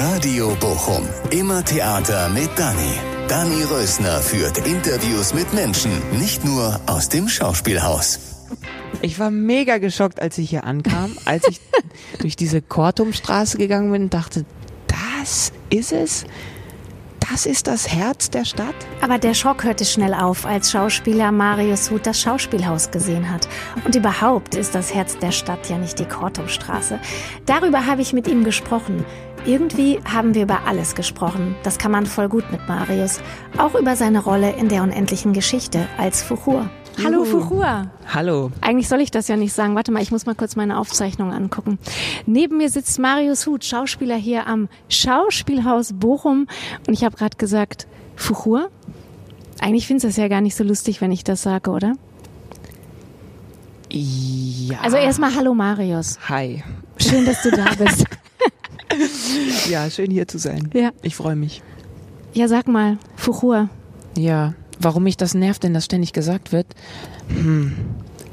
Radio 0.00 0.56
Bochum. 0.58 1.06
Immer 1.30 1.62
Theater 1.62 2.30
mit 2.30 2.48
Dani. 2.58 2.94
Dani 3.28 3.62
Rösner 3.64 4.20
führt 4.20 4.66
Interviews 4.66 5.34
mit 5.34 5.52
Menschen, 5.52 5.90
nicht 6.18 6.44
nur 6.46 6.80
aus 6.86 7.10
dem 7.10 7.28
Schauspielhaus. 7.28 8.18
Ich 9.02 9.18
war 9.18 9.30
mega 9.30 9.76
geschockt, 9.78 10.20
als 10.20 10.38
ich 10.38 10.48
hier 10.48 10.64
ankam, 10.64 11.16
als 11.26 11.46
ich 11.46 11.60
durch 12.20 12.36
diese 12.36 12.62
Kortumstraße 12.62 13.58
gegangen 13.58 13.92
bin 13.92 14.04
und 14.04 14.14
dachte, 14.14 14.46
das 14.86 15.52
ist 15.68 15.92
es? 15.92 16.24
Das 17.30 17.46
ist 17.46 17.66
das 17.66 17.88
Herz 17.88 18.28
der 18.30 18.44
Stadt? 18.44 18.74
Aber 19.00 19.16
der 19.16 19.32
Schock 19.32 19.64
hörte 19.64 19.84
schnell 19.84 20.12
auf, 20.12 20.44
als 20.44 20.70
Schauspieler 20.70 21.32
Marius 21.32 21.90
Huth 21.90 22.06
das 22.06 22.20
Schauspielhaus 22.20 22.90
gesehen 22.90 23.30
hat. 23.30 23.48
Und 23.86 23.94
überhaupt 23.94 24.54
ist 24.54 24.74
das 24.74 24.92
Herz 24.92 25.16
der 25.18 25.32
Stadt 25.32 25.70
ja 25.70 25.78
nicht 25.78 25.98
die 25.98 26.04
Kortumstraße. 26.04 26.98
Darüber 27.46 27.86
habe 27.86 28.02
ich 28.02 28.12
mit 28.12 28.28
ihm 28.28 28.44
gesprochen. 28.44 29.04
Irgendwie 29.44 29.98
haben 30.04 30.34
wir 30.34 30.44
über 30.44 30.66
alles 30.66 30.94
gesprochen. 30.94 31.56
Das 31.64 31.78
kann 31.78 31.90
man 31.90 32.06
voll 32.06 32.28
gut 32.28 32.44
mit 32.52 32.68
Marius. 32.68 33.20
Auch 33.58 33.74
über 33.74 33.96
seine 33.96 34.22
Rolle 34.22 34.52
in 34.52 34.68
der 34.68 34.84
unendlichen 34.84 35.32
Geschichte 35.32 35.88
als 35.98 36.22
Fuchur. 36.22 36.70
Hallo 37.02 37.24
Fuchur. 37.24 37.90
Hallo. 38.06 38.52
Eigentlich 38.60 38.88
soll 38.88 39.00
ich 39.00 39.10
das 39.10 39.26
ja 39.26 39.36
nicht 39.36 39.52
sagen. 39.52 39.74
Warte 39.74 39.90
mal, 39.90 40.02
ich 40.02 40.12
muss 40.12 40.26
mal 40.26 40.36
kurz 40.36 40.54
meine 40.54 40.78
Aufzeichnung 40.78 41.32
angucken. 41.32 41.78
Neben 42.24 42.58
mir 42.58 42.70
sitzt 42.70 43.00
Marius 43.00 43.46
Huth, 43.46 43.64
Schauspieler 43.64 44.14
hier 44.14 44.46
am 44.46 44.68
Schauspielhaus 44.88 45.92
Bochum. 45.94 46.46
Und 46.86 46.94
ich 46.94 47.02
habe 47.02 47.16
gerade 47.16 47.36
gesagt, 47.36 47.88
Fuchur? 48.14 48.70
Eigentlich 49.60 49.88
findest 49.88 50.04
du 50.04 50.08
es 50.08 50.16
ja 50.16 50.28
gar 50.28 50.40
nicht 50.40 50.54
so 50.54 50.62
lustig, 50.62 51.00
wenn 51.00 51.10
ich 51.10 51.24
das 51.24 51.42
sage, 51.42 51.70
oder? 51.70 51.94
Ja. 53.90 54.78
Also 54.82 54.98
erstmal 54.98 55.34
Hallo 55.34 55.52
Marius. 55.52 56.18
Hi. 56.28 56.62
Schön, 56.98 57.24
dass 57.26 57.42
du 57.42 57.50
da 57.50 57.64
bist. 57.76 58.04
Ja, 59.70 59.88
schön 59.90 60.10
hier 60.10 60.28
zu 60.28 60.38
sein. 60.38 60.70
Ja. 60.74 60.90
Ich 61.02 61.16
freue 61.16 61.36
mich. 61.36 61.62
Ja, 62.34 62.48
sag 62.48 62.68
mal, 62.68 62.98
Fuchur. 63.16 63.68
Ja. 64.16 64.54
Warum 64.78 65.04
mich 65.04 65.16
das 65.16 65.34
nervt, 65.34 65.62
wenn 65.62 65.74
das 65.74 65.84
ständig 65.84 66.12
gesagt 66.12 66.52
wird? 66.52 66.66
Hm. 67.28 67.74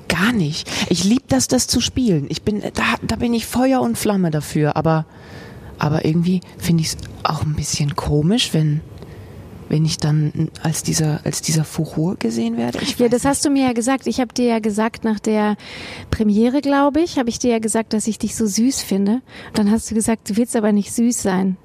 Gar 0.08 0.32
nicht. 0.32 0.70
Ich 0.90 1.04
liebe 1.04 1.26
das, 1.28 1.48
das 1.48 1.68
zu 1.68 1.82
spielen. 1.82 2.26
Ich 2.30 2.42
bin, 2.42 2.62
da, 2.62 2.96
da 3.04 3.16
bin 3.16 3.34
ich 3.34 3.46
Feuer 3.46 3.82
und 3.82 3.98
Flamme 3.98 4.32
dafür. 4.32 4.76
Aber, 4.76 5.06
aber 5.78 6.06
irgendwie 6.06 6.42
finde 6.58 6.82
ich 6.82 6.90
es 6.90 6.98
auch 7.24 7.44
ein 7.44 7.56
bisschen 7.56 7.96
komisch, 7.96 8.54
wenn, 8.54 8.82
wenn 9.70 9.86
ich 9.86 9.98
dann 9.98 10.50
als 10.64 10.84
dieser, 10.84 11.22
als 11.26 11.42
dieser 11.42 11.64
Fuchur 11.64 12.16
gesehen 12.18 12.58
werde. 12.58 12.80
Ich 12.82 12.98
Ja, 12.98 13.08
das 13.08 13.24
hast 13.24 13.46
du 13.46 13.50
mir 13.50 13.68
ja 13.68 13.74
gesagt. 13.74 14.08
Ich 14.08 14.20
habe 14.20 14.34
dir 14.34 14.46
ja 14.46 14.60
gesagt, 14.60 15.04
nach 15.04 15.20
der 15.20 15.56
Premiere, 16.12 16.62
glaube 16.62 17.02
ich, 17.02 17.18
habe 17.18 17.30
ich 17.30 17.40
dir 17.40 17.52
ja 17.52 17.60
gesagt, 17.60 17.94
dass 17.94 18.08
ich 18.08 18.18
dich 18.18 18.36
so 18.36 18.46
süß 18.46 18.82
finde. 18.82 19.22
Und 19.48 19.58
dann 19.58 19.72
hast 19.72 19.90
du 19.90 19.96
gesagt, 19.96 20.30
du 20.30 20.38
willst 20.38 20.56
aber 20.56 20.72
nicht 20.72 20.92
süß 20.92 21.22
sein. 21.22 21.58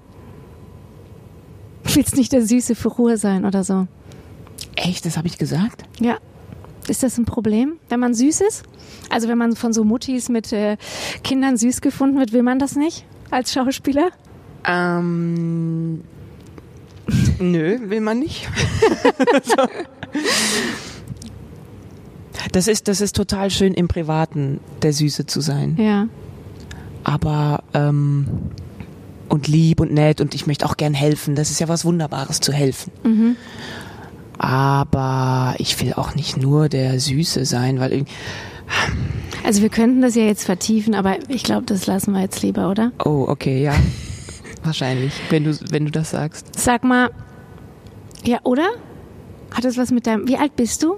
Du 1.85 1.97
willst 1.97 2.17
nicht 2.17 2.33
der 2.33 2.47
süße 2.47 2.75
Fuchur 2.75 3.17
sein 3.17 3.45
oder 3.45 3.65
so. 3.65 3.89
Echt, 4.77 5.07
das 5.07 5.17
habe 5.17 5.27
ich 5.27 5.39
gesagt? 5.39 5.85
Ja. 6.01 6.19
Ist 6.89 7.03
das 7.03 7.17
ein 7.17 7.25
Problem, 7.25 7.79
wenn 7.89 8.01
man 8.01 8.13
süß 8.13 8.43
ist? 8.43 8.65
Also 9.09 9.29
wenn 9.29 9.39
man 9.39 9.57
von 9.57 9.73
so 9.73 9.85
Muttis 9.85 10.29
mit 10.29 10.53
äh, 10.53 10.77
Kindern 11.23 11.57
süß 11.57 11.81
gefunden 11.81 12.19
wird, 12.19 12.33
will 12.33 12.43
man 12.43 12.59
das 12.59 12.77
nicht 12.77 13.07
als 13.31 13.53
Schauspieler? 13.53 14.11
Ähm, 14.67 16.03
nö, 17.39 17.79
will 17.89 18.01
man 18.01 18.19
nicht. 18.19 18.49
so. 19.45 19.55
Das 22.53 22.69
ist, 22.69 22.89
das 22.89 23.01
ist 23.01 23.17
total 23.17 23.51
schön 23.51 23.75
im 23.75 23.89
Privaten, 23.89 24.61
der 24.83 24.93
Süße 24.93 25.27
zu 25.27 25.41
sein. 25.41 25.77
Ja. 25.79 26.09
Aber, 27.03 27.63
ähm, 27.75 28.27
und 29.29 29.49
lieb 29.49 29.81
und 29.81 29.93
nett 29.93 30.21
und 30.21 30.35
ich 30.35 30.47
möchte 30.47 30.67
auch 30.67 30.77
gern 30.77 30.95
helfen. 30.95 31.35
Das 31.35 31.51
ist 31.51 31.59
ja 31.61 31.69
was 31.69 31.85
Wunderbares 31.85 32.41
zu 32.41 32.53
helfen. 32.53 32.93
Mhm. 33.03 33.37
Aber 34.39 35.55
ich 35.59 35.81
will 35.81 35.95
auch 35.95 36.15
nicht 36.15 36.37
nur 36.37 36.69
der 36.69 37.01
Süße 37.01 37.45
sein, 37.45 37.81
weil 37.81 37.93
irgendwie, 37.93 38.13
Also 39.45 39.63
wir 39.63 39.69
könnten 39.69 40.03
das 40.03 40.15
ja 40.15 40.25
jetzt 40.25 40.45
vertiefen, 40.45 40.95
aber 40.95 41.17
ich 41.29 41.43
glaube, 41.43 41.65
das 41.67 41.87
lassen 41.87 42.13
wir 42.13 42.21
jetzt 42.21 42.43
lieber, 42.43 42.71
oder? 42.71 42.93
oh, 43.05 43.25
okay, 43.29 43.63
ja. 43.63 43.75
Wahrscheinlich, 44.65 45.13
wenn 45.31 45.45
du, 45.45 45.57
wenn 45.71 45.85
du 45.85 45.91
das 45.91 46.11
sagst. 46.11 46.59
Sag 46.59 46.85
mal, 46.85 47.11
ja, 48.25 48.39
oder? 48.43 48.69
Hat 49.53 49.65
das 49.65 49.77
was 49.77 49.91
mit 49.91 50.07
deinem, 50.07 50.27
wie 50.27 50.37
alt 50.37 50.57
bist 50.57 50.83
du? 50.83 50.97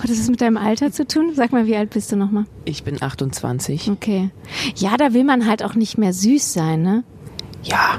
Hat 0.00 0.08
das 0.08 0.18
was 0.18 0.30
mit 0.30 0.40
deinem 0.40 0.56
Alter 0.56 0.92
zu 0.92 1.06
tun? 1.06 1.32
Sag 1.34 1.52
mal, 1.52 1.66
wie 1.66 1.76
alt 1.76 1.90
bist 1.90 2.10
du 2.10 2.16
nochmal? 2.16 2.46
Ich 2.64 2.84
bin 2.84 3.02
28. 3.02 3.90
Okay. 3.90 4.30
Ja, 4.76 4.96
da 4.96 5.12
will 5.12 5.24
man 5.24 5.46
halt 5.46 5.62
auch 5.62 5.74
nicht 5.74 5.98
mehr 5.98 6.12
süß 6.12 6.52
sein, 6.52 6.82
ne? 6.82 7.04
Ja, 7.62 7.98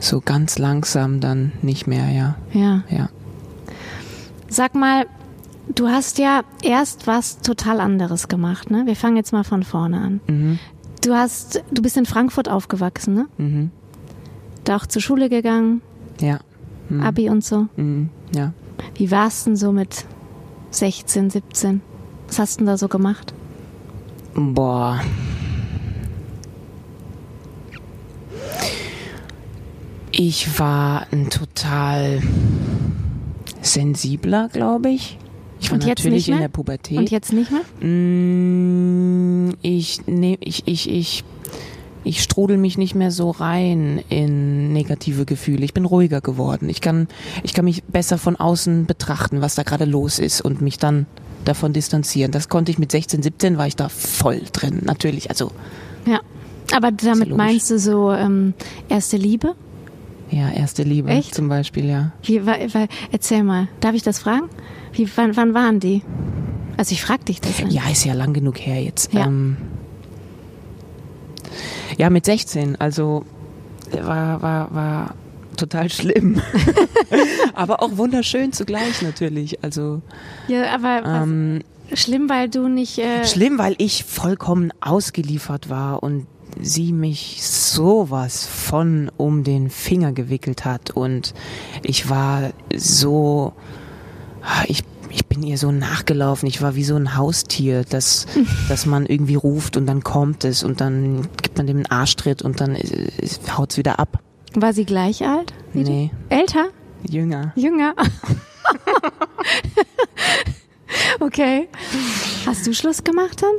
so 0.00 0.20
ganz 0.20 0.58
langsam 0.58 1.20
dann 1.20 1.52
nicht 1.62 1.86
mehr, 1.86 2.10
ja. 2.10 2.36
Ja. 2.52 2.82
Ja. 2.90 3.10
Sag 4.48 4.74
mal, 4.74 5.06
du 5.74 5.88
hast 5.88 6.18
ja 6.18 6.42
erst 6.62 7.06
was 7.06 7.40
total 7.40 7.80
anderes 7.80 8.28
gemacht, 8.28 8.70
ne? 8.70 8.86
Wir 8.86 8.96
fangen 8.96 9.16
jetzt 9.16 9.32
mal 9.32 9.44
von 9.44 9.62
vorne 9.62 10.00
an. 10.00 10.20
Mhm. 10.26 10.58
Du 11.04 11.14
hast, 11.14 11.62
du 11.70 11.82
bist 11.82 11.96
in 11.96 12.06
Frankfurt 12.06 12.48
aufgewachsen, 12.48 13.14
ne? 13.14 13.28
Mhm. 13.38 13.70
Da 14.64 14.76
auch 14.76 14.86
zur 14.86 15.02
Schule 15.02 15.28
gegangen, 15.28 15.82
Ja. 16.20 16.40
Mhm. 16.88 17.02
Abi 17.02 17.28
und 17.30 17.44
so. 17.44 17.66
Mhm. 17.76 18.10
Ja. 18.34 18.52
Wie 18.94 19.10
war's 19.10 19.44
denn 19.44 19.56
so 19.56 19.72
mit 19.72 20.04
16, 20.70 21.30
17? 21.30 21.80
Was 22.28 22.38
hast 22.38 22.54
du 22.56 22.58
denn 22.58 22.66
da 22.66 22.76
so 22.78 22.88
gemacht? 22.88 23.32
Boah. 24.34 25.00
Ich 30.12 30.58
war 30.58 31.06
ein 31.12 31.30
total 31.30 32.20
sensibler, 33.62 34.48
glaube 34.52 34.90
ich. 34.90 35.18
Ich 35.60 35.70
war 35.70 35.74
Und 35.76 35.84
jetzt 35.84 36.04
natürlich 36.04 36.28
in 36.28 36.38
der 36.38 36.48
Pubertät. 36.48 36.98
Und 36.98 37.10
jetzt 37.10 37.32
nicht 37.32 37.50
mehr? 37.50 37.88
Mm, 37.88 39.54
ich, 39.62 40.06
ne, 40.06 40.36
ich, 40.40 40.66
ich, 40.66 40.88
ich, 40.90 41.24
ich 42.04 42.22
strudel 42.22 42.56
mich 42.56 42.78
nicht 42.78 42.94
mehr 42.94 43.10
so 43.10 43.30
rein 43.30 44.02
in 44.08 44.72
negative 44.72 45.24
Gefühle. 45.24 45.64
Ich 45.64 45.74
bin 45.74 45.84
ruhiger 45.84 46.20
geworden. 46.20 46.68
Ich 46.68 46.80
kann, 46.80 47.08
ich 47.42 47.52
kann 47.52 47.64
mich 47.64 47.82
besser 47.84 48.18
von 48.18 48.36
außen 48.36 48.86
betrachten, 48.86 49.40
was 49.40 49.54
da 49.54 49.62
gerade 49.62 49.84
los 49.84 50.18
ist 50.18 50.40
und 50.40 50.60
mich 50.62 50.78
dann 50.78 51.06
davon 51.44 51.72
distanzieren. 51.72 52.32
Das 52.32 52.48
konnte 52.48 52.70
ich 52.70 52.78
mit 52.78 52.92
16, 52.92 53.22
17 53.22 53.58
war 53.58 53.66
ich 53.66 53.76
da 53.76 53.88
voll 53.88 54.42
drin. 54.52 54.80
Natürlich, 54.84 55.30
also 55.30 55.50
Ja. 56.06 56.20
Aber 56.72 56.92
damit 56.92 57.36
meinst 57.36 57.70
du 57.70 57.78
so 57.78 58.12
ähm, 58.12 58.54
erste 58.88 59.16
Liebe? 59.16 59.54
ja, 60.30 60.48
erste 60.50 60.84
Liebe 60.84 61.08
Echt? 61.08 61.34
zum 61.34 61.48
Beispiel, 61.48 61.86
ja. 61.86 62.12
Wie, 62.22 62.46
wa, 62.46 62.54
wa, 62.72 62.86
erzähl 63.10 63.42
mal. 63.42 63.66
Darf 63.80 63.94
ich 63.96 64.02
das 64.02 64.20
fragen? 64.20 64.48
Wie, 64.92 65.08
wann, 65.16 65.36
wann 65.36 65.54
waren 65.54 65.80
die? 65.80 66.02
Also 66.76 66.92
ich 66.92 67.02
frag 67.02 67.24
dich 67.24 67.40
das. 67.40 67.60
an. 67.60 67.70
Ja, 67.70 67.82
ist 67.90 68.04
ja 68.04 68.14
lang 68.14 68.32
genug 68.32 68.58
her 68.58 68.80
jetzt. 68.80 69.12
Ja. 69.12 69.26
Ähm, 69.26 69.56
ja, 71.98 72.10
mit 72.10 72.24
16, 72.24 72.76
also 72.80 73.24
war, 73.92 74.42
war, 74.42 74.74
war 74.74 75.14
total 75.56 75.90
schlimm. 75.90 76.40
Aber 77.54 77.82
auch 77.82 77.96
wunderschön 77.96 78.52
zugleich 78.52 79.02
natürlich. 79.02 79.62
Also 79.62 80.00
Ja, 80.48 80.74
aber 80.74 81.02
ähm, 81.04 81.60
schlimm, 81.92 82.28
weil 82.28 82.48
du 82.48 82.68
nicht. 82.68 82.98
Äh, 82.98 83.26
schlimm, 83.26 83.58
weil 83.58 83.74
ich 83.78 84.04
vollkommen 84.04 84.72
ausgeliefert 84.80 85.68
war 85.68 86.02
und 86.02 86.26
sie 86.60 86.92
mich 86.92 87.42
sowas 87.42 88.46
von 88.46 89.10
um 89.16 89.44
den 89.44 89.70
Finger 89.70 90.12
gewickelt 90.12 90.64
hat 90.64 90.90
und 90.90 91.34
ich 91.82 92.10
war 92.10 92.50
so, 92.74 93.52
ich, 94.66 94.82
ich 95.10 95.26
bin 95.26 95.42
ihr 95.42 95.58
so 95.58 95.72
nachgelaufen, 95.72 96.48
ich 96.48 96.62
war 96.62 96.74
wie 96.74 96.84
so 96.84 96.96
ein 96.96 97.16
Haustier, 97.16 97.84
das, 97.88 98.26
das 98.68 98.86
man 98.86 99.06
irgendwie 99.06 99.34
ruft 99.34 99.76
und 99.76 99.86
dann 99.86 100.02
kommt 100.02 100.44
es 100.44 100.62
und 100.62 100.80
dann 100.80 101.28
gibt 101.42 101.56
man 101.58 101.66
dem 101.66 101.78
einen 101.78 101.86
Arschtritt 101.86 102.42
und 102.42 102.60
dann 102.60 102.76
haut 103.56 103.72
es 103.72 103.76
wieder 103.76 103.98
ab. 103.98 104.20
war 104.54 104.72
sie 104.72 104.84
gleich 104.84 105.26
alt? 105.26 105.52
wie 105.72 105.84
du? 105.84 105.90
Nee, 105.90 106.10
Älter? 106.28 106.68
jünger. 107.08 107.52
Jünger? 107.56 107.94
okay. 111.20 111.68
Hast 112.46 112.66
du 112.66 112.74
Schluss 112.74 113.04
gemacht 113.04 113.42
dann? 113.42 113.54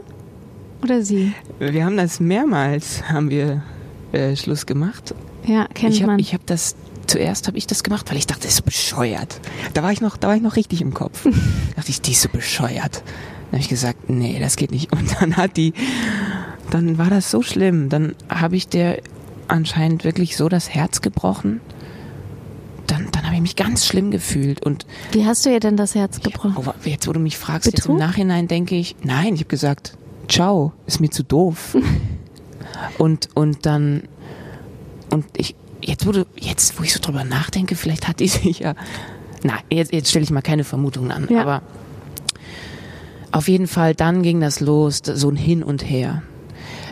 Oder 0.83 1.01
sie? 1.03 1.33
Wir 1.59 1.85
haben 1.85 1.97
das 1.97 2.19
mehrmals, 2.19 3.03
haben 3.03 3.29
wir 3.29 3.61
äh, 4.11 4.35
Schluss 4.35 4.65
gemacht 4.65 5.13
Ja, 5.45 5.67
kennt 5.73 5.93
ich 5.95 6.01
man. 6.01 6.11
habe 6.11 6.21
ich 6.21 6.33
hab 6.33 6.45
das 6.47 6.75
zuerst 7.07 7.47
habe 7.47 7.57
ich 7.57 7.67
das 7.67 7.83
gemacht, 7.83 8.09
weil 8.09 8.17
ich 8.17 8.27
dachte, 8.27 8.43
das 8.43 8.51
ist 8.51 8.57
so 8.57 8.63
bescheuert. 8.63 9.39
Da 9.73 9.83
war 9.83 9.91
ich 9.91 10.01
noch, 10.01 10.17
da 10.17 10.29
war 10.29 10.35
ich 10.35 10.41
noch 10.41 10.55
richtig 10.55 10.81
im 10.81 10.93
Kopf. 10.93 11.23
da 11.23 11.29
dachte 11.77 11.89
ich, 11.89 12.01
die 12.01 12.11
ist 12.11 12.21
so 12.21 12.29
bescheuert. 12.29 13.03
Dann 13.05 13.53
habe 13.53 13.61
ich 13.61 13.69
gesagt, 13.69 14.09
nee, 14.09 14.39
das 14.39 14.55
geht 14.55 14.71
nicht. 14.71 14.91
Und 14.91 15.15
dann 15.19 15.37
hat 15.37 15.57
die, 15.57 15.73
dann 16.69 16.97
war 16.97 17.09
das 17.09 17.31
so 17.31 17.41
schlimm. 17.41 17.89
Dann 17.89 18.15
habe 18.29 18.55
ich 18.55 18.67
der 18.67 19.01
anscheinend 19.47 20.03
wirklich 20.03 20.37
so 20.37 20.47
das 20.47 20.69
Herz 20.73 21.01
gebrochen. 21.01 21.59
Dann, 22.87 23.09
dann 23.11 23.25
habe 23.25 23.35
ich 23.35 23.41
mich 23.41 23.55
ganz 23.55 23.85
schlimm 23.85 24.11
gefühlt 24.11 24.65
und 24.65 24.85
Wie 25.11 25.25
hast 25.25 25.45
du 25.45 25.49
ihr 25.49 25.59
denn 25.61 25.77
das 25.77 25.95
Herz 25.95 26.19
gebrochen? 26.19 26.55
oh, 26.57 26.73
jetzt, 26.83 27.07
wo 27.07 27.13
du 27.13 27.19
mich 27.19 27.37
fragst, 27.37 27.71
jetzt 27.71 27.85
im 27.85 27.95
Nachhinein 27.95 28.47
denke 28.47 28.75
ich, 28.75 28.95
nein, 29.03 29.35
ich 29.35 29.41
habe 29.41 29.49
gesagt, 29.49 29.97
ciao, 30.27 30.73
ist 30.87 30.99
mir 30.99 31.09
zu 31.09 31.23
doof. 31.23 31.77
und, 32.97 33.29
und 33.33 33.65
dann 33.65 34.03
und 35.11 35.25
ich, 35.37 35.55
jetzt 35.83 36.05
wurde, 36.05 36.25
jetzt, 36.37 36.79
wo 36.79 36.83
ich 36.83 36.93
so 36.93 36.99
drüber 36.99 37.23
nachdenke, 37.23 37.75
vielleicht 37.75 38.07
hat 38.07 38.19
die 38.19 38.27
sich 38.29 38.59
ja, 38.59 38.75
na, 39.43 39.53
jetzt, 39.69 39.91
jetzt 39.93 40.09
stelle 40.09 40.23
ich 40.23 40.31
mal 40.31 40.41
keine 40.41 40.63
Vermutungen 40.63 41.11
an, 41.11 41.27
Ja. 41.29 41.41
aber 41.41 41.61
auf 43.31 43.47
jeden 43.47 43.67
Fall, 43.67 43.95
dann 43.95 44.23
ging 44.23 44.41
das 44.41 44.59
los, 44.59 45.01
so 45.05 45.29
ein 45.29 45.37
Hin 45.37 45.63
und 45.63 45.89
Her. 45.89 46.21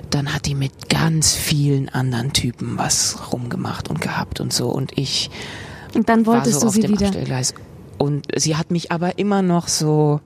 Dann 0.10 0.34
hat 0.34 0.46
die 0.46 0.56
mit 0.56 0.88
ganz 0.90 1.34
vielen 1.36 1.90
anderen 1.90 2.32
Typen 2.34 2.78
was 2.78 3.18
rumgemacht 3.34 3.90
und 3.90 4.00
gehabt 4.02 4.40
und 4.40 4.54
so. 4.54 4.70
Und 4.70 4.98
ich 4.98 5.30
Und 5.94 6.08
dann 6.10 6.26
war 6.26 6.36
wolltest 6.36 6.56
so 6.56 6.62
du 6.62 6.68
auf 6.68 6.74
sie 6.74 6.82
dem 6.82 6.92
wieder. 6.92 7.08
Abstellgleis. 7.08 7.54
Und 7.98 8.26
sie 8.36 8.56
hat 8.56 8.72
mich 8.72 8.92
aber 8.92 9.20
immer 9.20 9.42
noch 9.42 9.68
so, 9.68 10.22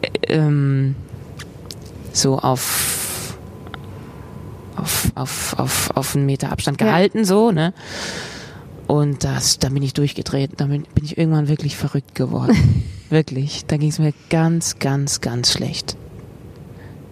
äh, 0.00 0.32
ähm, 0.34 0.96
so 2.14 2.38
auf, 2.38 2.95
auf, 4.76 5.12
auf, 5.14 5.58
auf, 5.58 5.90
auf 5.96 6.14
einen 6.16 6.26
Meter 6.26 6.52
Abstand 6.52 6.80
Ja. 6.80 6.86
gehalten, 6.88 7.24
so, 7.24 7.50
ne? 7.50 7.72
Und 8.86 9.24
das, 9.24 9.58
da 9.58 9.68
bin 9.68 9.82
ich 9.82 9.94
durchgedreht. 9.94 10.52
Da 10.58 10.66
bin, 10.66 10.84
bin 10.94 11.04
ich 11.04 11.18
irgendwann 11.18 11.48
wirklich 11.48 11.76
verrückt 11.76 12.14
geworden. 12.14 12.84
wirklich. 13.10 13.64
Da 13.66 13.76
ging 13.78 13.88
es 13.88 13.98
mir 13.98 14.12
ganz, 14.30 14.78
ganz, 14.78 15.20
ganz 15.20 15.52
schlecht. 15.52 15.96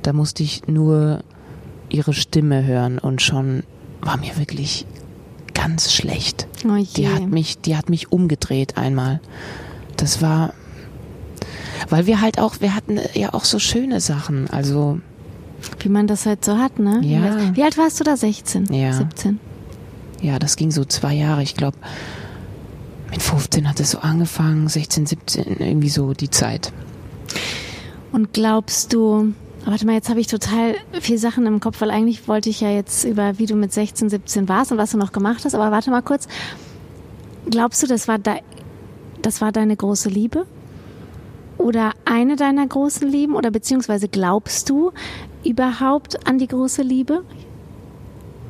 Da 0.02 0.12
musste 0.12 0.42
ich 0.42 0.66
nur 0.68 1.24
ihre 1.88 2.12
Stimme 2.14 2.64
hören 2.64 2.98
und 2.98 3.22
schon 3.22 3.64
war 4.00 4.16
mir 4.18 4.36
wirklich 4.36 4.86
ganz 5.54 5.92
schlecht. 5.92 6.46
Oh 6.64 6.76
Die 6.96 7.08
hat 7.08 7.26
mich, 7.28 7.58
die 7.58 7.76
hat 7.76 7.88
mich 7.90 8.12
umgedreht 8.12 8.76
einmal. 8.76 9.20
Das 9.96 10.20
war, 10.22 10.52
weil 11.88 12.06
wir 12.06 12.20
halt 12.20 12.38
auch, 12.38 12.60
wir 12.60 12.74
hatten 12.74 12.98
ja 13.14 13.32
auch 13.34 13.44
so 13.44 13.58
schöne 13.58 14.00
Sachen. 14.00 14.48
Also 14.50 15.00
Wie 15.80 15.88
man 15.88 16.06
das 16.06 16.26
halt 16.26 16.44
so 16.44 16.58
hat, 16.58 16.78
ne? 16.78 17.00
Ja. 17.02 17.54
Wie 17.54 17.62
alt 17.62 17.76
warst 17.78 18.00
du 18.00 18.04
da? 18.04 18.16
16? 18.16 18.72
Ja. 18.72 18.92
17? 18.92 19.38
ja, 20.24 20.38
das 20.38 20.56
ging 20.56 20.70
so 20.70 20.84
zwei 20.84 21.12
Jahre. 21.14 21.42
Ich 21.42 21.54
glaube, 21.54 21.76
mit 23.10 23.22
15 23.22 23.68
hat 23.68 23.78
es 23.78 23.90
so 23.90 23.98
angefangen, 23.98 24.68
16, 24.68 25.06
17, 25.06 25.56
irgendwie 25.58 25.90
so 25.90 26.14
die 26.14 26.30
Zeit. 26.30 26.72
Und 28.10 28.32
glaubst 28.32 28.94
du, 28.94 29.34
warte 29.66 29.84
mal, 29.84 29.92
jetzt 29.92 30.08
habe 30.08 30.20
ich 30.20 30.26
total 30.26 30.76
viel 31.00 31.18
Sachen 31.18 31.46
im 31.46 31.60
Kopf, 31.60 31.80
weil 31.80 31.90
eigentlich 31.90 32.26
wollte 32.26 32.48
ich 32.48 32.60
ja 32.60 32.70
jetzt 32.70 33.04
über, 33.04 33.38
wie 33.38 33.46
du 33.46 33.54
mit 33.54 33.72
16, 33.72 34.08
17 34.08 34.48
warst 34.48 34.72
und 34.72 34.78
was 34.78 34.92
du 34.92 34.96
noch 34.96 35.12
gemacht 35.12 35.44
hast, 35.44 35.54
aber 35.54 35.70
warte 35.70 35.90
mal 35.90 36.02
kurz. 36.02 36.26
Glaubst 37.50 37.82
du, 37.82 37.86
das 37.86 38.08
war, 38.08 38.18
de 38.18 38.36
das 39.20 39.40
war 39.40 39.52
deine 39.52 39.76
große 39.76 40.08
Liebe? 40.08 40.46
Oder 41.58 41.92
eine 42.04 42.36
deiner 42.36 42.66
großen 42.66 43.06
Lieben? 43.08 43.34
Oder 43.34 43.50
beziehungsweise 43.50 44.08
glaubst 44.08 44.70
du 44.70 44.92
überhaupt 45.44 46.26
an 46.26 46.38
die 46.38 46.48
große 46.48 46.82
Liebe? 46.82 47.24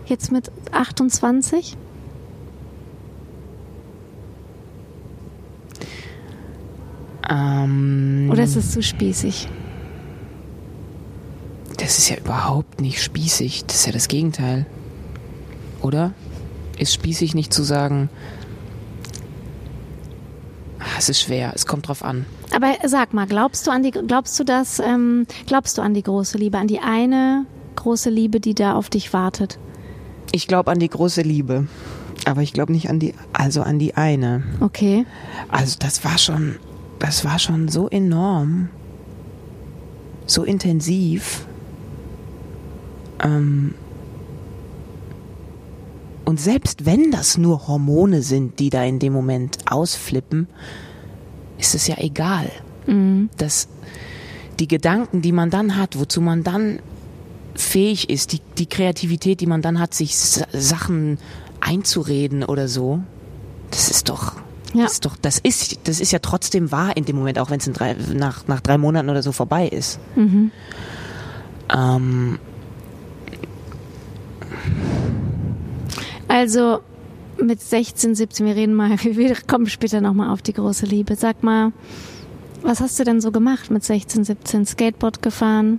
Jetzt 0.06 0.32
mit 0.32 0.50
28? 0.72 1.76
Ähm, 7.30 8.28
Oder 8.30 8.42
ist 8.42 8.56
es 8.56 8.72
zu 8.72 8.82
spießig? 8.82 9.48
das 11.84 11.98
ist 11.98 12.08
ja 12.08 12.16
überhaupt 12.16 12.80
nicht 12.80 13.02
spießig. 13.02 13.66
Das 13.66 13.76
ist 13.76 13.86
ja 13.86 13.92
das 13.92 14.08
Gegenteil. 14.08 14.64
Oder? 15.82 16.14
Ist 16.78 16.94
spießig 16.94 17.34
nicht 17.34 17.52
zu 17.52 17.62
sagen, 17.62 18.08
ah, 20.78 20.96
es 20.98 21.10
ist 21.10 21.20
schwer, 21.20 21.52
es 21.54 21.66
kommt 21.66 21.88
drauf 21.88 22.02
an. 22.02 22.24
Aber 22.54 22.74
sag 22.86 23.12
mal, 23.14 23.26
glaubst 23.26 23.66
du 23.66 23.72
an 23.72 23.82
die, 23.82 23.90
glaubst 23.90 24.38
du 24.38 24.44
das, 24.44 24.78
ähm, 24.78 25.26
glaubst 25.46 25.76
du 25.76 25.82
an 25.82 25.92
die 25.92 26.02
große 26.02 26.38
Liebe, 26.38 26.58
an 26.58 26.68
die 26.68 26.78
eine 26.78 27.46
große 27.74 28.10
Liebe, 28.10 28.38
die 28.38 28.54
da 28.54 28.74
auf 28.74 28.88
dich 28.90 29.12
wartet? 29.12 29.58
Ich 30.30 30.46
glaube 30.46 30.70
an 30.70 30.78
die 30.78 30.88
große 30.88 31.22
Liebe. 31.22 31.66
Aber 32.26 32.42
ich 32.42 32.52
glaube 32.52 32.72
nicht 32.72 32.88
an 32.88 33.00
die, 33.00 33.14
also 33.32 33.62
an 33.62 33.78
die 33.78 33.94
eine. 33.94 34.44
Okay. 34.60 35.04
Also 35.48 35.76
das 35.78 36.04
war 36.04 36.16
schon, 36.16 36.56
das 36.98 37.24
war 37.24 37.38
schon 37.38 37.68
so 37.68 37.88
enorm, 37.88 38.68
so 40.26 40.44
intensiv. 40.44 41.46
Ähm 43.22 43.74
und 46.24 46.40
selbst 46.40 46.86
wenn 46.86 47.10
das 47.10 47.36
nur 47.36 47.66
Hormone 47.66 48.22
sind, 48.22 48.58
die 48.58 48.70
da 48.70 48.84
in 48.84 49.00
dem 49.00 49.12
Moment 49.12 49.58
ausflippen, 49.68 50.46
ist 51.64 51.74
es 51.74 51.86
ja 51.86 51.96
egal. 51.98 52.50
dass 53.38 53.68
die 54.60 54.68
Gedanken, 54.68 55.22
die 55.22 55.32
man 55.32 55.48
dann 55.50 55.76
hat, 55.78 55.98
wozu 55.98 56.20
man 56.20 56.42
dann 56.44 56.78
fähig 57.54 58.10
ist, 58.10 58.32
die, 58.32 58.40
die 58.58 58.66
Kreativität, 58.66 59.40
die 59.40 59.46
man 59.46 59.62
dann 59.62 59.80
hat, 59.80 59.94
sich 59.94 60.16
Sa- 60.18 60.46
Sachen 60.52 61.18
einzureden 61.60 62.44
oder 62.44 62.68
so, 62.68 63.00
das 63.70 63.88
ist 63.90 64.10
doch, 64.10 64.34
Ja. 64.74 64.82
das 64.84 64.92
ist 64.94 65.04
doch, 65.06 65.16
das 65.16 65.38
ist, 65.38 65.78
das 65.88 65.98
ist 66.00 66.12
ja 66.12 66.18
trotzdem 66.18 66.70
wahr 66.70 66.94
in 66.96 67.04
dem 67.06 67.16
Moment, 67.16 67.38
auch 67.38 67.48
wenn 67.50 67.58
es 67.58 67.70
nach, 68.12 68.46
nach 68.46 68.60
drei 68.60 68.76
Monaten 68.76 69.08
oder 69.08 69.22
so 69.22 69.32
vorbei 69.32 69.66
ist. 69.68 69.98
Ähm, 71.74 72.38
Also 76.28 76.80
mit 77.42 77.60
16, 77.60 78.14
17, 78.14 78.46
wir 78.46 78.56
reden 78.56 78.74
mal, 78.74 78.90
wir 79.02 79.34
kommen 79.46 79.66
später 79.66 80.00
nochmal 80.00 80.30
auf 80.30 80.42
die 80.42 80.52
große 80.52 80.86
Liebe. 80.86 81.16
Sag 81.16 81.42
mal, 81.42 81.72
was 82.62 82.80
hast 82.80 82.98
du 82.98 83.04
denn 83.04 83.20
so 83.20 83.30
gemacht 83.30 83.70
mit 83.70 83.84
16, 83.84 84.24
17? 84.24 84.66
Skateboard 84.66 85.22
gefahren? 85.22 85.78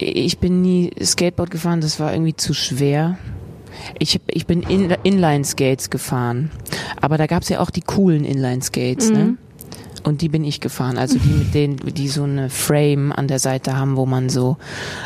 ich 0.00 0.38
bin 0.38 0.62
nie 0.62 0.90
Skateboard 1.02 1.50
gefahren, 1.50 1.80
das 1.80 2.00
war 2.00 2.12
irgendwie 2.12 2.36
zu 2.36 2.54
schwer. 2.54 3.18
Ich, 3.98 4.20
ich 4.26 4.46
bin 4.46 4.62
in, 4.62 4.90
Inline-Skates 5.02 5.90
gefahren. 5.90 6.50
Aber 7.00 7.16
da 7.16 7.26
gab's 7.26 7.48
ja 7.48 7.60
auch 7.60 7.70
die 7.70 7.80
coolen 7.80 8.24
Inline-Skates, 8.24 9.10
ne? 9.10 9.36
Und 10.08 10.22
die 10.22 10.30
bin 10.30 10.42
ich 10.42 10.60
gefahren. 10.60 10.96
Also 10.96 11.18
die 11.18 11.28
mit 11.28 11.54
denen, 11.54 11.76
die 11.76 12.08
so 12.08 12.22
eine 12.22 12.48
Frame 12.48 13.12
an 13.12 13.28
der 13.28 13.38
Seite 13.38 13.76
haben, 13.76 13.98
wo 13.98 14.06
man 14.06 14.30
so 14.30 14.56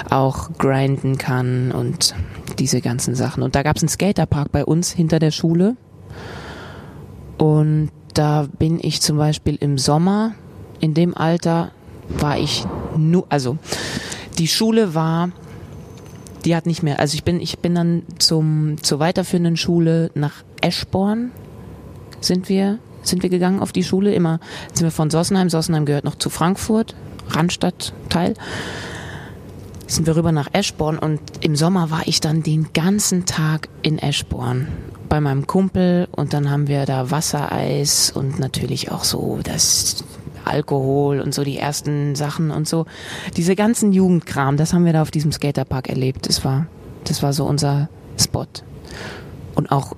auch 0.09 0.51
grinden 0.59 1.19
kann 1.19 1.73
und 1.73 2.15
diese 2.61 2.81
ganzen 2.81 3.17
Sachen. 3.17 3.43
Und 3.43 3.57
da 3.57 3.65
gab's 3.65 3.83
einen 3.83 3.89
Skaterpark 3.89 4.53
bei 4.53 4.65
uns 4.65 4.93
hinter 4.93 5.19
der 5.19 5.33
Schule. 5.33 5.77
Und 7.37 7.91
da 8.15 8.47
bin 8.61 8.79
ich 8.81 9.01
zum 9.01 9.17
Beispiel 9.17 9.57
im 9.57 9.77
Sommer, 9.77 10.35
in 10.79 10.95
dem 10.95 11.17
Alter, 11.17 11.73
war 12.09 12.39
ich 12.39 12.65
nur, 12.97 13.27
also 13.29 13.59
die 14.39 14.47
Schule 14.47 14.95
war, 14.95 15.31
die 16.45 16.55
hat 16.55 16.67
nicht 16.67 16.85
mehr, 16.85 17.01
also 17.01 17.15
ich 17.15 17.25
bin, 17.25 17.41
ich 17.41 17.59
bin 17.59 17.75
dann 17.75 18.03
zum, 18.19 18.77
zur 18.83 19.01
weiterführenden 19.01 19.57
Schule 19.57 20.13
nach 20.15 20.45
Eschborn 20.61 21.33
sind 22.21 22.49
wir, 22.49 22.79
sind 23.03 23.23
wir 23.23 23.31
gegangen 23.31 23.61
auf 23.61 23.73
die 23.73 23.85
Schule, 23.85 24.15
immer 24.15 24.41
sind 24.73 24.85
wir 24.85 24.91
von 24.91 25.11
Sossenheim, 25.11 25.51
Sossenheim 25.51 25.85
gehört 25.85 26.05
noch 26.05 26.17
zu 26.17 26.31
Frankfurt, 26.31 26.95
Randstadtteil, 27.29 28.35
sind 29.87 30.07
wir 30.07 30.17
rüber 30.17 30.33
nach 30.33 30.49
Eschborn 30.53 30.99
und 30.99 31.21
im 31.41 31.57
Sommer 31.57 31.91
war 31.91 32.03
ich 32.07 32.21
dann 32.21 32.43
den 32.43 32.73
ganzen 32.73 33.27
Tag 33.27 33.69
in 33.83 33.99
Eschborn 33.99 34.69
bei 35.09 35.21
meinem 35.21 35.47
Kumpel 35.47 36.09
und 36.11 36.33
dann 36.33 36.51
haben 36.51 36.69
wir 36.69 36.87
da 36.87 37.11
Wassereis 37.11 38.11
und 38.11 38.39
natürlich 38.39 38.91
auch 38.91 39.05
so 39.05 39.41
das 39.43 40.05
Alkohol 40.45 41.21
und 41.21 41.35
so 41.35 41.45
die 41.45 41.59
ersten 41.59 42.15
Sachen 42.15 42.51
und 42.51 42.67
so. 42.69 42.87
Diese 43.37 43.55
ganzen 43.55 43.93
Jugendkram, 43.93 44.57
das 44.57 44.73
haben 44.73 44.85
wir 44.85 44.93
da 44.93 45.03
auf 45.03 45.11
diesem 45.11 45.33
Skaterpark 45.33 45.89
erlebt. 45.89 46.29
Das 46.29 46.45
war, 46.45 46.67
das 47.05 47.23
war 47.23 47.33
so 47.33 47.45
unser 47.45 47.89
Spot. 48.19 48.47
Und 49.55 49.71
auch, 49.71 49.95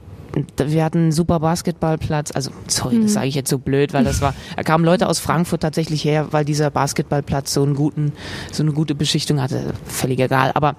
wir 0.57 0.85
hatten 0.85 0.99
einen 0.99 1.13
super 1.13 1.41
Basketballplatz. 1.41 2.33
Also, 2.33 2.51
sorry, 2.69 3.01
das 3.01 3.13
sage 3.15 3.29
ich 3.29 3.35
jetzt 3.35 3.51
so 3.51 3.59
blöd, 3.59 3.93
weil 3.93 4.05
das 4.05 4.21
war, 4.21 4.35
da 4.57 4.63
kamen 4.63 4.85
Leute 4.85 5.09
aus 5.09 5.19
Frankfurt 5.19 5.63
tatsächlich 5.63 6.05
her, 6.05 6.29
weil 6.33 6.45
dieser 6.45 6.71
Basketballplatz 6.71 7.53
so 7.53 7.63
einen 7.63 7.75
guten, 7.75 8.13
so 8.53 8.63
eine 8.63 8.73
gute 8.73 8.95
Beschichtung 8.95 9.41
hatte. 9.41 9.75
Völlig 9.87 10.21
egal. 10.21 10.53
Aber 10.55 10.77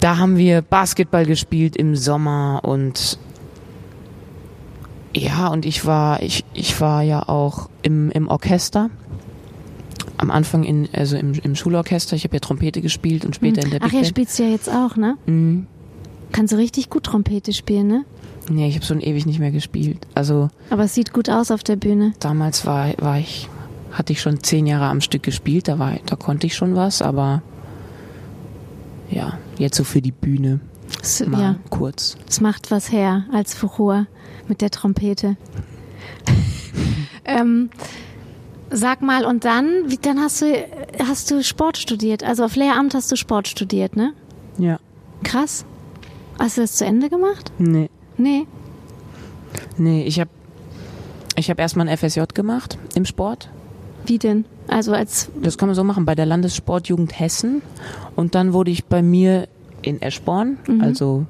da 0.00 0.18
haben 0.18 0.36
wir 0.36 0.62
Basketball 0.62 1.26
gespielt 1.26 1.76
im 1.76 1.96
Sommer 1.96 2.60
und 2.62 3.18
ja, 5.14 5.48
und 5.48 5.66
ich 5.66 5.84
war, 5.84 6.22
ich, 6.22 6.44
ich 6.54 6.80
war 6.80 7.02
ja 7.02 7.28
auch 7.28 7.68
im, 7.82 8.10
im 8.10 8.28
Orchester. 8.28 8.90
Am 10.16 10.30
Anfang 10.30 10.64
in, 10.64 10.88
also 10.92 11.16
im, 11.16 11.34
im 11.34 11.54
Schulorchester. 11.54 12.16
Ich 12.16 12.24
habe 12.24 12.36
ja 12.36 12.40
Trompete 12.40 12.80
gespielt 12.80 13.24
und 13.24 13.34
später 13.34 13.62
in 13.62 13.70
der 13.70 13.80
Ach 13.82 13.86
Big 13.86 13.92
ja, 13.92 14.00
Band. 14.00 14.08
spielst 14.08 14.38
du 14.38 14.44
ja 14.44 14.48
jetzt 14.50 14.70
auch, 14.70 14.96
ne? 14.96 15.16
Mhm. 15.26 15.66
Kannst 16.30 16.52
du 16.52 16.56
richtig 16.56 16.88
gut 16.88 17.04
Trompete 17.04 17.52
spielen, 17.52 17.88
ne? 17.88 18.04
Nee, 18.48 18.68
ich 18.68 18.74
habe 18.74 18.84
schon 18.84 19.00
ewig 19.00 19.24
nicht 19.26 19.38
mehr 19.38 19.50
gespielt. 19.52 20.06
Also 20.14 20.48
Aber 20.70 20.84
es 20.84 20.94
sieht 20.94 21.12
gut 21.12 21.30
aus 21.30 21.50
auf 21.50 21.62
der 21.62 21.76
Bühne. 21.76 22.12
damals 22.20 22.66
war, 22.66 22.88
war 22.98 23.18
ich, 23.18 23.48
hatte 23.92 24.12
ich 24.12 24.20
schon 24.20 24.42
zehn 24.42 24.66
Jahre 24.66 24.86
am 24.86 25.00
Stück 25.00 25.22
gespielt, 25.22 25.68
da 25.68 25.78
war, 25.78 25.94
da 26.06 26.16
konnte 26.16 26.46
ich 26.46 26.54
schon 26.56 26.74
was, 26.74 27.02
aber 27.02 27.42
ja, 29.10 29.38
jetzt 29.58 29.76
so 29.76 29.84
für 29.84 30.00
die 30.02 30.12
Bühne 30.12 30.60
Es, 31.02 31.24
mal 31.26 31.40
ja, 31.40 31.54
kurz. 31.70 32.16
es 32.28 32.40
macht 32.40 32.70
was 32.70 32.90
her 32.90 33.24
als 33.32 33.54
Furor 33.54 34.06
mit 34.48 34.60
der 34.60 34.70
Trompete. 34.70 35.36
ähm, 37.24 37.70
sag 38.70 39.02
mal, 39.02 39.24
und 39.24 39.44
dann, 39.44 39.66
wie, 39.86 39.98
dann 39.98 40.18
hast 40.18 40.42
du, 40.42 40.46
hast 41.06 41.30
du 41.30 41.42
Sport 41.44 41.76
studiert. 41.78 42.24
Also 42.24 42.44
auf 42.44 42.56
Lehramt 42.56 42.94
hast 42.94 43.12
du 43.12 43.16
Sport 43.16 43.48
studiert, 43.48 43.94
ne? 43.96 44.12
Ja. 44.58 44.78
Krass. 45.22 45.64
Hast 46.38 46.56
du 46.56 46.62
das 46.62 46.74
zu 46.76 46.84
Ende 46.84 47.08
gemacht? 47.10 47.52
Nee. 47.58 47.90
Nee. 48.16 48.46
Nee, 49.78 50.04
ich 50.04 50.20
habe 50.20 50.30
ich 51.36 51.50
hab 51.50 51.58
erstmal 51.58 51.88
ein 51.88 51.96
FSJ 51.96 52.22
gemacht 52.34 52.78
im 52.94 53.04
Sport. 53.04 53.48
Wie 54.06 54.18
denn? 54.18 54.44
Also 54.68 54.92
als. 54.92 55.30
Das 55.42 55.56
kann 55.58 55.68
man 55.68 55.76
so 55.76 55.84
machen, 55.84 56.04
bei 56.04 56.14
der 56.14 56.26
Landessportjugend 56.26 57.18
Hessen. 57.18 57.62
Und 58.16 58.34
dann 58.34 58.52
wurde 58.52 58.70
ich 58.70 58.84
bei 58.84 59.02
mir 59.02 59.48
in 59.82 60.00
Eschborn, 60.02 60.58
Mhm. 60.66 60.80
also 60.80 61.26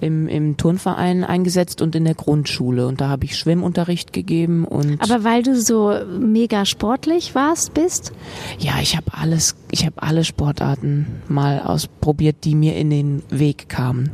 im, 0.00 0.26
im 0.26 0.56
Turnverein 0.56 1.22
eingesetzt 1.22 1.80
und 1.80 1.94
in 1.94 2.04
der 2.04 2.14
Grundschule. 2.14 2.86
Und 2.88 3.00
da 3.00 3.08
habe 3.08 3.24
ich 3.24 3.36
Schwimmunterricht 3.38 4.12
gegeben 4.12 4.64
und 4.64 5.00
Aber 5.00 5.22
weil 5.22 5.42
du 5.44 5.54
so 5.60 5.94
mega 6.18 6.64
sportlich 6.64 7.34
warst, 7.36 7.72
bist? 7.74 8.12
ja, 8.58 8.72
ich 8.82 8.96
habe 8.96 9.12
alles, 9.12 9.54
ich 9.70 9.86
habe 9.86 10.02
alle 10.02 10.24
Sportarten 10.24 11.06
mal 11.28 11.60
ausprobiert, 11.60 12.36
die 12.44 12.54
mir 12.56 12.74
in 12.76 12.90
den 12.90 13.22
Weg 13.30 13.68
kamen. 13.68 14.10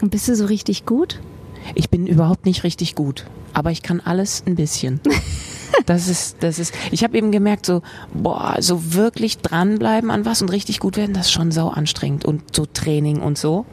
Und 0.00 0.10
bist 0.10 0.28
du 0.28 0.36
so 0.36 0.46
richtig 0.46 0.86
gut? 0.86 1.20
Ich 1.74 1.90
bin 1.90 2.06
überhaupt 2.06 2.46
nicht 2.46 2.64
richtig 2.64 2.94
gut, 2.94 3.26
aber 3.52 3.70
ich 3.70 3.82
kann 3.82 4.00
alles 4.00 4.42
ein 4.46 4.54
bisschen. 4.54 5.00
Das 5.84 6.08
ist, 6.08 6.38
das 6.40 6.58
ist. 6.58 6.74
Ich 6.90 7.04
habe 7.04 7.16
eben 7.18 7.30
gemerkt, 7.30 7.66
so 7.66 7.82
boah, 8.12 8.56
so 8.60 8.94
wirklich 8.94 9.38
dranbleiben 9.38 10.10
an 10.10 10.24
was 10.24 10.40
und 10.42 10.50
richtig 10.50 10.80
gut 10.80 10.96
werden, 10.96 11.12
das 11.12 11.26
ist 11.26 11.32
schon 11.32 11.52
sau 11.52 11.68
anstrengend 11.68 12.24
und 12.24 12.54
so 12.54 12.66
Training 12.66 13.20
und 13.20 13.36
so. 13.36 13.66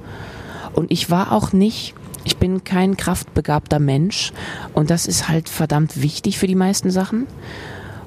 Und 0.74 0.92
ich 0.92 1.10
war 1.10 1.32
auch 1.32 1.54
nicht. 1.54 1.96
Ich 2.26 2.38
bin 2.38 2.64
kein 2.64 2.98
kraftbegabter 2.98 3.80
Mensch 3.80 4.32
und 4.74 4.90
das 4.90 5.08
ist 5.08 5.28
halt 5.28 5.50
verdammt 5.50 6.02
wichtig 6.02 6.40
für 6.40 6.48
die 6.48 6.56
meisten 6.56 6.90
Sachen. 6.90 7.28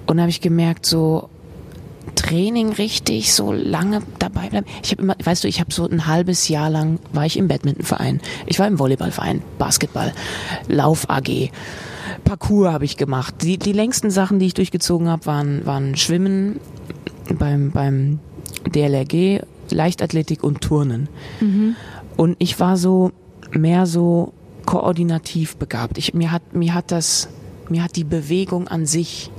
Und 0.07 0.21
habe 0.21 0.31
ich 0.31 0.41
gemerkt, 0.41 0.87
so 0.87 1.29
Training 2.27 2.73
richtig, 2.73 3.33
so 3.33 3.53
lange 3.53 4.03
dabei 4.19 4.49
bleiben. 4.49 4.67
Ich 4.83 4.91
habe 4.91 5.03
immer, 5.03 5.17
weißt 5.23 5.45
du, 5.45 5.49
ich 5.49 5.61
habe 5.61 5.73
so 5.73 5.89
ein 5.89 6.07
halbes 6.07 6.49
Jahr 6.49 6.71
lang 6.71 6.99
war 7.13 7.25
ich 7.25 7.37
im 7.37 7.47
Badmintonverein, 7.47 8.21
ich 8.47 8.59
war 8.59 8.67
im 8.67 8.79
Volleyballverein, 8.79 9.43
Basketball, 9.59 10.13
Lauf 10.67 11.09
AG, 11.09 11.51
Parcours 12.25 12.73
habe 12.73 12.85
ich 12.85 12.97
gemacht. 12.97 13.37
Die, 13.43 13.59
die 13.59 13.73
längsten 13.73 14.11
Sachen, 14.11 14.39
die 14.39 14.47
ich 14.47 14.55
durchgezogen 14.55 15.09
habe, 15.09 15.27
waren, 15.27 15.65
waren 15.67 15.97
Schwimmen 15.97 16.61
beim, 17.39 17.71
beim 17.71 18.19
DLRG, 18.75 19.43
Leichtathletik 19.71 20.43
und 20.43 20.61
Turnen. 20.61 21.09
Und 22.17 22.37
ich 22.39 22.59
war 22.59 22.77
so 22.77 23.13
mehr 23.53 23.87
so 23.87 24.33
koordinativ 24.65 25.57
begabt. 25.57 25.99
Ich, 25.99 26.15
mir 26.15 26.33
hat, 26.33 26.55
mir 26.55 26.75
hat 26.75 26.91
das, 26.91 27.29
mir 27.69 27.85
hat 27.85 27.95
die 27.95 28.05
Bewegung 28.05 28.67
an 28.67 28.87
sich 28.87 29.31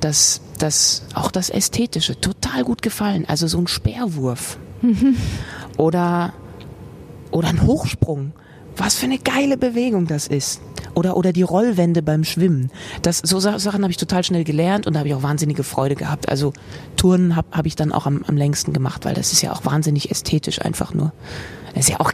das, 0.00 0.42
das, 0.62 1.02
auch 1.14 1.30
das 1.30 1.50
Ästhetische 1.50 2.20
total 2.20 2.64
gut 2.64 2.82
gefallen. 2.82 3.24
Also 3.26 3.46
so 3.46 3.58
ein 3.58 3.66
Speerwurf. 3.66 4.58
Oder, 5.76 6.32
oder 7.30 7.48
ein 7.48 7.62
Hochsprung. 7.66 8.32
Was 8.76 8.94
für 8.96 9.06
eine 9.06 9.18
geile 9.18 9.56
Bewegung 9.56 10.06
das 10.06 10.26
ist. 10.26 10.60
Oder, 10.94 11.16
oder 11.16 11.32
die 11.32 11.42
Rollwände 11.42 12.02
beim 12.02 12.24
Schwimmen. 12.24 12.70
Das, 13.00 13.18
so 13.18 13.38
Sa- 13.40 13.58
Sachen 13.58 13.82
habe 13.82 13.90
ich 13.90 13.96
total 13.96 14.24
schnell 14.24 14.44
gelernt 14.44 14.86
und 14.86 14.92
da 14.92 14.98
habe 15.00 15.08
ich 15.08 15.14
auch 15.14 15.22
wahnsinnige 15.22 15.62
Freude 15.62 15.94
gehabt. 15.94 16.28
Also 16.28 16.52
Touren 16.96 17.34
habe 17.36 17.48
hab 17.52 17.64
ich 17.66 17.76
dann 17.76 17.92
auch 17.92 18.06
am, 18.06 18.22
am 18.26 18.36
längsten 18.36 18.72
gemacht, 18.74 19.04
weil 19.04 19.14
das 19.14 19.32
ist 19.32 19.40
ja 19.42 19.52
auch 19.52 19.64
wahnsinnig 19.64 20.10
ästhetisch 20.10 20.60
einfach 20.60 20.92
nur. 20.92 21.12
Das 21.74 21.84
ist 21.84 21.90
ja 21.90 22.00
auch, 22.00 22.12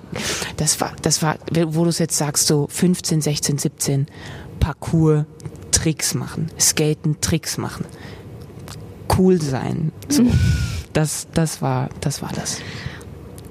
das 0.56 0.80
war, 0.80 0.92
das 1.02 1.22
war, 1.22 1.36
wo 1.68 1.82
du 1.82 1.90
es 1.90 1.98
jetzt 1.98 2.16
sagst, 2.16 2.46
so 2.46 2.66
15, 2.70 3.20
16, 3.20 3.58
17, 3.58 4.06
Parcours, 4.60 5.24
Tricks 5.72 6.14
machen, 6.14 6.48
Skaten, 6.60 7.20
Tricks 7.20 7.58
machen, 7.58 7.84
cool 9.18 9.40
sein, 9.40 9.92
so. 10.08 10.24
Das, 10.92 11.28
das 11.34 11.60
war, 11.60 11.90
das 12.00 12.22
war 12.22 12.30
das. 12.34 12.60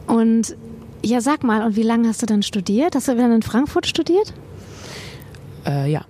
Und 0.08 0.56
ja, 1.04 1.22
sag 1.22 1.44
mal, 1.44 1.66
und 1.66 1.76
wie 1.76 1.84
lange 1.84 2.08
hast 2.08 2.22
du 2.22 2.26
dann 2.26 2.44
studiert? 2.44 2.96
Hast 2.96 3.08
du 3.08 3.16
dann 3.16 3.32
in 3.32 3.42
Frankfurt 3.42 3.86
studiert? 3.88 4.34
Äh, 5.66 5.92
ja. 5.92 6.06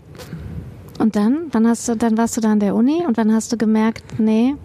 Und 1.00 1.16
dann? 1.16 1.48
Wann 1.52 1.68
hast 1.68 1.88
du, 1.88 1.96
dann 1.96 2.18
warst 2.18 2.38
du 2.38 2.42
da 2.42 2.52
an 2.52 2.60
der 2.60 2.74
Uni 2.76 3.04
und 3.06 3.18
wann 3.18 3.34
hast 3.34 3.52
du 3.52 3.58
gemerkt, 3.58 4.20
nee, 4.20 4.56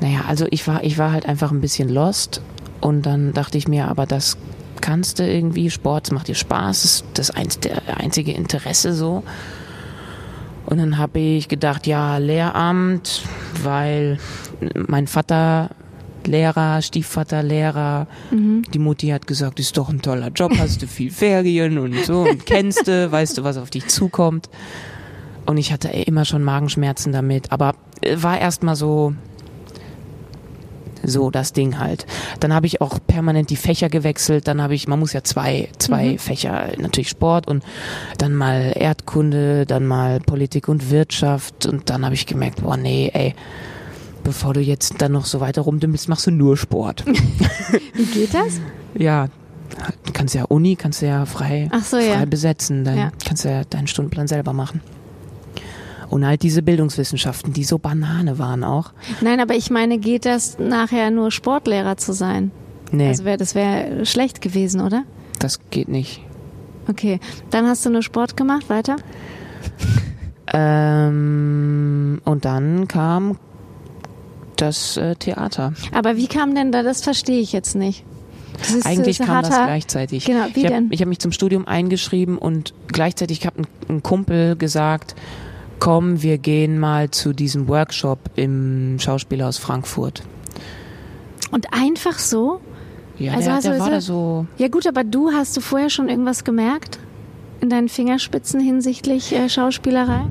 Naja, 0.00 0.24
also 0.26 0.46
ich 0.50 0.66
war, 0.66 0.82
ich 0.84 0.98
war 0.98 1.12
halt 1.12 1.26
einfach 1.26 1.50
ein 1.52 1.60
bisschen 1.60 1.88
lost 1.88 2.40
und 2.80 3.06
dann 3.06 3.32
dachte 3.32 3.58
ich 3.58 3.68
mir, 3.68 3.88
aber 3.88 4.06
das 4.06 4.36
kannst 4.80 5.18
du 5.18 5.26
irgendwie, 5.26 5.70
Sport 5.70 6.06
das 6.06 6.12
macht 6.12 6.28
dir 6.28 6.34
Spaß, 6.34 6.84
ist 6.84 7.04
das 7.14 7.30
eins, 7.30 7.60
der 7.60 7.98
einzige 7.98 8.32
Interesse 8.32 8.94
so. 8.94 9.22
Und 10.66 10.78
dann 10.78 10.98
habe 10.98 11.18
ich 11.18 11.48
gedacht, 11.48 11.86
ja, 11.86 12.18
Lehramt, 12.18 13.22
weil 13.62 14.18
mein 14.74 15.06
Vater 15.06 15.70
Lehrer, 16.24 16.82
Stiefvater 16.82 17.42
Lehrer, 17.42 18.06
die 18.72 18.78
Mutti 18.78 19.08
hat 19.08 19.26
gesagt, 19.26 19.58
ist 19.58 19.76
doch 19.76 19.88
ein 19.88 20.02
toller 20.02 20.28
Job, 20.28 20.52
hast 20.56 20.80
du 20.82 20.86
viel 20.86 21.10
Ferien 21.10 21.78
und 21.78 22.04
so 22.04 22.22
und 22.22 22.46
kennst 22.46 22.86
du, 22.86 23.10
weißt 23.10 23.38
du, 23.38 23.44
was 23.44 23.56
auf 23.56 23.70
dich 23.70 23.88
zukommt. 23.88 24.48
Und 25.46 25.56
ich 25.56 25.72
hatte 25.72 25.88
immer 25.88 26.24
schon 26.24 26.44
Magenschmerzen 26.44 27.12
damit, 27.12 27.50
aber 27.50 27.74
äh, 28.00 28.16
war 28.20 28.38
erstmal 28.38 28.76
so, 28.76 29.14
so 31.04 31.30
das 31.30 31.52
Ding 31.52 31.78
halt. 31.78 32.06
Dann 32.40 32.52
habe 32.54 32.66
ich 32.66 32.80
auch 32.80 32.98
permanent 33.06 33.50
die 33.50 33.56
Fächer 33.56 33.88
gewechselt. 33.88 34.48
Dann 34.48 34.60
habe 34.62 34.74
ich, 34.74 34.88
man 34.88 34.98
muss 34.98 35.12
ja 35.12 35.22
zwei, 35.24 35.68
zwei 35.78 36.18
Fächer, 36.18 36.68
natürlich 36.78 37.08
Sport 37.08 37.48
und 37.48 37.64
dann 38.18 38.34
mal 38.34 38.72
Erdkunde, 38.74 39.66
dann 39.66 39.86
mal 39.86 40.20
Politik 40.20 40.68
und 40.68 40.90
Wirtschaft. 40.90 41.66
Und 41.66 41.90
dann 41.90 42.04
habe 42.04 42.14
ich 42.14 42.26
gemerkt, 42.26 42.62
boah, 42.62 42.76
nee, 42.76 43.10
ey, 43.12 43.34
bevor 44.24 44.54
du 44.54 44.60
jetzt 44.60 45.02
dann 45.02 45.12
noch 45.12 45.24
so 45.26 45.40
weiter 45.40 45.62
rumdümmelst, 45.62 46.08
machst 46.08 46.26
du 46.26 46.30
nur 46.30 46.56
Sport. 46.56 47.04
wie 47.94 48.04
geht 48.04 48.34
das? 48.34 48.60
ja, 48.94 49.28
du 50.04 50.12
kannst 50.12 50.34
ja 50.34 50.44
Uni, 50.44 50.76
kannst 50.76 51.02
du 51.02 51.06
ja 51.06 51.24
frei, 51.26 51.68
Ach 51.72 51.82
so, 51.84 51.96
frei 51.96 52.06
ja. 52.06 52.24
besetzen. 52.24 52.84
Dann 52.84 52.96
Ja. 52.96 53.12
kannst 53.26 53.44
du 53.44 53.48
ja 53.50 53.64
deinen 53.64 53.86
Stundenplan 53.86 54.28
selber 54.28 54.52
machen. 54.52 54.80
Und 56.12 56.26
halt 56.26 56.42
diese 56.42 56.60
Bildungswissenschaften, 56.62 57.54
die 57.54 57.64
so 57.64 57.78
Banane 57.78 58.38
waren 58.38 58.64
auch. 58.64 58.92
Nein, 59.22 59.40
aber 59.40 59.54
ich 59.54 59.70
meine, 59.70 59.96
geht 59.98 60.26
das 60.26 60.58
nachher 60.58 61.10
nur 61.10 61.30
Sportlehrer 61.30 61.96
zu 61.96 62.12
sein? 62.12 62.50
Nee, 62.90 63.08
Also 63.08 63.24
wär, 63.24 63.38
das 63.38 63.54
wäre 63.54 64.04
schlecht 64.04 64.42
gewesen, 64.42 64.82
oder? 64.82 65.04
das 65.38 65.58
geht 65.70 65.88
nicht. 65.88 66.20
Okay, 66.88 67.18
dann 67.50 67.66
hast 67.66 67.86
du 67.86 67.90
nur 67.90 68.02
Sport 68.02 68.36
gemacht, 68.36 68.68
weiter? 68.68 68.96
Ähm, 70.54 72.20
und 72.24 72.44
dann 72.44 72.86
kam 72.88 73.38
das 74.56 74.96
äh, 74.98 75.14
Theater. 75.16 75.72
Aber 75.92 76.16
wie 76.16 76.26
kam 76.26 76.54
denn 76.54 76.72
da, 76.72 76.82
das 76.82 77.02
verstehe 77.02 77.40
ich 77.40 77.52
jetzt 77.52 77.74
nicht. 77.74 78.04
Das 78.58 78.70
ist, 78.70 78.84
Eigentlich 78.86 79.18
das 79.18 79.26
ist 79.26 79.32
kam 79.32 79.42
das 79.42 79.50
harter- 79.52 79.64
gleichzeitig. 79.66 80.24
Genau, 80.26 80.44
wie 80.52 80.60
ich 80.60 80.66
denn? 80.66 80.84
habe 80.90 80.96
hab 80.96 81.08
mich 81.08 81.20
zum 81.20 81.32
Studium 81.32 81.66
eingeschrieben 81.66 82.36
und 82.38 82.74
gleichzeitig 82.88 83.46
hat 83.46 83.56
ein, 83.58 83.66
ein 83.88 84.02
Kumpel 84.02 84.56
gesagt, 84.56 85.14
komm, 85.82 86.22
wir 86.22 86.38
gehen 86.38 86.78
mal 86.78 87.10
zu 87.10 87.32
diesem 87.32 87.66
Workshop 87.66 88.18
im 88.36 88.98
Schauspielhaus 89.00 89.58
Frankfurt. 89.58 90.22
Und 91.50 91.66
einfach 91.72 92.18
so? 92.20 92.60
Ja, 93.18 93.32
Also 93.32 93.50
der, 93.50 93.60
der 93.60 93.78
war 93.80 93.86
so- 93.86 93.90
da 93.90 94.00
so, 94.00 94.46
Ja 94.58 94.68
gut, 94.68 94.86
aber 94.86 95.02
du, 95.02 95.32
hast 95.32 95.56
du 95.56 95.60
vorher 95.60 95.90
schon 95.90 96.08
irgendwas 96.08 96.44
gemerkt? 96.44 97.00
In 97.60 97.68
deinen 97.68 97.88
Fingerspitzen 97.88 98.60
hinsichtlich 98.60 99.32
äh, 99.34 99.48
Schauspielerei? 99.48 100.22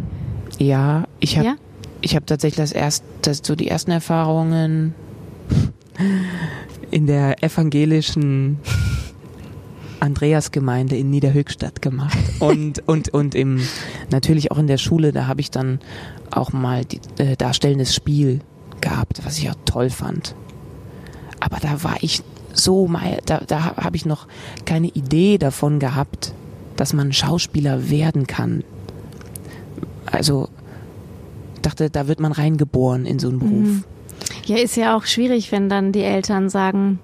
ja, 0.58 1.04
ich 1.20 1.38
habe 1.38 1.48
Ja? 1.48 1.56
ich 2.02 2.16
habe 2.16 2.26
tatsächlich 2.26 2.58
das 2.58 2.72
erst, 2.72 3.04
das, 3.22 3.42
so 3.44 3.56
die 3.56 3.68
ersten 3.68 3.92
Erfahrungen 3.92 4.94
in 6.92 7.08
der 7.08 7.44
evangelischen 7.44 8.58
Andreasgemeinde 10.02 10.98
in 10.98 11.10
Niederhöchstadt 11.10 11.82
gemacht 11.82 12.18
und 12.40 12.88
und 12.88 13.10
und 13.10 13.36
im 13.36 13.62
natürlich 14.10 14.52
auch 14.52 14.58
in 14.58 14.68
der 14.68 14.78
Schule. 14.78 15.12
Da 15.12 15.28
habe 15.28 15.42
ich 15.42 15.52
dann 15.52 15.80
auch 16.32 16.52
mal 16.54 16.86
die, 16.86 17.00
äh, 17.18 17.36
darstellendes 17.36 17.96
Spiel 17.96 18.42
gehabt, 18.82 19.22
was 19.26 19.38
ich 19.38 19.50
auch 19.50 19.56
toll 19.66 19.90
fand. 19.90 20.36
Aber 21.40 21.58
da 21.60 21.84
war 21.84 21.98
ich 22.02 22.24
so 22.54 22.88
mal, 22.88 23.20
da, 23.26 23.42
da 23.46 23.78
habe 23.78 23.96
ich 23.96 24.06
noch 24.06 24.28
keine 24.66 24.88
Idee 24.88 25.38
davon 25.38 25.80
gehabt, 25.80 26.34
dass 26.76 26.94
man 26.94 27.14
Schauspieler 27.14 27.90
werden 27.90 28.28
kann. 28.28 28.64
Also 30.06 30.50
dachte, 31.62 31.90
da 31.90 32.08
wird 32.08 32.20
man 32.20 32.32
reingeboren 32.32 33.06
in 33.06 33.20
so 33.20 33.30
einen 33.30 33.40
Beruf. 33.40 33.52
Mhm. 33.52 33.84
Ja, 34.46 34.58
ist 34.58 34.76
ja 34.76 34.96
auch 34.96 35.06
schwierig, 35.06 35.52
wenn 35.52 35.70
dann 35.70 35.92
die 35.92 36.04
Eltern 36.04 36.50
sagen, 36.50 37.00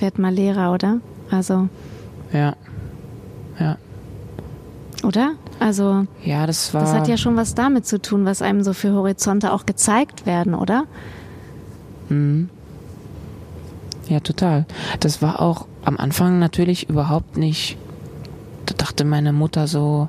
werd 0.00 0.18
mal 0.18 0.32
Lehrer, 0.32 0.72
oder? 0.72 1.00
Also, 1.30 1.68
Ja. 2.36 2.56
Ja. 3.58 3.76
oder? 5.02 5.32
Also, 5.58 6.06
Ja, 6.22 6.46
das 6.46 6.74
war. 6.74 6.82
das 6.82 6.92
hat 6.92 7.08
ja 7.08 7.16
schon 7.16 7.36
was 7.36 7.54
damit 7.54 7.86
zu 7.86 8.00
tun, 8.00 8.24
was 8.26 8.42
einem 8.42 8.62
so 8.62 8.72
für 8.74 8.92
Horizonte 8.92 9.52
auch 9.52 9.64
gezeigt 9.64 10.26
werden, 10.26 10.54
oder? 10.54 10.84
Mhm. 12.08 12.50
Ja, 14.08 14.20
total. 14.20 14.66
Das 15.00 15.22
war 15.22 15.40
auch 15.40 15.66
am 15.84 15.96
Anfang 15.96 16.38
natürlich 16.38 16.88
überhaupt 16.88 17.36
nicht. 17.36 17.76
Da 18.66 18.74
dachte 18.76 19.04
meine 19.04 19.32
Mutter 19.32 19.66
so, 19.66 20.08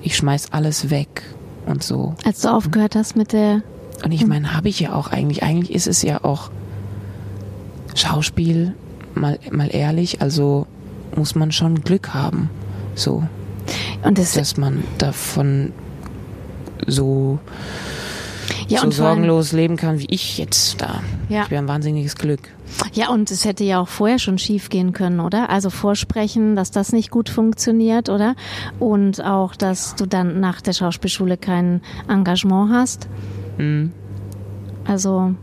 ich 0.00 0.16
schmeiß 0.16 0.52
alles 0.52 0.90
weg 0.90 1.22
und 1.66 1.82
so. 1.84 2.14
Als 2.24 2.40
du 2.40 2.48
aufgehört 2.48 2.96
hast 2.96 3.14
mit 3.14 3.32
der, 3.32 3.62
Und 4.04 4.10
ich 4.12 4.26
meine, 4.26 4.54
habe 4.56 4.68
ich 4.68 4.80
ja 4.80 4.94
auch 4.94 5.08
eigentlich. 5.12 5.42
Eigentlich 5.44 5.72
ist 5.74 5.86
es 5.86 6.02
ja 6.02 6.24
auch 6.24 6.50
Schauspiel, 7.94 8.74
mal, 9.14 9.38
mal 9.52 9.68
ehrlich. 9.72 10.22
Also 10.22 10.66
muss 11.16 11.34
man 11.34 11.52
schon 11.52 11.82
Glück 11.82 12.14
haben. 12.14 12.50
So. 12.94 13.22
Und 14.02 14.18
das, 14.18 14.32
dass 14.32 14.56
man 14.56 14.82
davon 14.98 15.72
so, 16.86 17.38
ja, 18.68 18.68
so 18.68 18.76
vor 18.76 18.82
allem- 18.82 18.92
sorgenlos 18.92 19.52
leben 19.52 19.76
kann, 19.76 19.98
wie 19.98 20.06
ich 20.08 20.38
jetzt 20.38 20.80
da. 20.80 21.00
Ja. 21.28 21.42
Ich 21.44 21.50
wäre 21.50 21.62
ein 21.62 21.68
wahnsinniges 21.68 22.16
Glück. 22.16 22.40
Ja, 22.94 23.10
und 23.10 23.30
es 23.30 23.44
hätte 23.44 23.64
ja 23.64 23.80
auch 23.80 23.88
vorher 23.88 24.18
schon 24.18 24.38
schief 24.38 24.70
gehen 24.70 24.92
können, 24.92 25.20
oder? 25.20 25.50
Also 25.50 25.68
vorsprechen, 25.70 26.56
dass 26.56 26.70
das 26.70 26.92
nicht 26.92 27.10
gut 27.10 27.28
funktioniert, 27.28 28.08
oder? 28.08 28.34
Und 28.78 29.22
auch, 29.22 29.54
dass 29.54 29.94
du 29.94 30.06
dann 30.06 30.40
nach 30.40 30.60
der 30.62 30.72
Schauspielschule 30.72 31.36
kein 31.36 31.82
Engagement 32.08 32.72
hast. 32.72 33.08
Mhm. 33.58 33.92
Also, 34.86 35.34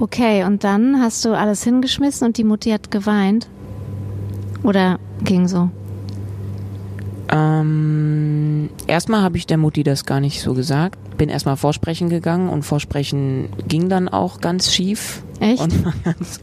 okay, 0.00 0.44
und 0.44 0.64
dann 0.64 1.00
hast 1.00 1.24
du 1.24 1.36
alles 1.36 1.62
hingeschmissen 1.62 2.26
und 2.26 2.38
die 2.38 2.44
Mutti 2.44 2.70
hat 2.70 2.90
geweint. 2.90 3.46
Oder 4.64 4.98
ging 5.22 5.46
so? 5.46 5.70
Ähm, 7.30 8.68
erstmal 8.86 9.22
habe 9.22 9.36
ich 9.36 9.46
der 9.46 9.56
Mutti 9.56 9.82
das 9.82 10.04
gar 10.04 10.20
nicht 10.20 10.40
so 10.42 10.54
gesagt. 10.54 10.98
Bin 11.16 11.28
erstmal 11.28 11.56
vorsprechen 11.56 12.08
gegangen 12.08 12.48
und 12.48 12.64
vorsprechen 12.64 13.48
ging 13.68 13.88
dann 13.88 14.08
auch 14.08 14.40
ganz 14.40 14.72
schief. 14.72 15.22
Echt? 15.40 15.62
Und 15.62 15.84
war 15.84 15.94
ganz 16.04 16.40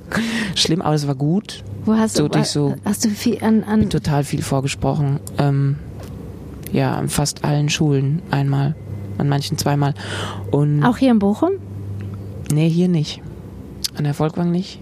schlimm, 0.56 0.82
aber 0.82 0.96
es 0.96 1.08
war 1.08 1.16
gut. 1.16 1.64
Wo 1.86 1.96
hast 1.96 2.16
so 2.16 2.28
du, 2.28 2.44
so- 2.44 2.76
hast 2.86 3.06
du 3.06 3.10
viel 3.10 3.44
an, 3.44 3.64
an 3.64 3.90
Total 3.90 4.24
viel 4.24 4.42
vorgesprochen. 4.42 5.20
Ähm, 5.38 5.78
ja, 6.72 6.96
an 6.96 7.10
fast 7.10 7.44
allen 7.44 7.70
Schulen 7.70 8.22
einmal. 8.32 8.76
An 9.18 9.28
manchen 9.30 9.58
zweimal. 9.58 9.94
Und 10.52 10.84
auch 10.84 10.98
hier 10.98 11.12
in 11.12 11.20
Bochum? 11.20 11.52
nee, 12.52 12.70
hier 12.70 12.88
nicht. 12.88 13.22
An 13.98 14.04
der 14.04 14.14
Volkwang 14.14 14.52
nicht. 14.52 14.80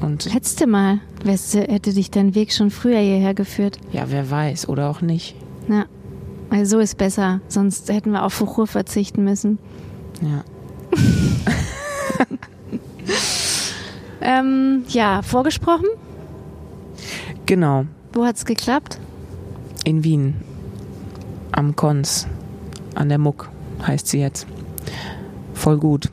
Und 0.00 0.32
Hättest 0.32 0.60
du 0.60 0.66
mal, 0.66 0.98
du, 1.26 1.60
hätte 1.60 1.92
dich 1.92 2.10
dein 2.10 2.34
Weg 2.34 2.52
schon 2.52 2.70
früher 2.70 2.98
hierher 3.00 3.34
geführt. 3.34 3.78
ja, 3.92 4.04
wer 4.08 4.30
weiß, 4.30 4.68
oder 4.68 4.88
auch 4.90 5.00
nicht. 5.00 5.34
Ja. 5.68 5.86
Weil 6.50 6.64
so 6.66 6.78
ist 6.78 6.96
besser, 6.96 7.40
sonst 7.48 7.88
hätten 7.88 8.12
wir 8.12 8.22
auf 8.22 8.40
Ruhe 8.40 8.66
verzichten 8.66 9.24
müssen. 9.24 9.58
Ja. 10.22 10.44
Ähm, 14.26 14.84
ja, 14.88 15.22
vorgesprochen? 15.22 15.86
Genau. 17.46 17.84
Wo 18.12 18.24
hat's 18.24 18.44
geklappt? 18.44 18.98
In 19.84 20.02
Wien. 20.02 20.34
Am 21.52 21.76
Kons. 21.76 22.26
An 22.96 23.08
der 23.08 23.18
Muck 23.18 23.48
heißt 23.86 24.08
sie 24.08 24.18
jetzt. 24.18 24.48
Voll 25.54 25.78
gut. 25.78 26.10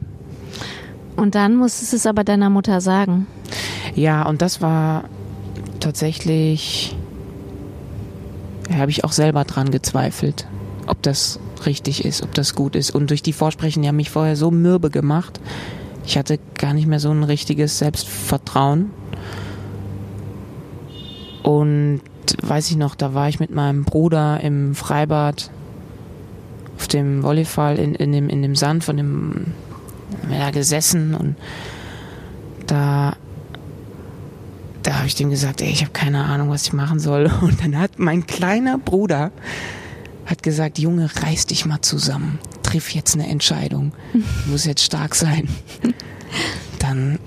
Und 1.15 1.33
dann 1.33 1.55
musstest 1.55 1.93
du 1.93 1.97
es 1.97 2.05
aber 2.05 2.23
deiner 2.23 2.51
Mutter 2.51 2.81
sagen. 2.81 3.25
Ja, 3.95 4.23
und 4.27 4.41
das 4.41 4.61
war 4.61 5.05
tatsächlich. 5.79 6.95
Ja, 8.69 8.77
habe 8.77 8.91
ich 8.91 9.03
auch 9.03 9.11
selber 9.11 9.43
dran 9.43 9.71
gezweifelt, 9.71 10.47
ob 10.87 11.01
das 11.01 11.39
richtig 11.65 12.05
ist, 12.05 12.23
ob 12.23 12.33
das 12.33 12.55
gut 12.55 12.75
ist. 12.75 12.91
Und 12.91 13.09
durch 13.09 13.21
die 13.21 13.33
Vorsprechen, 13.33 13.81
die 13.81 13.89
haben 13.89 13.97
mich 13.97 14.09
vorher 14.09 14.35
so 14.35 14.51
mürbe 14.51 14.89
gemacht. 14.89 15.39
Ich 16.05 16.17
hatte 16.17 16.39
gar 16.57 16.73
nicht 16.73 16.87
mehr 16.87 16.99
so 16.99 17.11
ein 17.11 17.23
richtiges 17.23 17.77
Selbstvertrauen. 17.77 18.91
Und 21.43 22.01
weiß 22.41 22.71
ich 22.71 22.77
noch, 22.77 22.95
da 22.95 23.13
war 23.13 23.27
ich 23.27 23.39
mit 23.39 23.51
meinem 23.51 23.83
Bruder 23.83 24.39
im 24.41 24.75
Freibad 24.75 25.51
auf 26.77 26.87
dem 26.87 27.21
Volleyball 27.21 27.77
in, 27.77 27.95
in, 27.95 28.11
dem, 28.13 28.29
in 28.29 28.41
dem 28.41 28.55
Sand 28.55 28.83
von 28.83 28.97
dem 28.97 29.53
haben 30.21 30.39
da 30.39 30.51
gesessen 30.51 31.15
und 31.15 31.35
da 32.67 33.15
da 34.83 34.97
habe 34.97 35.07
ich 35.07 35.15
dem 35.15 35.29
gesagt, 35.29 35.61
ey, 35.61 35.69
ich 35.69 35.81
habe 35.81 35.93
keine 35.93 36.25
Ahnung, 36.25 36.49
was 36.49 36.63
ich 36.63 36.73
machen 36.73 36.99
soll. 36.99 37.31
Und 37.41 37.63
dann 37.63 37.77
hat 37.77 37.99
mein 37.99 38.27
kleiner 38.27 38.77
Bruder 38.77 39.31
hat 40.25 40.43
gesagt, 40.43 40.79
Junge, 40.79 41.09
reiß 41.13 41.47
dich 41.47 41.65
mal 41.65 41.81
zusammen, 41.81 42.39
triff 42.63 42.89
jetzt 42.91 43.15
eine 43.15 43.27
Entscheidung, 43.27 43.93
du 44.13 44.51
musst 44.51 44.65
jetzt 44.65 44.83
stark 44.83 45.15
sein. 45.15 45.49
Dann 46.79 47.19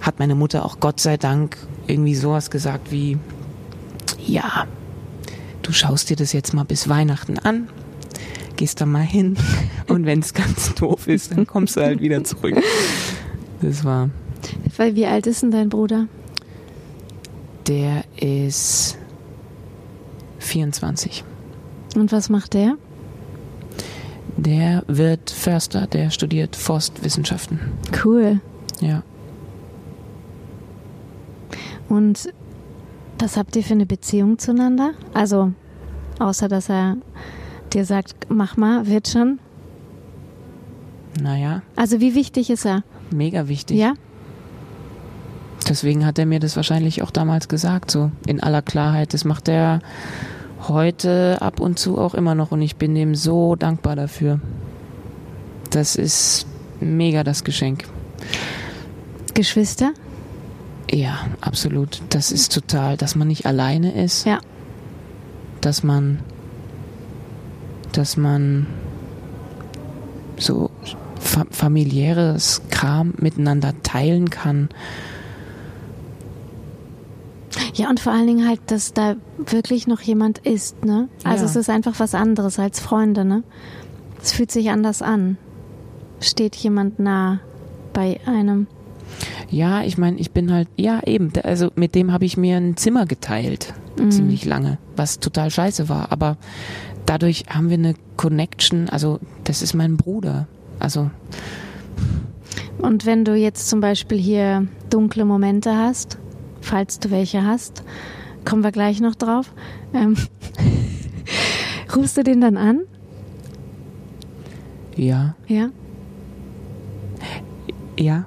hat 0.00 0.18
meine 0.18 0.34
Mutter 0.34 0.64
auch 0.64 0.80
Gott 0.80 1.00
sei 1.00 1.16
Dank 1.16 1.56
irgendwie 1.86 2.14
sowas 2.14 2.50
gesagt 2.50 2.92
wie, 2.92 3.18
ja, 4.24 4.66
du 5.62 5.72
schaust 5.72 6.10
dir 6.10 6.16
das 6.16 6.32
jetzt 6.32 6.54
mal 6.54 6.64
bis 6.64 6.88
Weihnachten 6.88 7.38
an, 7.38 7.68
gehst 8.56 8.80
da 8.80 8.86
mal 8.86 9.02
hin 9.02 9.36
und 9.88 10.06
wenn 10.06 10.20
es 10.20 10.34
ganz 10.34 10.74
doof 10.74 11.08
ist, 11.08 11.32
dann 11.32 11.46
kommst 11.46 11.76
du 11.76 11.80
halt 11.82 12.00
wieder 12.00 12.22
zurück. 12.24 12.56
Das 13.60 13.84
war, 13.84 14.10
Weil 14.76 14.94
wie 14.94 15.06
alt 15.06 15.26
ist 15.26 15.42
denn 15.42 15.50
dein 15.50 15.68
Bruder? 15.68 16.06
Der 17.66 18.04
ist 18.20 18.98
24. 20.38 21.24
Und 21.96 22.12
was 22.12 22.28
macht 22.28 22.54
der? 22.54 22.74
Der 24.36 24.82
wird 24.88 25.30
Förster, 25.30 25.86
der 25.86 26.10
studiert 26.10 26.56
Forstwissenschaften. 26.56 27.60
Cool. 28.04 28.40
Ja. 28.80 29.02
Und 31.88 32.32
was 33.18 33.36
habt 33.36 33.54
ihr 33.56 33.62
für 33.62 33.74
eine 33.74 33.86
Beziehung 33.86 34.38
zueinander? 34.38 34.92
Also, 35.12 35.52
außer 36.18 36.48
dass 36.48 36.68
er 36.68 36.96
dir 37.72 37.84
sagt, 37.84 38.26
mach 38.28 38.56
mal, 38.56 38.86
wird 38.86 39.08
schon. 39.08 39.38
Naja, 41.22 41.62
Also, 41.76 42.00
wie 42.00 42.14
wichtig 42.14 42.50
ist 42.50 42.66
er? 42.66 42.82
mega 43.10 43.46
wichtig. 43.46 43.76
Ja? 43.78 43.94
Deswegen 45.68 46.04
hat 46.04 46.18
er 46.18 46.26
mir 46.26 46.40
das 46.40 46.56
wahrscheinlich 46.56 47.02
auch 47.02 47.10
damals 47.10 47.48
gesagt, 47.48 47.90
so 47.90 48.10
in 48.26 48.42
aller 48.42 48.62
Klarheit. 48.62 49.14
Das 49.14 49.24
macht 49.24 49.48
er 49.48 49.80
heute 50.68 51.38
ab 51.40 51.60
und 51.60 51.78
zu 51.78 51.98
auch 51.98 52.14
immer 52.14 52.34
noch 52.34 52.50
und 52.52 52.62
ich 52.62 52.76
bin 52.76 52.94
dem 52.94 53.14
so 53.14 53.56
dankbar 53.56 53.96
dafür. 53.96 54.40
Das 55.70 55.96
ist 55.96 56.46
mega 56.80 57.24
das 57.24 57.44
Geschenk. 57.44 57.84
Geschwister? 59.34 59.92
Ja, 60.90 61.18
absolut. 61.40 62.02
Das 62.10 62.30
ist 62.30 62.52
total, 62.52 62.96
dass 62.96 63.16
man 63.16 63.28
nicht 63.28 63.46
alleine 63.46 63.92
ist. 63.92 64.26
Ja. 64.26 64.38
Dass 65.60 65.82
man, 65.82 66.20
dass 67.92 68.16
man 68.16 68.66
so 70.36 70.70
fa 71.18 71.46
familiäres 71.50 72.62
Kram 72.70 73.14
miteinander 73.16 73.72
teilen 73.82 74.30
kann. 74.30 74.68
Ja, 77.74 77.88
und 77.88 78.00
vor 78.00 78.12
allen 78.12 78.26
Dingen 78.26 78.48
halt, 78.48 78.60
dass 78.66 78.92
da 78.92 79.16
wirklich 79.38 79.86
noch 79.86 80.00
jemand 80.00 80.38
ist, 80.38 80.84
ne? 80.84 81.08
Also 81.24 81.44
Ja. 81.44 81.50
es 81.50 81.56
ist 81.56 81.70
einfach 81.70 81.98
was 82.00 82.14
anderes 82.14 82.58
als 82.58 82.80
Freunde, 82.80 83.24
ne? 83.24 83.42
Es 84.22 84.32
fühlt 84.32 84.50
sich 84.50 84.70
anders 84.70 85.02
an. 85.02 85.36
Steht 86.20 86.56
jemand 86.56 86.98
nah 86.98 87.40
bei 87.92 88.18
einem. 88.26 88.66
Ja, 89.50 89.82
ich 89.82 89.98
meine, 89.98 90.18
ich 90.18 90.32
bin 90.32 90.52
halt, 90.52 90.68
ja 90.76 91.00
eben, 91.06 91.32
also 91.42 91.70
mit 91.76 91.94
dem 91.94 92.12
habe 92.12 92.24
ich 92.24 92.36
mir 92.36 92.56
ein 92.56 92.76
Zimmer 92.76 93.06
geteilt, 93.06 93.72
Mhm. 93.98 94.10
ziemlich 94.10 94.44
lange, 94.44 94.78
was 94.96 95.20
total 95.20 95.50
scheiße 95.50 95.88
war. 95.88 96.10
Aber 96.10 96.36
dadurch 97.06 97.44
haben 97.50 97.68
wir 97.70 97.78
eine 97.78 97.94
Connection, 98.16 98.88
also 98.88 99.20
das 99.44 99.62
ist 99.62 99.74
mein 99.74 99.96
Bruder. 99.96 100.48
Also 100.80 101.10
Und 102.78 103.06
wenn 103.06 103.24
du 103.24 103.34
jetzt 103.36 103.68
zum 103.68 103.80
Beispiel 103.80 104.18
hier 104.18 104.66
dunkle 104.90 105.24
Momente 105.24 105.76
hast, 105.76 106.18
falls 106.64 106.98
du 106.98 107.10
welche 107.10 107.44
hast, 107.44 107.84
kommen 108.44 108.62
wir 108.62 108.72
gleich 108.72 109.00
noch 109.00 109.14
drauf, 109.14 109.52
ähm, 109.94 110.16
rufst 111.94 112.16
du 112.16 112.24
den 112.24 112.40
dann 112.40 112.56
an? 112.56 112.80
ja, 114.96 115.34
Ja? 115.48 115.70
ja. 117.98 118.24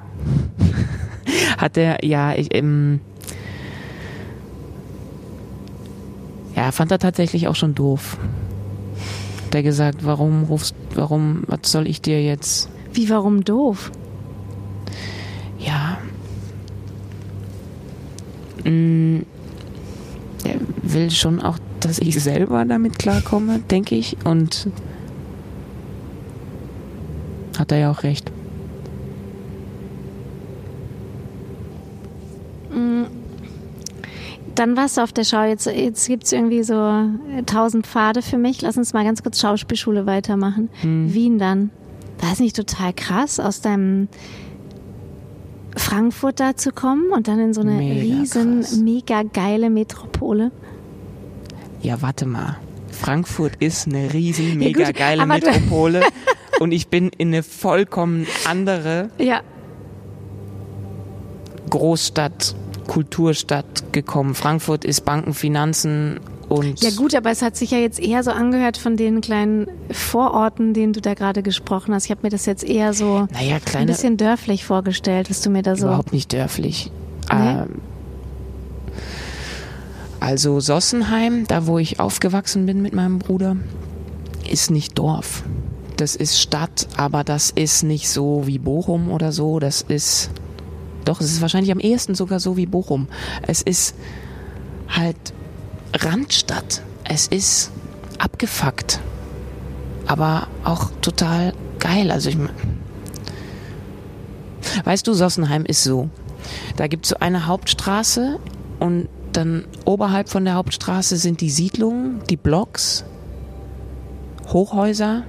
Hat 1.58 1.78
er, 1.78 2.04
ja, 2.06 2.34
ich, 2.36 2.54
ähm, 2.54 3.00
ja, 6.56 6.72
fand 6.72 6.92
er 6.92 7.00
tatsächlich 7.00 7.48
auch 7.48 7.56
schon 7.56 7.74
doof. 7.76 8.18
Hat 9.46 9.56
er 9.56 9.64
gesagt, 9.64 10.06
warum 10.06 10.44
rufst, 10.44 10.76
warum, 10.94 11.44
was 11.48 11.60
soll 11.72 11.88
ich 11.88 12.02
dir 12.02 12.22
jetzt 12.24 12.70
Wie, 12.94 13.10
warum 13.10 13.44
doof? 13.44 13.92
ja, 15.60 15.98
Mm, 18.68 19.22
er 20.44 20.60
will 20.84 21.12
schon 21.12 21.42
auch, 21.42 21.60
dass 21.80 22.00
ich 22.00 22.22
selber 22.22 22.66
damit 22.66 23.00
klarkomme, 23.00 23.60
denke 23.60 23.96
ich. 23.96 24.18
Und 24.24 24.68
hat 27.58 27.72
er 27.72 27.80
ja 27.80 27.92
auch 27.92 28.04
recht. 28.04 28.32
Dann 34.58 34.76
warst 34.76 34.98
du 34.98 35.02
auf 35.02 35.14
der 35.14 35.24
Schau. 35.24 35.44
Jetzt, 35.44 35.68
jetzt 35.68 36.08
gibt 36.08 36.24
es 36.24 36.32
irgendwie 36.32 36.64
so 36.64 36.74
äh, 36.74 37.44
tausend 37.46 37.86
Pfade 37.86 38.24
für 38.24 38.40
mich. 38.40 38.64
Lass 38.64 38.76
uns 38.76 38.92
mal 38.92 39.04
ganz 39.04 39.22
kurz 39.22 39.40
Schauspielschule 39.40 40.08
weitermachen. 40.08 40.70
Wien 41.14 41.38
dann. 41.38 41.70
War 42.20 42.34
es 42.34 42.40
nicht 42.40 42.56
total 42.56 42.92
krass 42.94 43.40
aus 43.40 43.62
deinem 43.62 44.08
Frankfurt 45.88 46.42
da 46.42 46.54
zu 46.58 46.74
kommen 46.74 47.14
und 47.14 47.30
dann 47.30 47.40
in 47.40 47.54
so 47.54 47.62
eine 47.62 47.72
Mega 47.72 48.02
riesen, 48.02 48.60
krass. 48.60 48.76
mega 48.76 49.24
geile 49.24 49.70
Metropole. 49.70 50.52
Ja, 51.82 52.02
warte 52.02 52.26
mal. 52.26 52.58
Frankfurt 52.92 53.56
ist 53.60 53.88
eine 53.88 54.12
riesen, 54.12 54.50
Ja, 54.50 54.56
mega 54.56 54.86
gut, 54.88 54.96
geile 54.98 55.26
Metropole 55.26 56.02
und 56.60 56.74
ich 56.74 56.90
bin 56.90 57.10
in 57.18 57.30
eine 57.30 57.42
vollkommen 57.42 58.28
andere 58.46 59.12
Ja. 59.18 59.40
Großstadt, 61.70 62.54
Kulturstadt 62.88 63.94
gekommen. 63.94 64.36
Frankfurt 64.36 64.84
ist 64.84 65.06
Banken, 65.06 65.34
Finanzen 65.34 66.20
und 66.50 66.82
Ja 66.82 66.92
gut, 66.92 67.14
aber 67.14 67.30
es 67.32 67.42
hat 67.42 67.58
sich 67.58 67.72
ja 67.72 67.78
jetzt 67.78 68.00
eher 68.00 68.24
so 68.24 68.32
angehört 68.32 68.78
von 68.78 68.96
den 68.96 69.22
kleinen 69.22 69.68
Vororten, 69.92 70.74
denen 70.74 70.94
du 70.94 71.02
da 71.02 71.14
gerade 71.14 71.44
gesprochen 71.44 71.94
hast. 71.94 72.06
Ich 72.06 72.12
habe 72.12 72.22
mir 72.24 72.30
das 72.30 72.46
jetzt 72.46 72.64
eher 72.64 72.94
so 72.94 73.28
naja, 73.34 73.56
ein 73.56 73.66
kleine, 73.66 73.86
bisschen 73.88 74.18
dörflich 74.18 74.64
vorgestellt, 74.64 75.30
was 75.30 75.42
du 75.42 75.50
mir 75.50 75.62
da 75.62 75.76
so. 75.76 75.88
überhaupt 75.88 76.14
nicht 76.14 76.32
dörflich. 76.32 76.92
Nee? 77.32 77.38
Ähm, 77.38 77.82
also 80.20 80.60
Sossenheim, 80.60 81.46
da 81.48 81.68
wo 81.68 81.78
ich 81.80 82.00
aufgewachsen 82.00 82.66
bin 82.66 82.82
mit 82.82 82.94
meinem 82.94 83.20
Bruder, 83.20 83.58
ist 84.50 84.72
nicht 84.72 84.98
Dorf. 84.98 85.44
Das 85.98 86.16
ist 86.16 86.40
Stadt, 86.40 86.88
aber 86.96 87.24
das 87.24 87.52
ist 87.52 87.84
nicht 87.84 88.10
so 88.10 88.44
wie 88.46 88.60
Bochum 88.60 89.12
oder 89.12 89.32
so. 89.32 89.60
Das 89.60 89.82
ist, 89.82 90.30
doch, 91.06 91.20
es 91.20 91.32
ist 91.32 91.42
wahrscheinlich 91.42 91.72
am 91.72 91.80
ehesten 91.80 92.16
sogar 92.16 92.40
so 92.40 92.56
wie 92.56 92.68
Bochum. 92.68 93.08
Es 93.46 93.62
ist 93.62 93.96
halt 94.90 95.18
Randstadt. 95.94 96.82
Es 97.04 97.28
ist 97.28 97.72
abgefuckt, 98.20 99.00
aber 100.06 100.48
auch 100.64 100.92
total 101.02 101.54
geil. 101.80 102.12
Also 102.12 102.30
ich, 102.30 102.38
weißt 104.84 105.08
du, 105.08 105.14
Sossenheim 105.14 105.66
ist 105.66 105.84
so. 105.84 106.10
Da 106.76 106.88
gibt 106.88 107.06
es 107.06 107.10
so 107.10 107.18
eine 107.20 107.48
Hauptstraße 107.48 108.40
und 108.80 109.10
dann 109.34 109.66
oberhalb 109.86 110.30
von 110.30 110.46
der 110.46 110.56
Hauptstraße 110.56 111.18
sind 111.18 111.42
die 111.42 111.50
Siedlungen, 111.50 112.22
die 112.30 112.38
Blocks, 112.38 113.04
Hochhäuser 114.48 115.24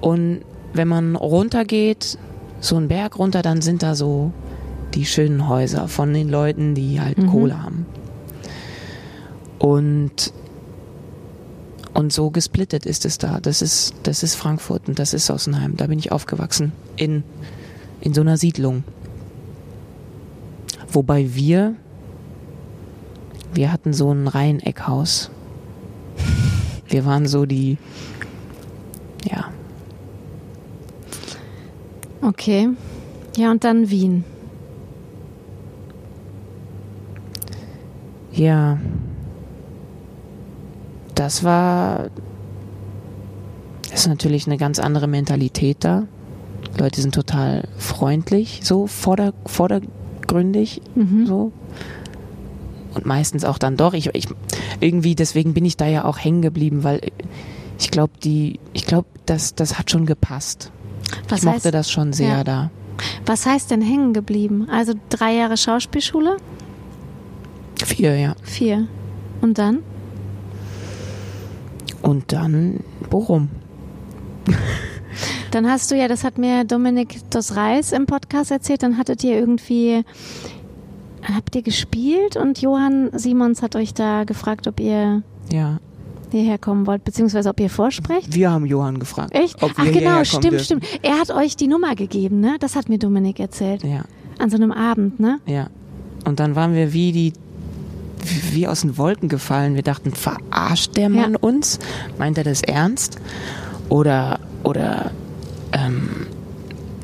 und 0.00 0.40
wenn 0.72 0.88
man 0.88 1.16
runtergeht, 1.16 2.18
so 2.60 2.76
einen 2.76 2.88
Berg 2.88 3.18
runter, 3.18 3.42
dann 3.42 3.62
sind 3.62 3.82
da 3.82 3.94
so 3.94 4.32
die 4.94 5.06
schönen 5.06 5.48
Häuser 5.48 5.88
von 5.88 6.12
den 6.12 6.28
Leuten, 6.28 6.74
die 6.74 7.00
halt 7.00 7.16
Kohle 7.26 7.62
haben. 7.62 7.86
Und 9.58 10.32
und 11.94 12.12
so 12.12 12.30
gesplittet 12.30 12.86
ist 12.86 13.04
es 13.04 13.18
da. 13.18 13.40
Das 13.40 13.60
ist 13.62 13.94
das 14.04 14.22
ist 14.22 14.34
Frankfurt 14.34 14.88
und 14.88 14.98
das 14.98 15.14
ist 15.14 15.26
Sossenheim. 15.26 15.76
Da 15.76 15.86
bin 15.86 15.98
ich 15.98 16.12
aufgewachsen 16.12 16.72
in 16.96 17.24
in 18.00 18.14
so 18.14 18.20
einer 18.20 18.36
Siedlung. 18.36 18.84
Wobei 20.90 21.34
wir 21.34 21.74
wir 23.52 23.72
hatten 23.72 23.92
so 23.92 24.12
ein 24.12 24.28
Reiheneckhaus. 24.28 25.30
Wir 26.86 27.04
waren 27.04 27.26
so 27.26 27.44
die 27.46 27.78
ja, 29.28 29.50
Okay. 32.28 32.68
Ja, 33.36 33.50
und 33.50 33.64
dann 33.64 33.90
Wien. 33.90 34.24
Ja. 38.32 38.78
Das 41.18 41.42
war. 41.42 42.10
Das 43.90 44.02
ist 44.02 44.06
natürlich 44.06 44.46
eine 44.46 44.56
ganz 44.56 44.78
andere 44.78 45.08
Mentalität 45.08 45.78
da. 45.80 46.04
Leute 46.78 47.00
sind 47.00 47.12
total 47.12 47.66
freundlich, 47.76 48.60
so 48.62 48.86
vorder, 48.86 49.32
vordergründig, 49.44 50.80
so. 51.26 51.50
Und 52.94 53.04
meistens 53.04 53.44
auch 53.44 53.58
dann 53.58 53.76
doch. 53.76 53.94
Ich, 53.94 54.14
ich, 54.14 54.28
irgendwie, 54.78 55.16
deswegen 55.16 55.54
bin 55.54 55.64
ich 55.64 55.76
da 55.76 55.86
ja 55.88 56.04
auch 56.04 56.18
hängen 56.18 56.40
geblieben, 56.40 56.84
weil 56.84 57.00
ich 57.80 57.90
glaube, 57.90 58.12
die, 58.22 58.60
ich 58.72 58.86
glaube, 58.86 59.08
das, 59.26 59.56
das 59.56 59.76
hat 59.76 59.90
schon 59.90 60.06
gepasst. 60.06 60.70
Was 61.28 61.40
ich 61.40 61.44
mochte 61.46 61.64
heißt, 61.64 61.74
das 61.74 61.90
schon 61.90 62.12
sehr 62.12 62.28
Ja. 62.28 62.44
da. 62.44 62.70
was 63.26 63.44
heißt 63.44 63.72
denn 63.72 63.82
hängen 63.82 64.12
geblieben? 64.12 64.68
Also 64.70 64.92
drei 65.08 65.34
Jahre 65.34 65.56
Schauspielschule? 65.56 66.36
Vier, 67.84 68.16
ja. 68.16 68.36
Vier. 68.44 68.86
Und 69.40 69.58
dann? 69.58 69.80
Und 72.08 72.32
dann 72.32 72.80
Bochum. 73.10 73.48
Dann 75.50 75.70
hast 75.70 75.90
du 75.90 75.94
ja, 75.96 76.08
das 76.08 76.24
hat 76.24 76.38
mir 76.38 76.64
Dominik 76.64 77.18
Dos 77.30 77.54
Reis 77.56 77.92
im 77.92 78.06
Podcast 78.06 78.50
erzählt, 78.50 78.82
dann 78.82 78.96
hattet 78.98 79.22
ihr 79.24 79.34
irgendwie, 79.38 80.04
habt 81.22 81.54
ihr 81.56 81.62
gespielt 81.62 82.36
und 82.36 82.60
Johann 82.62 83.10
Simons 83.12 83.60
hat 83.62 83.76
euch 83.76 83.92
da 83.94 84.24
gefragt, 84.24 84.66
ob 84.68 84.80
ihr 84.80 85.22
Ja. 85.52 85.80
hierher 86.30 86.58
kommen 86.58 86.86
wollt, 86.86 87.04
beziehungsweise 87.04 87.48
ob 87.50 87.60
ihr 87.60 87.70
vorsprecht. 87.70 88.34
Wir 88.34 88.50
haben 88.50 88.64
Johann 88.66 88.98
gefragt. 88.98 89.34
Echt? 89.34 89.62
Ob 89.62 89.72
Ach 89.76 89.84
wir 89.84 89.92
genau, 89.92 90.24
stimmt, 90.24 90.44
dürfen. 90.44 90.64
stimmt. 90.64 90.84
Er 91.02 91.18
hat 91.18 91.30
euch 91.30 91.56
die 91.56 91.68
Nummer 91.68 91.94
gegeben, 91.94 92.40
ne? 92.40 92.56
Das 92.60 92.76
hat 92.76 92.88
mir 92.88 92.98
Dominik 92.98 93.40
erzählt. 93.40 93.82
Ja, 93.84 94.04
An 94.38 94.48
so 94.50 94.56
einem 94.56 94.72
Abend, 94.72 95.18
ne? 95.20 95.40
ja. 95.46 95.68
Und 96.24 96.40
dann 96.40 96.54
waren 96.56 96.74
wir 96.74 96.92
wie 96.92 97.12
die 97.12 97.32
wie 98.52 98.66
aus 98.66 98.82
den 98.82 98.96
Wolken 98.98 99.28
gefallen. 99.28 99.74
Wir 99.74 99.82
dachten, 99.82 100.12
verarscht 100.12 100.96
der 100.96 101.08
Mann 101.08 101.32
Ja. 101.32 101.38
uns? 101.40 101.78
Meint 102.18 102.38
er 102.38 102.44
das 102.44 102.62
ernst? 102.62 103.18
Oder 103.88 104.40
oder 104.64 105.10
ähm, 105.72 106.26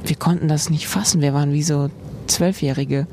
wir 0.05 0.17
konnten 0.17 0.49
das 0.49 0.71
nicht 0.71 0.87
fassen. 0.87 1.21
Wir 1.21 1.33
waren 1.35 1.53
wie 1.53 1.63
so 1.63 1.89
Zwölfjährige. 2.27 3.07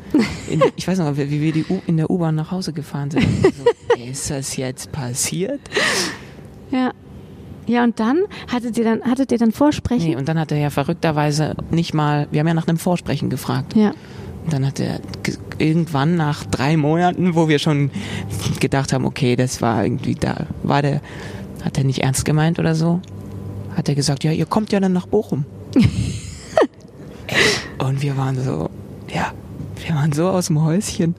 In, 0.49 0.61
ich 0.75 0.87
weiß 0.87 0.97
noch, 0.99 1.15
wie 1.17 1.41
wir 1.41 1.51
die 1.53 1.65
U 1.69 1.79
in 1.87 1.97
der 1.97 2.09
U-Bahn 2.09 2.35
nach 2.35 2.51
Hause 2.51 2.73
gefahren 2.73 3.11
sind. 3.11 3.23
So, 3.43 4.03
ist 4.09 4.29
das 4.29 4.55
jetzt 4.57 4.91
passiert? 4.91 5.59
Ja. 6.71 6.91
Ja, 7.67 7.83
und 7.83 7.99
dann 7.99 8.23
hattet 8.51 8.77
ihr 8.77 8.83
dann, 8.83 9.03
hattet 9.03 9.31
ihr 9.31 9.37
dann 9.37 9.51
Vorsprechen? 9.51 10.09
Nee, 10.09 10.15
und 10.15 10.27
dann 10.27 10.39
hat 10.39 10.51
er 10.51 10.57
ja 10.57 10.69
verrückterweise 10.71 11.55
nicht 11.69 11.93
mal, 11.93 12.27
wir 12.31 12.39
haben 12.39 12.47
ja 12.47 12.53
nach 12.53 12.67
einem 12.67 12.77
Vorsprechen 12.79 13.29
gefragt. 13.29 13.75
Ja. 13.75 13.93
Und 14.43 14.53
dann 14.53 14.65
hat 14.65 14.79
er 14.79 14.99
ge- 15.23 15.37
irgendwann 15.59 16.15
nach 16.15 16.43
drei 16.45 16.75
Monaten, 16.77 17.35
wo 17.35 17.47
wir 17.47 17.59
schon 17.59 17.91
gedacht 18.59 18.91
haben, 18.93 19.05
okay, 19.05 19.35
das 19.35 19.61
war 19.61 19.83
irgendwie 19.83 20.15
da, 20.15 20.47
war 20.63 20.81
der, 20.81 21.01
hat 21.63 21.77
er 21.77 21.83
nicht 21.83 21.99
ernst 21.99 22.25
gemeint 22.25 22.57
oder 22.59 22.73
so, 22.75 23.01
hat 23.75 23.87
er 23.87 23.95
gesagt, 23.95 24.23
ja, 24.23 24.31
ihr 24.31 24.45
kommt 24.47 24.71
ja 24.71 24.79
dann 24.79 24.93
nach 24.93 25.05
Bochum. 25.07 25.45
Und 27.77 28.01
wir 28.01 28.17
waren 28.17 28.35
so, 28.43 28.69
ja, 29.13 29.31
wir 29.85 29.95
waren 29.95 30.11
so 30.11 30.27
aus 30.29 30.47
dem 30.47 30.63
Häuschen. 30.63 31.15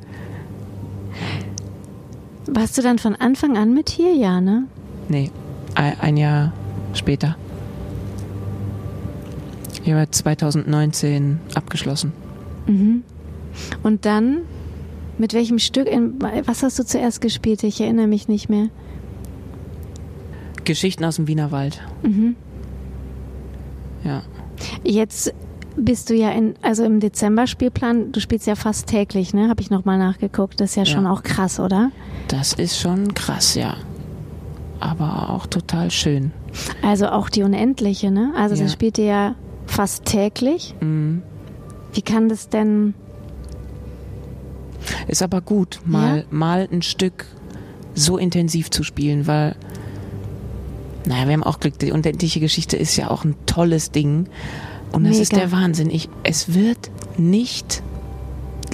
Warst 2.47 2.77
du 2.77 2.83
dann 2.83 2.99
von 2.99 3.15
Anfang 3.15 3.57
an 3.57 3.73
mit 3.73 3.89
hier? 3.89 4.15
Ja, 4.15 4.41
ne? 4.41 4.65
Nee, 5.09 5.31
ein, 5.75 5.99
ein 6.01 6.17
Jahr 6.17 6.53
später. 6.93 7.37
Ich 9.85 9.91
habe 9.93 10.09
2019 10.11 11.41
abgeschlossen. 11.55 12.13
Mhm. 12.67 13.03
Und 13.83 14.05
dann, 14.07 14.39
mit 15.19 15.35
welchem 15.35 15.59
Stück, 15.59 15.87
in, 15.89 16.15
was 16.47 16.63
hast 16.63 16.79
du 16.79 16.85
zuerst 16.85 17.21
gespielt? 17.21 17.63
Ich 17.65 17.81
erinnere 17.81 18.07
mich 18.07 18.29
nicht 18.29 18.49
mehr. 18.49 18.69
Geschichten 20.65 21.05
aus 21.05 21.17
dem 21.17 21.27
Wienerwald. 21.29 21.81
Mhm. 22.03 22.37
Ja. 24.05 24.23
Jetzt 24.85 25.33
bist 25.77 26.11
du 26.11 26.15
ja 26.15 26.31
in, 26.31 26.55
also 26.63 26.85
im 26.85 27.01
Dezember-Spielplan, 27.01 28.13
du 28.13 28.21
spielst 28.21 28.47
ja 28.47 28.55
fast 28.55 28.87
täglich, 28.89 29.33
ne? 29.35 29.49
Habe 29.49 29.61
ich 29.63 29.71
nochmal 29.71 29.99
nachgeguckt. 29.99 30.61
Das 30.61 30.71
ist 30.71 30.77
ja, 30.77 30.83
Ja. 30.85 30.87
schon 30.91 31.07
auch 31.07 31.23
krass, 31.23 31.59
oder? 31.59 31.91
Das 32.29 32.53
ist 32.53 32.79
schon 32.79 33.15
krass, 33.15 33.55
ja. 33.55 33.77
Aber 34.81 35.31
auch 35.31 35.47
total 35.47 35.91
schön. 35.91 36.33
Also 36.83 37.07
auch 37.09 37.29
die 37.29 37.43
Unendliche, 37.43 38.11
ne? 38.11 38.33
Also 38.37 38.55
Ja. 38.55 38.65
das 38.65 38.73
spielt 38.73 38.99
ihr 38.99 39.05
ja 39.07 39.35
fast 39.67 40.05
täglich. 40.05 40.75
Mhm. 40.81 41.23
Wie 41.95 42.03
kann 42.03 42.29
das 42.29 42.49
denn? 42.49 42.95
Ist 45.09 45.23
aber 45.23 45.41
gut, 45.41 45.81
mal, 45.85 46.19
Ja? 46.19 46.25
mal 46.31 46.69
ein 46.71 46.83
Stück 46.83 47.27
so 47.95 48.17
intensiv 48.17 48.71
zu 48.71 48.83
spielen, 48.83 49.27
weil, 49.27 49.55
naja, 51.07 51.27
wir 51.27 51.35
haben 51.35 51.43
auch 51.43 51.61
Glück, 51.61 51.79
die 51.79 51.93
unendliche 51.93 52.41
Geschichte 52.41 52.77
ist 52.77 52.97
ja 52.97 53.11
auch 53.11 53.25
ein 53.25 53.35
tolles 53.47 53.91
Ding. 53.91 54.27
Und 54.93 55.05
das 55.05 55.19
ist 55.19 55.33
der 55.33 55.53
Wahnsinn. 55.53 55.91
Ich, 55.91 56.09
es 56.23 56.55
wird 56.55 56.91
nicht 57.17 57.83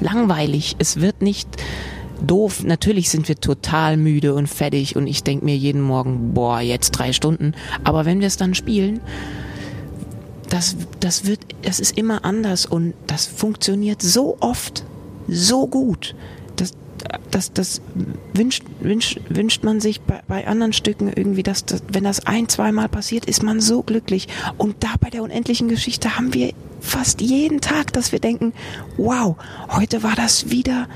langweilig. 0.01 0.77
Es 0.79 1.01
wird 1.01 1.23
nicht 1.23 1.49
doof. 2.25 2.65
Natürlich 2.65 3.11
sind 3.11 3.29
wir 3.29 3.37
total 3.37 3.97
müde 3.97 4.35
und 4.35 4.49
fertig 4.49 4.97
und 4.97 5.07
ich 5.07 5.23
denke 5.23 5.45
mir 5.45 5.57
jeden 5.57 5.81
Morgen, 5.81 6.35
boah, 6.35 6.61
jetzt 6.61 6.91
drei 6.93 7.13
Stunden. 7.13 7.55
Aber 7.85 8.05
wenn 8.05 8.21
wir 8.21 8.27
es 8.27 8.37
dann 8.37 8.55
spielen, 8.55 9.01
das, 10.49 10.77
das 11.01 11.27
wird, 11.27 11.41
das 11.63 11.79
ist 11.79 11.97
immer 11.97 12.25
anders 12.25 12.67
und 12.67 12.95
das 13.07 13.27
funktioniert 13.27 14.03
so 14.03 14.37
oft, 14.41 14.85
so 15.29 15.67
gut. 15.67 16.15
Das, 16.57 16.73
das, 17.31 17.53
das 17.53 17.81
wünscht, 18.35 18.65
wünscht, 18.81 19.21
wünscht 19.29 19.63
man 19.63 19.81
sich 19.81 20.01
bei, 20.01 20.21
bei 20.27 20.47
anderen 20.47 20.73
Stücken 20.73 21.13
irgendwie, 21.15 21.43
dass, 21.43 21.65
das, 21.65 21.83
wenn 21.93 22.05
das 22.05 22.27
ein, 22.27 22.49
zweimal 22.49 22.89
passiert, 22.89 23.27
ist 23.27 23.43
man 23.43 23.61
so 23.61 23.83
glücklich. 23.83 24.29
Und 24.57 24.83
da 24.83 24.95
bei 25.01 25.11
der 25.11 25.23
unendlichen 25.23 25.69
Geschichte 25.69 26.17
haben 26.17 26.35
wir 26.35 26.53
fast 26.81 27.21
jeden 27.21 27.61
Tag, 27.61 27.93
dass 27.93 28.13
wir 28.13 28.19
denken, 28.19 28.53
wow, 28.97 29.37
heute 29.71 30.03
war 30.03 30.15
das 30.17 30.51
wieder 30.51 30.89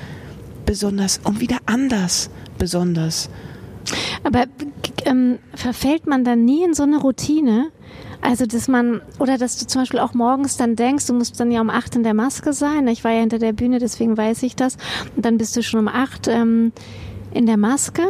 besonders 0.67 1.21
und 1.25 1.41
wieder 1.41 1.59
anders 1.67 2.31
besonders. 2.59 3.29
Aber 4.23 4.45
ähm, 5.05 5.39
verfällt 5.55 6.07
man 6.07 6.25
dann 6.25 6.45
nie 6.45 6.65
in 6.65 6.75
so 6.75 6.85
eine 6.85 6.99
Routine? 6.99 7.71
Also, 8.23 8.47
dass 8.47 8.69
man, 8.69 9.01
oder 9.19 9.37
dass 9.37 9.59
du 9.59 9.67
zum 9.67 9.83
Beispiel 9.83 9.99
auch 9.99 10.15
morgens 10.15 10.57
dann 10.57 10.77
denkst, 10.77 11.07
du 11.09 11.13
musst 11.13 11.39
dann 11.41 11.51
ja 11.51 11.61
um 11.61 11.71
acht 11.71 11.97
in 11.97 12.05
der 12.05 12.15
Maske 12.15 12.53
sein. 12.53 12.87
Ich 12.87 13.03
war 13.03 13.11
ja 13.11 13.21
hinter 13.21 13.39
der 13.39 13.53
Bühne, 13.53 13.81
deswegen 13.81 14.17
weiß 14.17 14.45
ich 14.45 14.55
das. 14.55 14.77
Und 15.17 15.25
dann 15.25 15.39
bist 15.39 15.57
du 15.57 15.63
schon 15.63 15.81
um 15.81 15.89
acht 15.89 16.29
ähm, 16.29 16.73
in 17.33 17.47
der 17.47 17.57
Maske. 17.57 18.03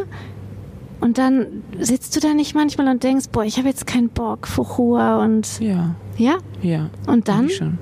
Und 1.01 1.16
dann 1.16 1.64
sitzt 1.81 2.14
du 2.14 2.20
da 2.20 2.35
nicht 2.35 2.55
manchmal 2.55 2.88
und 2.88 3.03
denkst, 3.03 3.31
boah, 3.33 3.42
ich 3.42 3.57
habe 3.57 3.68
jetzt 3.68 3.87
keinen 3.87 4.11
Bock, 4.11 4.46
Fuchua 4.46 5.25
und. 5.25 5.59
Ja. 5.61 5.94
Ja? 6.18 6.37
Ja. 6.61 6.90
Und 7.07 7.29
dann? 7.29 7.48
Schon. 7.48 7.79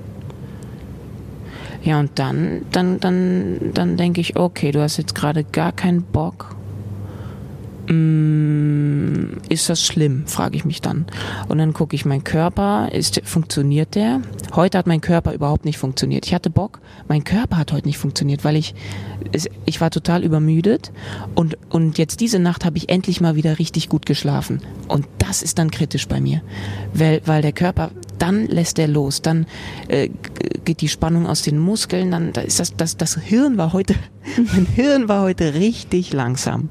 Ja, 1.83 1.99
und 1.99 2.11
dann, 2.15 2.65
dann, 2.71 2.99
dann, 2.99 3.71
dann 3.73 3.97
denke 3.97 4.21
ich, 4.21 4.37
okay, 4.37 4.71
du 4.71 4.81
hast 4.81 4.97
jetzt 4.97 5.15
gerade 5.15 5.43
gar 5.43 5.71
keinen 5.71 6.03
Bock 6.03 6.55
ist 9.49 9.69
das 9.69 9.85
schlimm, 9.85 10.25
frage 10.25 10.55
ich 10.55 10.63
mich 10.63 10.79
dann. 10.79 11.05
Und 11.49 11.57
dann 11.57 11.73
gucke 11.73 11.93
ich, 11.93 12.05
mein 12.05 12.23
Körper, 12.23 12.89
ist, 12.93 13.21
funktioniert 13.25 13.95
der? 13.95 14.21
Heute 14.55 14.77
hat 14.77 14.87
mein 14.87 15.01
Körper 15.01 15.33
überhaupt 15.33 15.65
nicht 15.65 15.77
funktioniert. 15.77 16.25
Ich 16.25 16.33
hatte 16.33 16.49
Bock, 16.49 16.79
mein 17.09 17.25
Körper 17.25 17.57
hat 17.57 17.73
heute 17.73 17.87
nicht 17.87 17.97
funktioniert, 17.97 18.45
weil 18.45 18.55
ich, 18.55 18.73
ich 19.65 19.81
war 19.81 19.91
total 19.91 20.23
übermüdet 20.23 20.93
und, 21.35 21.57
und 21.69 21.97
jetzt 21.97 22.21
diese 22.21 22.39
Nacht 22.39 22.63
habe 22.63 22.77
ich 22.77 22.87
endlich 22.87 23.19
mal 23.19 23.35
wieder 23.35 23.59
richtig 23.59 23.89
gut 23.89 24.05
geschlafen. 24.05 24.61
Und 24.87 25.05
das 25.17 25.41
ist 25.41 25.59
dann 25.59 25.69
kritisch 25.69 26.07
bei 26.07 26.21
mir, 26.21 26.41
weil, 26.93 27.21
weil 27.25 27.41
der 27.41 27.51
Körper, 27.53 27.91
dann 28.19 28.47
lässt 28.47 28.79
er 28.79 28.87
los, 28.87 29.21
dann 29.21 29.47
äh, 29.89 30.09
geht 30.63 30.79
die 30.79 30.87
Spannung 30.87 31.27
aus 31.27 31.41
den 31.41 31.57
Muskeln, 31.57 32.11
dann 32.11 32.31
da 32.31 32.41
ist 32.41 32.59
das, 32.59 32.75
das, 32.77 32.95
das 32.95 33.17
Hirn 33.17 33.57
war 33.57 33.73
heute, 33.73 33.95
mein 34.53 34.65
Hirn 34.65 35.09
war 35.09 35.23
heute 35.23 35.55
richtig 35.55 36.13
langsam. 36.13 36.69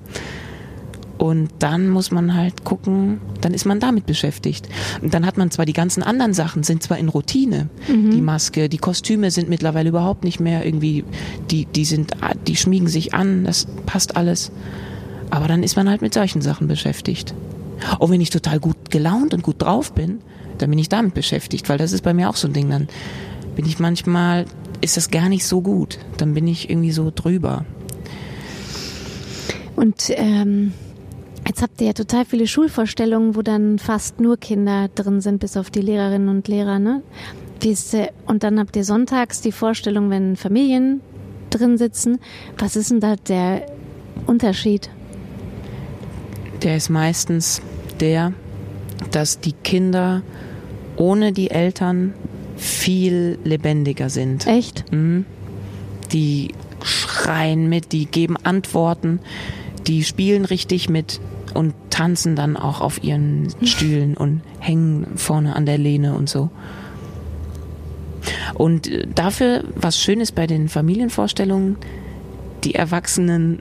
Und 1.20 1.50
dann 1.58 1.90
muss 1.90 2.10
man 2.10 2.34
halt 2.34 2.64
gucken, 2.64 3.20
dann 3.42 3.52
ist 3.52 3.66
man 3.66 3.78
damit 3.78 4.06
beschäftigt. 4.06 4.66
Und 5.02 5.12
dann 5.12 5.26
hat 5.26 5.36
man 5.36 5.50
zwar 5.50 5.66
die 5.66 5.74
ganzen 5.74 6.02
anderen 6.02 6.32
Sachen, 6.32 6.62
sind 6.62 6.82
zwar 6.82 6.96
in 6.96 7.10
Routine. 7.10 7.68
Mhm. 7.88 8.12
Die 8.12 8.22
Maske, 8.22 8.70
die 8.70 8.78
Kostüme 8.78 9.30
sind 9.30 9.50
mittlerweile 9.50 9.90
überhaupt 9.90 10.24
nicht 10.24 10.40
mehr 10.40 10.64
irgendwie, 10.64 11.04
die, 11.50 11.66
die 11.66 11.84
sind, 11.84 12.12
die 12.46 12.56
schmiegen 12.56 12.88
sich 12.88 13.12
an, 13.12 13.44
das 13.44 13.66
passt 13.84 14.16
alles. 14.16 14.50
Aber 15.28 15.46
dann 15.46 15.62
ist 15.62 15.76
man 15.76 15.90
halt 15.90 16.00
mit 16.00 16.14
solchen 16.14 16.40
Sachen 16.40 16.68
beschäftigt. 16.68 17.34
Und 17.98 18.10
wenn 18.10 18.22
ich 18.22 18.30
total 18.30 18.58
gut 18.58 18.90
gelaunt 18.90 19.34
und 19.34 19.42
gut 19.42 19.60
drauf 19.60 19.92
bin, 19.92 20.20
dann 20.56 20.70
bin 20.70 20.78
ich 20.78 20.88
damit 20.88 21.12
beschäftigt, 21.12 21.68
weil 21.68 21.76
das 21.76 21.92
ist 21.92 22.00
bei 22.00 22.14
mir 22.14 22.30
auch 22.30 22.36
so 22.36 22.48
ein 22.48 22.54
Ding. 22.54 22.70
Dann 22.70 22.88
bin 23.56 23.66
ich 23.66 23.78
manchmal, 23.78 24.46
ist 24.80 24.96
das 24.96 25.10
gar 25.10 25.28
nicht 25.28 25.44
so 25.44 25.60
gut. 25.60 25.98
Dann 26.16 26.32
bin 26.32 26.48
ich 26.48 26.70
irgendwie 26.70 26.92
so 26.92 27.12
drüber. 27.14 27.66
Und 29.76 30.10
ähm, 30.16 30.72
Jetzt 31.50 31.62
habt 31.62 31.80
ihr 31.80 31.88
ja 31.88 31.92
total 31.94 32.24
viele 32.24 32.46
Schulvorstellungen, 32.46 33.34
wo 33.34 33.42
dann 33.42 33.80
fast 33.80 34.20
nur 34.20 34.36
Kinder 34.36 34.86
drin 34.94 35.20
sind, 35.20 35.40
bis 35.40 35.56
auf 35.56 35.68
die 35.68 35.80
Lehrerinnen 35.80 36.28
und 36.28 36.46
Lehrer, 36.46 36.78
ne? 36.78 37.02
Und 38.24 38.44
dann 38.44 38.60
habt 38.60 38.76
ihr 38.76 38.84
sonntags 38.84 39.40
die 39.40 39.50
Vorstellung, 39.50 40.10
wenn 40.10 40.36
Familien 40.36 41.00
drin 41.50 41.76
sitzen. 41.76 42.20
Was 42.56 42.76
ist 42.76 42.92
denn 42.92 43.00
da 43.00 43.16
der 43.16 43.66
Unterschied? 44.28 44.90
Der 46.62 46.76
ist 46.76 46.88
meistens 46.88 47.60
der, 47.98 48.32
dass 49.10 49.40
die 49.40 49.54
Kinder 49.54 50.22
ohne 50.94 51.32
die 51.32 51.50
Eltern 51.50 52.14
viel 52.56 53.40
lebendiger 53.42 54.08
sind. 54.08 54.46
Echt? 54.46 54.84
Mhm. 54.92 55.24
Die 56.12 56.54
schreien 56.84 57.68
mit, 57.68 57.90
die 57.90 58.06
geben 58.06 58.36
Antworten, 58.36 59.18
die 59.88 60.04
spielen 60.04 60.44
richtig 60.44 60.88
mit 60.88 61.18
und 61.54 61.74
tanzen 61.90 62.36
dann 62.36 62.56
auch 62.56 62.80
auf 62.80 63.02
ihren 63.02 63.48
Stühlen 63.64 64.16
und 64.16 64.42
hängen 64.58 65.06
vorne 65.16 65.56
an 65.56 65.66
der 65.66 65.78
Lehne 65.78 66.14
und 66.14 66.28
so. 66.28 66.50
Und 68.54 68.88
äh, 68.88 69.06
dafür, 69.14 69.64
was 69.74 69.98
schön 69.98 70.20
ist 70.20 70.34
bei 70.34 70.46
den 70.46 70.68
Familienvorstellungen, 70.68 71.76
die 72.64 72.74
Erwachsenen, 72.74 73.60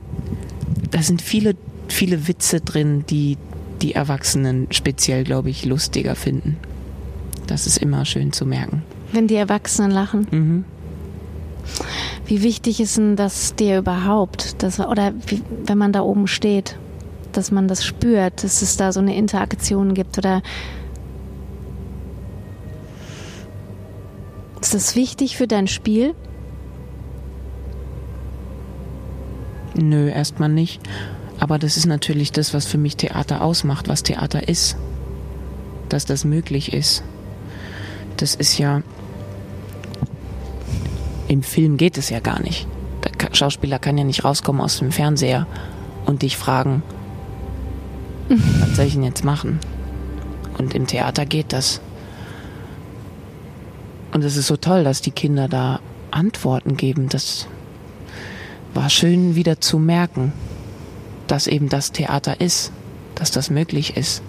da 0.91 1.01
sind 1.01 1.21
viele, 1.21 1.55
viele 1.87 2.27
Witze 2.27 2.61
drin, 2.61 3.05
die 3.09 3.37
die 3.81 3.95
Erwachsenen 3.95 4.67
speziell, 4.71 5.23
glaube 5.23 5.49
ich, 5.49 5.65
lustiger 5.65 6.15
finden. 6.15 6.57
Das 7.47 7.65
ist 7.65 7.77
immer 7.77 8.05
schön 8.05 8.33
zu 8.33 8.45
merken. 8.45 8.83
Wenn 9.13 9.27
die 9.27 9.35
Erwachsenen 9.35 9.91
lachen. 9.91 10.27
Mhm. 10.29 10.65
Wie 12.25 12.43
wichtig 12.43 12.79
ist 12.79 12.97
denn 12.97 13.15
das 13.15 13.55
dir 13.55 13.79
überhaupt, 13.79 14.61
dass, 14.61 14.79
oder 14.79 15.13
wie, 15.27 15.41
wenn 15.65 15.77
man 15.77 15.93
da 15.93 16.01
oben 16.01 16.27
steht? 16.27 16.77
Dass 17.37 17.51
man 17.51 17.67
das 17.67 17.85
spürt, 17.85 18.43
dass 18.43 18.61
es 18.61 18.77
da 18.77 18.91
so 18.91 18.99
eine 18.99 19.15
Interaktion 19.15 19.93
gibt 19.93 20.17
oder 20.17 20.41
ist 24.61 24.73
das 24.73 24.95
wichtig 24.95 25.37
für 25.37 25.47
dein 25.47 25.67
Spiel? 25.67 26.13
Nö, 29.75 30.09
erstmal 30.09 30.49
nicht. 30.49 30.81
Aber 31.39 31.57
das 31.57 31.77
ist 31.77 31.85
natürlich 31.85 32.31
das, 32.31 32.53
was 32.53 32.65
für 32.65 32.77
mich 32.77 32.97
Theater 32.97 33.41
ausmacht, 33.41 33.87
was 33.87 34.03
Theater 34.03 34.47
ist. 34.47 34.75
Dass 35.87 36.05
das 36.05 36.25
möglich 36.25 36.73
ist. 36.73 37.03
Das 38.17 38.35
ist 38.35 38.57
ja. 38.57 38.81
Im 41.29 41.43
Film 41.43 41.77
geht 41.77 41.97
es 41.97 42.09
ja 42.09 42.19
gar 42.19 42.41
nicht. 42.41 42.67
Der 43.03 43.33
Schauspieler 43.33 43.79
kann 43.79 43.97
ja 43.97 44.03
nicht 44.03 44.25
rauskommen 44.25 44.61
aus 44.61 44.79
dem 44.79 44.91
Fernseher 44.91 45.47
und 46.05 46.23
dich 46.23 46.35
fragen, 46.35 46.83
was 48.29 48.75
soll 48.75 48.85
ich 48.85 48.93
denn 48.93 49.03
jetzt 49.03 49.23
machen? 49.23 49.59
Und 50.57 50.73
im 50.73 50.87
Theater 50.87 51.25
geht 51.25 51.53
das. 51.53 51.81
Und 54.11 54.23
es 54.23 54.37
ist 54.37 54.47
so 54.47 54.57
toll, 54.57 54.83
dass 54.83 55.01
die 55.01 55.11
Kinder 55.11 55.47
da 55.47 55.79
Antworten 56.11 56.77
geben. 56.77 57.09
Das 57.09 57.47
war 58.73 58.89
schön 58.89 59.35
wieder 59.35 59.61
zu 59.61 59.79
merken, 59.79 60.33
dass 61.27 61.47
eben 61.47 61.69
das 61.69 61.91
Theater 61.91 62.41
ist, 62.41 62.71
dass 63.15 63.31
das 63.31 63.49
möglich 63.49 63.97
ist. 63.97 64.21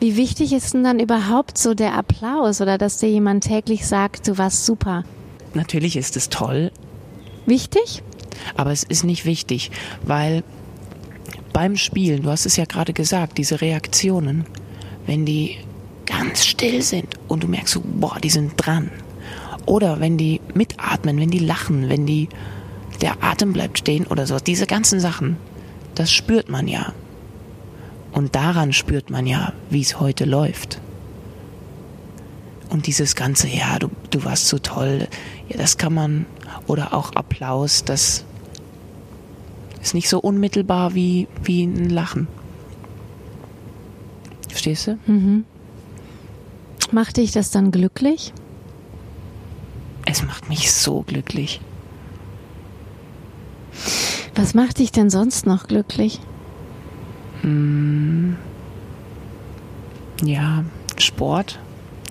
Wie 0.00 0.16
wichtig 0.16 0.52
ist 0.52 0.74
denn 0.74 0.84
dann 0.84 1.00
überhaupt 1.00 1.58
so 1.58 1.74
der 1.74 1.94
Applaus 1.94 2.60
oder 2.60 2.78
dass 2.78 2.98
dir 2.98 3.08
jemand 3.08 3.44
täglich 3.44 3.86
sagt, 3.86 4.28
du 4.28 4.38
warst 4.38 4.64
super? 4.64 5.04
Natürlich 5.54 5.96
ist 5.96 6.16
es 6.16 6.28
toll. 6.28 6.70
Wichtig? 7.46 8.02
Aber 8.56 8.70
es 8.70 8.84
ist 8.84 9.04
nicht 9.04 9.24
wichtig, 9.24 9.70
weil 10.04 10.44
beim 11.52 11.76
Spielen, 11.76 12.22
du 12.22 12.30
hast 12.30 12.46
es 12.46 12.56
ja 12.56 12.64
gerade 12.64 12.92
gesagt, 12.92 13.38
diese 13.38 13.60
Reaktionen, 13.60 14.44
wenn 15.06 15.24
die 15.24 15.56
ganz 16.06 16.46
still 16.46 16.82
sind 16.82 17.14
und 17.28 17.42
du 17.42 17.48
merkst 17.48 17.74
so, 17.74 17.82
boah, 17.84 18.18
die 18.22 18.30
sind 18.30 18.54
dran. 18.56 18.90
Oder 19.66 20.00
wenn 20.00 20.16
die 20.16 20.40
mitatmen, 20.54 21.20
wenn 21.20 21.30
die 21.30 21.38
lachen, 21.38 21.88
wenn 21.88 22.06
die, 22.06 22.28
der 23.02 23.22
Atem 23.22 23.52
bleibt 23.52 23.78
stehen 23.78 24.06
oder 24.06 24.26
so, 24.26 24.38
diese 24.38 24.66
ganzen 24.66 25.00
Sachen, 25.00 25.36
das 25.94 26.10
spürt 26.10 26.48
man 26.48 26.68
ja. 26.68 26.92
Und 28.12 28.34
daran 28.34 28.72
spürt 28.72 29.10
man 29.10 29.26
ja, 29.26 29.52
wie 29.68 29.82
es 29.82 30.00
heute 30.00 30.24
läuft. 30.24 30.80
Und 32.70 32.86
dieses 32.86 33.14
ganze, 33.14 33.48
ja, 33.48 33.78
du, 33.78 33.90
du 34.10 34.24
warst 34.24 34.48
so 34.48 34.58
toll, 34.58 35.08
ja, 35.48 35.56
das 35.56 35.76
kann 35.76 35.94
man, 35.94 36.26
oder 36.66 36.94
auch 36.94 37.12
Applaus, 37.12 37.84
das 37.84 38.24
ist 39.82 39.94
nicht 39.94 40.08
so 40.08 40.18
unmittelbar 40.20 40.94
wie, 40.94 41.28
wie 41.42 41.64
ein 41.64 41.90
Lachen. 41.90 42.28
Verstehst 44.48 44.86
du? 44.86 44.98
Mhm. 45.06 45.44
Macht 46.90 47.18
dich 47.18 47.32
das 47.32 47.50
dann 47.50 47.70
glücklich? 47.70 48.32
Es 50.06 50.22
macht 50.22 50.48
mich 50.48 50.72
so 50.72 51.02
glücklich. 51.02 51.60
Was 54.34 54.54
macht 54.54 54.78
dich 54.78 54.90
denn 54.90 55.10
sonst 55.10 55.46
noch 55.46 55.66
glücklich? 55.66 56.20
Hm. 57.42 58.36
Ja, 60.24 60.64
Sport. 60.96 61.58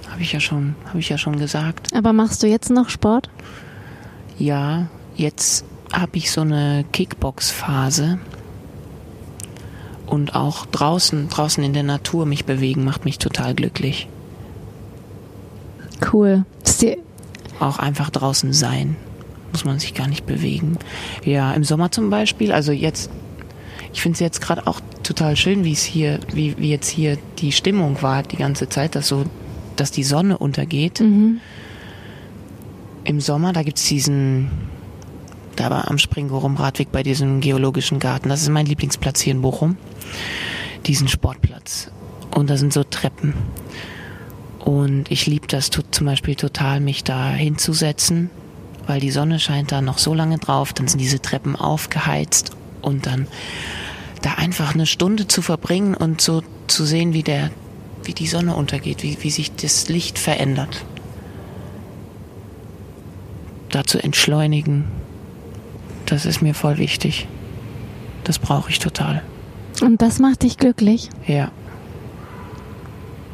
Habe 0.10 0.22
ich 0.22 0.32
ja 0.32 0.40
schon, 0.40 0.76
habe 0.86 1.00
ich 1.00 1.10
ja 1.10 1.18
schon 1.18 1.38
gesagt. 1.38 1.94
Aber 1.94 2.14
machst 2.14 2.44
du 2.44 2.48
jetzt 2.48 2.70
noch 2.70 2.90
Sport? 2.90 3.30
Ja, 4.38 4.88
jetzt 5.16 5.66
habe 5.94 6.18
ich 6.18 6.32
so 6.32 6.42
eine 6.42 6.86
Kickbox-Phase. 6.92 8.20
Und 10.06 10.36
auch 10.36 10.66
draußen, 10.66 11.28
draußen 11.28 11.64
in 11.64 11.74
der 11.74 11.84
Natur 11.84 12.26
mich 12.26 12.46
bewegen, 12.46 12.86
macht 12.86 13.04
mich 13.04 13.18
total 13.18 13.54
glücklich. 13.54 14.08
Cool. 16.14 16.46
Auch 17.60 17.80
einfach 17.80 18.10
draußen 18.10 18.54
sein. 18.54 18.96
Muss 19.52 19.66
man 19.66 19.80
sich 19.80 19.94
gar 19.94 20.08
nicht 20.08 20.26
bewegen. 20.26 20.78
Ja, 21.26 21.54
im 21.54 21.64
Sommer 21.64 21.92
zum 21.92 22.10
Beispiel, 22.10 22.52
also 22.52 22.72
jetzt, 22.72 23.10
ich 23.94 24.02
finde 24.02 24.14
es 24.14 24.20
jetzt 24.20 24.42
gerade 24.42 24.68
auch 24.68 24.80
total 25.04 25.36
schön, 25.36 25.64
wie 25.64 25.74
es 25.74 25.84
hier, 25.84 26.20
wie, 26.32 26.58
wie 26.58 26.70
jetzt 26.70 26.90
hier 26.90 27.18
die 27.40 27.52
Stimmung 27.52 28.02
war 28.02 28.24
die 28.24 28.38
ganze 28.38 28.70
Zeit, 28.70 28.96
dass 28.96 29.08
so, 29.08 29.26
dass 29.76 29.92
die 29.92 30.04
Sonne 30.04 30.38
untergeht. 30.38 31.02
Mhm. 31.02 31.40
Im 33.04 33.20
Sommer, 33.20 33.54
da 33.54 33.64
gibt's 33.64 33.88
diesen, 33.88 34.52
da 35.58 35.72
war 35.72 35.90
am 35.90 35.98
Springborum 35.98 36.56
Radweg 36.56 36.92
bei 36.92 37.04
diesem 37.04 37.42
geologischen 37.42 38.00
Garten. 38.00 38.30
Das 38.30 38.42
ist 38.42 38.50
mein 38.50 38.68
Lieblingsplatz 38.68 39.20
hier 39.22 39.34
in 39.34 39.42
Bochum. 39.42 39.76
Diesen 40.86 41.08
Sportplatz. 41.08 41.92
Und 42.34 42.50
da 42.50 42.58
sind 42.58 42.72
so 42.72 42.84
Treppen. 42.84 43.34
Und 44.60 45.10
ich 45.10 45.26
liebe 45.26 45.48
das 45.48 45.72
zum 45.72 46.06
Beispiel 46.06 46.36
total, 46.36 46.80
mich 46.80 47.04
da 47.04 47.32
hinzusetzen, 47.32 48.30
weil 48.86 49.00
die 49.00 49.12
Sonne 49.12 49.40
scheint 49.40 49.72
da 49.72 49.82
noch 49.82 49.98
so 49.98 50.14
lange 50.14 50.38
drauf. 50.38 50.74
Dann 50.74 50.88
sind 50.88 51.00
diese 51.00 51.22
Treppen 51.22 51.56
aufgeheizt 51.56 52.52
und 52.82 53.08
dann 53.08 53.28
da 54.22 54.34
einfach 54.36 54.74
eine 54.74 54.86
Stunde 54.86 55.28
zu 55.28 55.42
verbringen 55.42 55.96
und 55.96 56.22
so 56.22 56.44
zu 56.68 56.86
sehen, 56.86 57.14
wie 57.14 57.24
der, 57.24 57.50
wie 58.04 58.14
die 58.14 58.28
Sonne 58.28 58.56
untergeht, 58.56 59.02
wie, 59.02 59.18
wie 59.22 59.32
sich 59.32 59.56
das 59.56 59.90
Licht 59.90 60.20
verändert. 60.20 60.86
Da 63.70 63.84
zu 63.84 64.04
entschleunigen, 64.04 64.86
das 66.08 66.26
ist 66.26 66.42
mir 66.42 66.54
voll 66.54 66.78
wichtig. 66.78 67.28
Das 68.24 68.40
brauche 68.40 68.70
ich 68.70 68.80
total. 68.80 69.22
Und 69.82 70.02
das 70.02 70.20
macht 70.20 70.44
dich 70.44 70.58
glücklich? 70.58 71.10
Ja. 71.28 71.52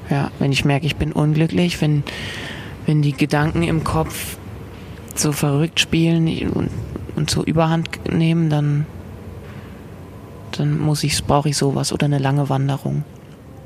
Ja, 0.10 0.32
wenn 0.40 0.52
ich 0.52 0.66
merke, 0.66 0.86
ich 0.86 0.98
bin 0.98 1.14
unglücklich, 1.14 1.82
wenn, 1.82 2.04
wenn 2.86 3.02
die 3.02 3.14
Gedanken 3.14 3.64
im 3.64 3.84
Kopf 3.84 4.38
so 5.16 5.32
verrückt 5.32 5.80
spielen 5.80 6.28
und, 6.50 6.70
und 7.16 7.30
so 7.30 7.44
Überhand 7.44 7.90
nehmen, 8.12 8.50
dann, 8.50 8.86
dann 10.52 10.80
muss 10.80 11.04
ich, 11.04 11.24
brauche 11.24 11.50
ich 11.50 11.58
sowas 11.58 11.94
oder 11.94 12.06
eine 12.06 12.20
lange 12.20 12.50
Wanderung. 12.50 13.04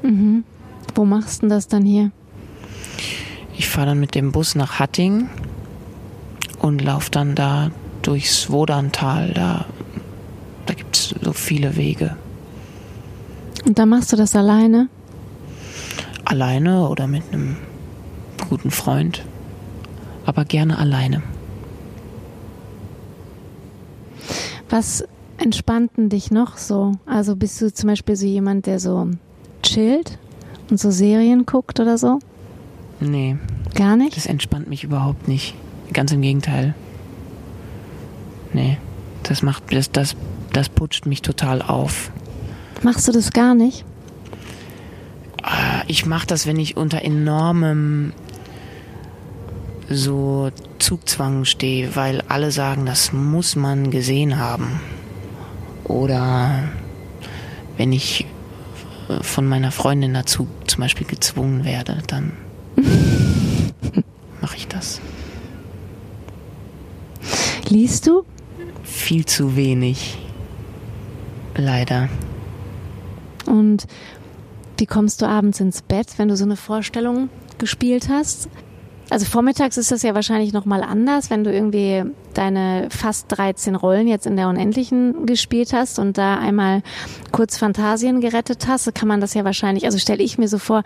Mhm. 0.03 0.43
Wo 0.93 1.05
machst 1.05 1.37
du 1.37 1.41
denn 1.41 1.49
das 1.49 1.67
dann 1.67 1.83
hier? 1.83 2.11
Ich 3.57 3.67
fahre 3.67 3.87
dann 3.87 3.99
mit 3.99 4.13
dem 4.13 4.31
Bus 4.31 4.55
nach 4.55 4.79
Hatting 4.79 5.29
und 6.59 6.83
laufe 6.83 7.09
dann 7.09 7.33
da 7.33 7.71
durchs 8.07 8.49
Wodantal. 8.49 9.31
Da, 9.33 9.65
da 10.65 10.73
gibt 10.73 10.95
es 10.95 11.13
so 11.21 11.33
viele 11.33 11.75
Wege. 11.75 12.15
Und 13.65 13.77
dann 13.77 13.89
machst 13.89 14.13
du 14.13 14.15
das 14.15 14.35
alleine? 14.35 14.87
Alleine 16.23 16.87
oder 16.87 17.07
mit 17.07 17.23
einem 17.31 17.57
guten 18.49 18.71
Freund. 18.71 19.23
Aber 20.25 20.45
gerne 20.45 20.77
alleine. 20.77 21.21
Was 24.69 25.03
entspannt 25.37 25.91
denn 25.97 26.09
dich 26.09 26.31
noch 26.31 26.57
so? 26.57 26.93
Also 27.05 27.35
bist 27.35 27.61
du 27.61 27.73
zum 27.73 27.87
Beispiel 27.89 28.15
so 28.15 28.25
jemand, 28.25 28.65
der 28.65 28.79
so 28.79 29.07
chillt 29.63 30.17
und 30.69 30.79
so 30.79 30.91
Serien 30.91 31.45
guckt 31.45 31.79
oder 31.79 31.97
so? 31.97 32.19
Nee, 32.99 33.37
Gar 33.75 33.95
nicht? 33.95 34.17
das 34.17 34.25
entspannt 34.25 34.67
mich 34.69 34.83
überhaupt 34.83 35.27
nicht. 35.27 35.55
Ganz 35.93 36.11
im 36.11 36.21
Gegenteil. 36.21 36.73
Nee, 38.53 38.77
das 39.23 39.41
macht, 39.43 39.63
das, 39.73 39.91
das, 39.91 40.15
das 40.53 40.69
putscht 40.69 41.05
mich 41.05 41.21
total 41.21 41.61
auf. 41.61 42.11
Machst 42.83 43.07
du 43.07 43.11
das 43.11 43.31
gar 43.31 43.55
nicht? 43.55 43.83
Ah, 45.43 45.81
Ich 45.87 46.05
mache 46.05 46.27
das, 46.27 46.45
wenn 46.47 46.57
ich 46.57 46.77
unter 46.77 47.01
enormem 47.03 48.13
so 49.89 50.49
Zugzwang 50.79 51.45
stehe, 51.45 51.95
weil 51.95 52.21
alle 52.27 52.51
sagen, 52.51 52.85
das 52.85 53.13
muss 53.13 53.55
man 53.55 53.89
gesehen 53.91 54.37
haben. 54.37 54.79
Oder 55.85 56.63
wenn 57.77 57.93
ich 57.93 58.25
äh, 59.09 59.23
von 59.23 59.47
meiner 59.47 59.71
Freundin 59.71 60.13
dazu 60.13 60.47
zum 60.67 60.81
Beispiel 60.81 61.07
gezwungen 61.07 61.63
werde, 61.63 61.99
dann 62.07 62.33
mache 64.41 64.57
ich 64.57 64.67
das. 64.67 64.99
Liest 67.69 68.07
du? 68.07 68.23
Viel 68.87 69.25
zu 69.25 69.55
wenig. 69.55 70.17
Leider. 71.55 72.09
Und 73.45 73.85
wie 74.77 74.85
kommst 74.85 75.21
du 75.21 75.27
abends 75.27 75.59
ins 75.59 75.81
Bett, 75.81 76.07
wenn 76.17 76.29
du 76.29 76.35
so 76.35 76.45
eine 76.45 76.55
Vorstellung 76.55 77.29
gespielt 77.57 78.09
hast? 78.09 78.49
Also 79.09 79.25
vormittags 79.25 79.77
ist 79.77 79.91
das 79.91 80.03
ja 80.03 80.15
wahrscheinlich 80.15 80.51
nochmal 80.51 80.83
anders, 80.83 81.29
wenn 81.29 81.43
du 81.43 81.53
irgendwie 81.53 82.03
deine 82.33 82.89
fast 82.89 83.25
13 83.29 83.75
Rollen 83.75 84.07
jetzt 84.07 84.25
in 84.25 84.35
der 84.35 84.49
Unendlichen 84.49 85.25
gespielt 85.25 85.71
hast 85.71 85.97
und 85.97 86.17
da 86.17 86.37
einmal 86.37 86.81
kurz 87.31 87.57
Fantasien 87.57 88.19
gerettet 88.19 88.67
hast, 88.67 88.93
kann 88.93 89.07
man 89.07 89.21
das 89.21 89.33
ja 89.33 89.45
wahrscheinlich, 89.45 89.85
also 89.85 89.97
stelle 89.97 90.23
ich 90.23 90.37
mir 90.37 90.49
so 90.49 90.57
vor, 90.57 90.83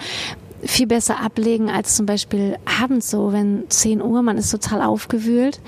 viel 0.63 0.85
besser 0.85 1.19
ablegen 1.19 1.71
als 1.71 1.95
zum 1.95 2.05
Beispiel 2.05 2.57
abends 2.81 3.09
so, 3.09 3.33
wenn 3.33 3.63
10 3.69 4.01
Uhr, 4.01 4.21
man 4.21 4.37
ist 4.37 4.51
total 4.51 4.83
aufgewühlt. 4.83 5.59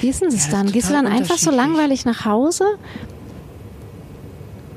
Wie 0.00 0.08
ist 0.08 0.22
denn 0.22 0.30
das 0.30 0.46
Ja, 0.46 0.52
dann? 0.52 0.72
Gehst 0.72 0.88
du 0.88 0.94
dann 0.94 1.06
einfach 1.06 1.38
so 1.38 1.50
langweilig 1.50 2.04
nach 2.04 2.24
Hause? 2.24 2.64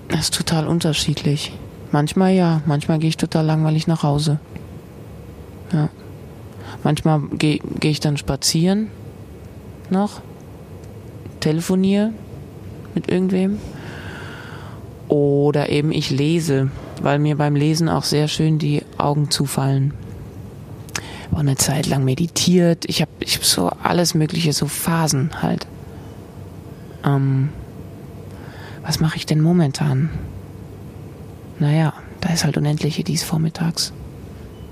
Das 0.09 0.21
ist 0.21 0.33
total 0.35 0.67
unterschiedlich. 0.67 1.53
Manchmal 1.91 2.33
ja, 2.33 2.61
manchmal 2.65 2.99
gehe 2.99 3.09
ich 3.09 3.17
total 3.17 3.45
langweilig 3.45 3.87
nach 3.87 4.03
Hause. 4.03 4.39
Ja. 5.71 5.89
Manchmal 6.83 7.21
gehe 7.37 7.59
geh 7.79 7.89
ich 7.89 7.99
dann 7.99 8.17
spazieren 8.17 8.89
noch, 9.89 10.21
telefoniere 11.39 12.11
mit 12.95 13.09
irgendwem. 13.09 13.59
Oder 15.07 15.69
eben 15.69 15.91
ich 15.91 16.09
lese, 16.09 16.69
weil 17.01 17.19
mir 17.19 17.37
beim 17.37 17.55
Lesen 17.55 17.89
auch 17.89 18.03
sehr 18.03 18.27
schön 18.27 18.57
die 18.57 18.81
Augen 18.97 19.29
zufallen. 19.29 19.93
War 21.31 21.39
eine 21.39 21.55
Zeit 21.55 21.87
lang 21.87 22.03
meditiert. 22.03 22.85
Ich 22.87 23.01
habe 23.01 23.11
ich 23.19 23.35
hab 23.35 23.45
so 23.45 23.69
alles 23.69 24.13
Mögliche, 24.13 24.53
so 24.53 24.67
Phasen 24.67 25.41
halt. 25.41 25.67
Ähm, 27.05 27.49
was 28.83 28.99
mache 28.99 29.17
ich 29.17 29.25
denn 29.25 29.41
momentan? 29.41 30.09
Naja, 31.59 31.93
da 32.21 32.29
ist 32.33 32.43
halt 32.43 32.57
Unendliche 32.57 33.03
dies 33.03 33.23
vormittags. 33.23 33.93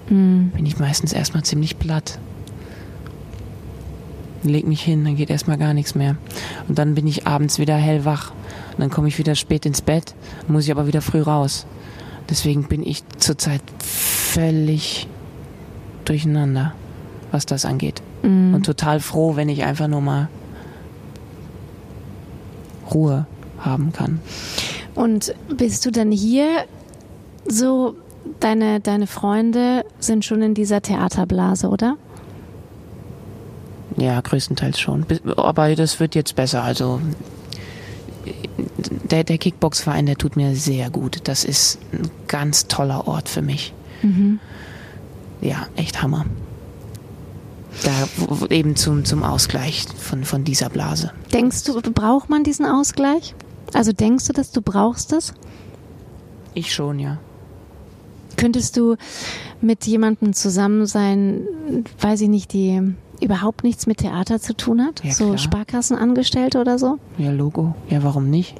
Hm. 0.07 0.51
Bin 0.53 0.65
ich 0.65 0.79
meistens 0.79 1.13
erstmal 1.13 1.43
ziemlich 1.43 1.79
platt. 1.79 2.19
Leg 4.43 4.67
mich 4.67 4.81
hin, 4.81 5.05
dann 5.05 5.15
geht 5.15 5.29
erstmal 5.29 5.57
gar 5.57 5.73
nichts 5.73 5.95
mehr. 5.95 6.17
Und 6.67 6.79
dann 6.79 6.95
bin 6.95 7.07
ich 7.07 7.27
abends 7.27 7.59
wieder 7.59 7.75
hellwach. 7.75 8.31
Und 8.71 8.79
dann 8.79 8.89
komme 8.89 9.07
ich 9.07 9.17
wieder 9.17 9.35
spät 9.35 9.65
ins 9.65 9.81
Bett, 9.81 10.15
muss 10.47 10.65
ich 10.65 10.71
aber 10.71 10.87
wieder 10.87 11.01
früh 11.01 11.21
raus. 11.21 11.65
Deswegen 12.29 12.63
bin 12.63 12.83
ich 12.83 13.03
zurzeit 13.17 13.61
völlig 13.79 15.07
durcheinander, 16.11 16.73
was 17.31 17.45
das 17.45 17.65
angeht. 17.65 18.01
Mhm. 18.21 18.53
Und 18.53 18.65
total 18.65 18.99
froh, 18.99 19.35
wenn 19.35 19.49
ich 19.49 19.63
einfach 19.63 19.87
nur 19.87 20.01
mal 20.01 20.27
Ruhe 22.93 23.25
haben 23.59 23.93
kann. 23.93 24.19
Und 24.93 25.33
bist 25.55 25.85
du 25.85 25.91
dann 25.91 26.11
hier 26.11 26.65
so, 27.47 27.95
deine, 28.41 28.81
deine 28.81 29.07
Freunde 29.07 29.85
sind 29.99 30.25
schon 30.25 30.41
in 30.41 30.53
dieser 30.53 30.81
Theaterblase, 30.81 31.69
oder? 31.69 31.95
Ja, 33.97 34.19
größtenteils 34.19 34.79
schon. 34.79 35.05
Aber 35.37 35.73
das 35.75 35.99
wird 35.99 36.15
jetzt 36.15 36.35
besser. 36.35 36.63
Also 36.63 36.99
der, 39.09 39.23
der 39.23 39.37
Kickbox-Verein, 39.37 40.05
der 40.05 40.17
tut 40.17 40.35
mir 40.35 40.55
sehr 40.55 40.89
gut. 40.89 41.19
Das 41.25 41.45
ist 41.45 41.79
ein 41.93 42.09
ganz 42.27 42.67
toller 42.67 43.07
Ort 43.07 43.29
für 43.29 43.41
mich. 43.41 43.73
Mhm. 44.01 44.39
Ja, 45.41 45.67
echt 45.75 46.01
Hammer. 46.01 46.25
Da 47.83 48.47
eben 48.49 48.75
zum, 48.75 49.05
zum 49.05 49.23
Ausgleich 49.23 49.85
von, 49.97 50.23
von 50.23 50.43
dieser 50.43 50.69
Blase. 50.69 51.11
Denkst 51.33 51.63
du, 51.63 51.81
braucht 51.81 52.29
man 52.29 52.43
diesen 52.43 52.65
Ausgleich? 52.65 53.33
Also 53.73 53.91
denkst 53.91 54.27
du, 54.27 54.33
dass 54.33 54.51
du 54.51 54.61
brauchst 54.61 55.13
es? 55.13 55.33
Ich 56.53 56.73
schon, 56.73 56.99
ja. 56.99 57.17
Könntest 58.37 58.75
du 58.77 58.97
mit 59.61 59.85
jemandem 59.85 60.33
zusammen 60.33 60.85
sein, 60.85 61.41
weiß 61.99 62.21
ich 62.21 62.29
nicht, 62.29 62.53
die 62.53 62.81
überhaupt 63.21 63.63
nichts 63.63 63.87
mit 63.87 63.99
Theater 63.99 64.39
zu 64.39 64.55
tun 64.55 64.81
hat? 64.81 65.03
Ja, 65.03 65.13
so. 65.13 65.37
Sparkassenangestellte 65.37 66.59
oder 66.59 66.77
so? 66.77 66.97
Ja, 67.17 67.31
Logo. 67.31 67.75
Ja, 67.89 68.03
warum 68.03 68.29
nicht? 68.29 68.55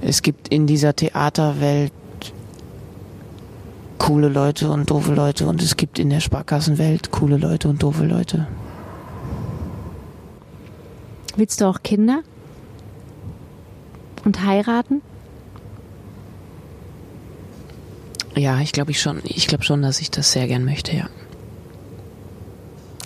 Es 0.00 0.22
gibt 0.22 0.48
in 0.48 0.66
dieser 0.66 0.94
Theaterwelt 0.94 1.92
coole 3.98 4.28
Leute 4.28 4.70
und 4.70 4.90
doofe 4.90 5.12
Leute 5.12 5.46
und 5.46 5.62
es 5.62 5.76
gibt 5.76 5.98
in 5.98 6.10
der 6.10 6.20
Sparkassenwelt 6.20 7.10
coole 7.10 7.36
Leute 7.36 7.68
und 7.68 7.82
doofe 7.82 8.04
Leute. 8.04 8.46
Willst 11.36 11.60
du 11.60 11.66
auch 11.66 11.82
Kinder? 11.82 12.22
Und 14.24 14.44
heiraten? 14.44 15.02
Ja, 18.36 18.60
ich 18.60 18.72
glaube 18.72 18.90
ich 18.90 19.00
schon. 19.00 19.20
Ich 19.24 19.46
glaube 19.46 19.64
schon, 19.64 19.82
dass 19.82 20.00
ich 20.00 20.10
das 20.10 20.32
sehr 20.32 20.46
gern 20.46 20.64
möchte, 20.64 20.96
ja. 20.96 21.08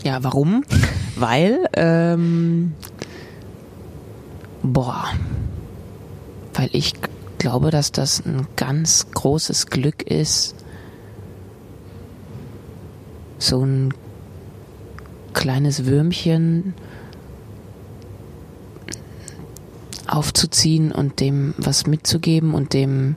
Ja, 0.03 0.22
warum? 0.24 0.64
Weil, 1.16 1.68
ähm, 1.74 2.74
boah, 4.62 5.05
weil 6.55 6.70
ich 6.72 6.95
glaube, 7.38 7.70
dass 7.70 7.93
das 7.93 8.24
ein 8.24 8.47
ganz 8.57 9.07
großes 9.12 9.66
Glück 9.66 10.03
ist, 10.03 10.55
so 13.43 13.64
ein 13.64 13.93
kleines 15.32 15.84
Würmchen 15.84 16.74
aufzuziehen 20.07 20.93
und 20.93 21.18
dem 21.20 21.55
was 21.59 21.86
mitzugeben 21.86 22.55
und 22.55 22.72
dem 22.72 23.16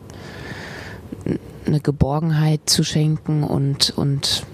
eine 1.65 1.79
Geborgenheit 1.79 2.61
zu 2.65 2.83
schenken 2.83 3.43
und, 3.43 3.93
und 3.95 4.45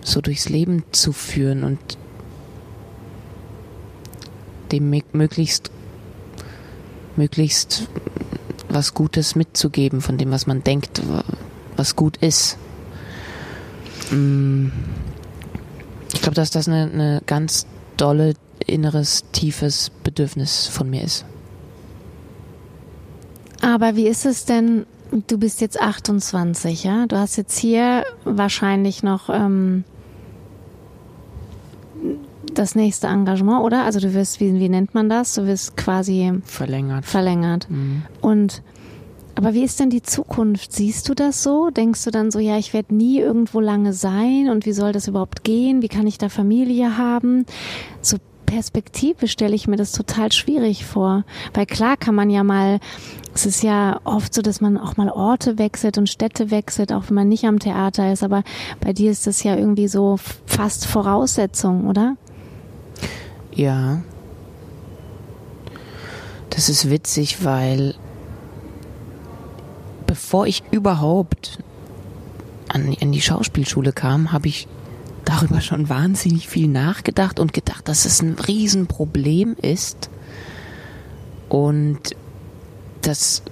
so 0.00 0.20
durchs 0.20 0.48
Leben 0.48 0.82
zu 0.90 1.12
führen 1.12 1.62
und 1.62 1.78
dem 4.72 4.90
möglichst, 5.12 5.70
möglichst 7.16 7.88
was 8.68 8.94
Gutes 8.94 9.36
mitzugeben 9.36 10.00
von 10.00 10.16
dem, 10.16 10.30
was 10.30 10.46
man 10.46 10.64
denkt, 10.64 11.02
was 11.76 11.94
gut 11.96 12.16
ist. 12.18 12.56
Mm. 14.10 14.68
Ich 16.20 16.22
glaube, 16.22 16.34
dass 16.34 16.50
das 16.50 16.68
eine, 16.68 16.82
eine 16.92 17.22
ganz 17.24 17.64
dolle, 17.96 18.34
inneres, 18.66 19.24
tiefes 19.32 19.90
Bedürfnis 20.04 20.66
von 20.66 20.90
mir 20.90 21.02
ist. 21.02 21.24
Aber 23.62 23.96
wie 23.96 24.06
ist 24.06 24.26
es 24.26 24.44
denn, 24.44 24.84
du 25.28 25.38
bist 25.38 25.62
jetzt 25.62 25.80
28, 25.80 26.84
ja? 26.84 27.06
Du 27.06 27.16
hast 27.16 27.36
jetzt 27.36 27.58
hier 27.58 28.04
wahrscheinlich 28.24 29.02
noch 29.02 29.30
ähm, 29.30 29.84
das 32.52 32.74
nächste 32.74 33.06
Engagement, 33.06 33.62
oder? 33.62 33.84
Also 33.84 33.98
du 33.98 34.12
wirst, 34.12 34.40
wie, 34.40 34.52
wie 34.60 34.68
nennt 34.68 34.92
man 34.92 35.08
das? 35.08 35.36
Du 35.36 35.46
wirst 35.46 35.78
quasi 35.78 36.34
verlängert. 36.44 37.06
Verlängert. 37.06 37.66
Mhm. 37.70 38.02
Und 38.20 38.60
aber 39.40 39.54
wie 39.54 39.64
ist 39.64 39.80
denn 39.80 39.88
die 39.88 40.02
Zukunft? 40.02 40.70
Siehst 40.70 41.08
du 41.08 41.14
das 41.14 41.42
so? 41.42 41.70
Denkst 41.70 42.04
du 42.04 42.10
dann 42.10 42.30
so, 42.30 42.40
ja, 42.40 42.58
ich 42.58 42.74
werde 42.74 42.94
nie 42.94 43.20
irgendwo 43.20 43.58
lange 43.60 43.94
sein 43.94 44.50
und 44.50 44.66
wie 44.66 44.72
soll 44.72 44.92
das 44.92 45.08
überhaupt 45.08 45.44
gehen? 45.44 45.80
Wie 45.80 45.88
kann 45.88 46.06
ich 46.06 46.18
da 46.18 46.28
Familie 46.28 46.98
haben? 46.98 47.46
So 48.02 48.18
Perspektive 48.44 49.28
stelle 49.28 49.54
ich 49.54 49.66
mir 49.66 49.76
das 49.76 49.92
total 49.92 50.30
schwierig 50.30 50.84
vor. 50.84 51.24
Weil 51.54 51.64
klar 51.64 51.96
kann 51.96 52.14
man 52.14 52.28
ja 52.28 52.44
mal, 52.44 52.80
es 53.34 53.46
ist 53.46 53.62
ja 53.62 53.98
oft 54.04 54.34
so, 54.34 54.42
dass 54.42 54.60
man 54.60 54.76
auch 54.76 54.98
mal 54.98 55.08
Orte 55.08 55.56
wechselt 55.56 55.96
und 55.96 56.10
Städte 56.10 56.50
wechselt, 56.50 56.92
auch 56.92 57.04
wenn 57.08 57.14
man 57.14 57.28
nicht 57.30 57.46
am 57.46 57.60
Theater 57.60 58.12
ist. 58.12 58.22
Aber 58.22 58.42
bei 58.80 58.92
dir 58.92 59.10
ist 59.10 59.26
das 59.26 59.42
ja 59.42 59.56
irgendwie 59.56 59.88
so 59.88 60.18
fast 60.44 60.84
Voraussetzung, 60.84 61.88
oder? 61.88 62.18
Ja. 63.54 64.02
Das 66.50 66.68
ist 66.68 66.90
witzig, 66.90 67.42
weil 67.42 67.94
bevor 70.10 70.48
ich 70.48 70.64
überhaupt 70.72 71.60
an, 72.66 72.96
an 73.00 73.12
die 73.12 73.20
Schauspielschule 73.20 73.92
kam, 73.92 74.32
habe 74.32 74.48
ich 74.48 74.66
darüber 75.24 75.60
schon 75.60 75.88
wahnsinnig 75.88 76.48
viel 76.48 76.66
nachgedacht 76.66 77.38
und 77.38 77.52
gedacht, 77.52 77.86
dass 77.86 78.06
es 78.06 78.20
ein 78.20 78.34
Riesenproblem 78.34 79.54
ist. 79.62 80.10
Und 81.48 82.16
das 83.02 83.44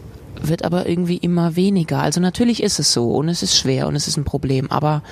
wird 0.42 0.64
aber 0.64 0.88
irgendwie 0.88 1.18
immer 1.18 1.54
weniger. 1.54 2.00
Also 2.00 2.20
natürlich 2.20 2.60
ist 2.60 2.80
es 2.80 2.92
so 2.92 3.12
und 3.12 3.28
es 3.28 3.44
ist 3.44 3.56
schwer 3.56 3.86
und 3.86 3.94
es 3.94 4.08
ist 4.08 4.16
ein 4.16 4.24
Problem, 4.24 4.68
aber 4.68 5.04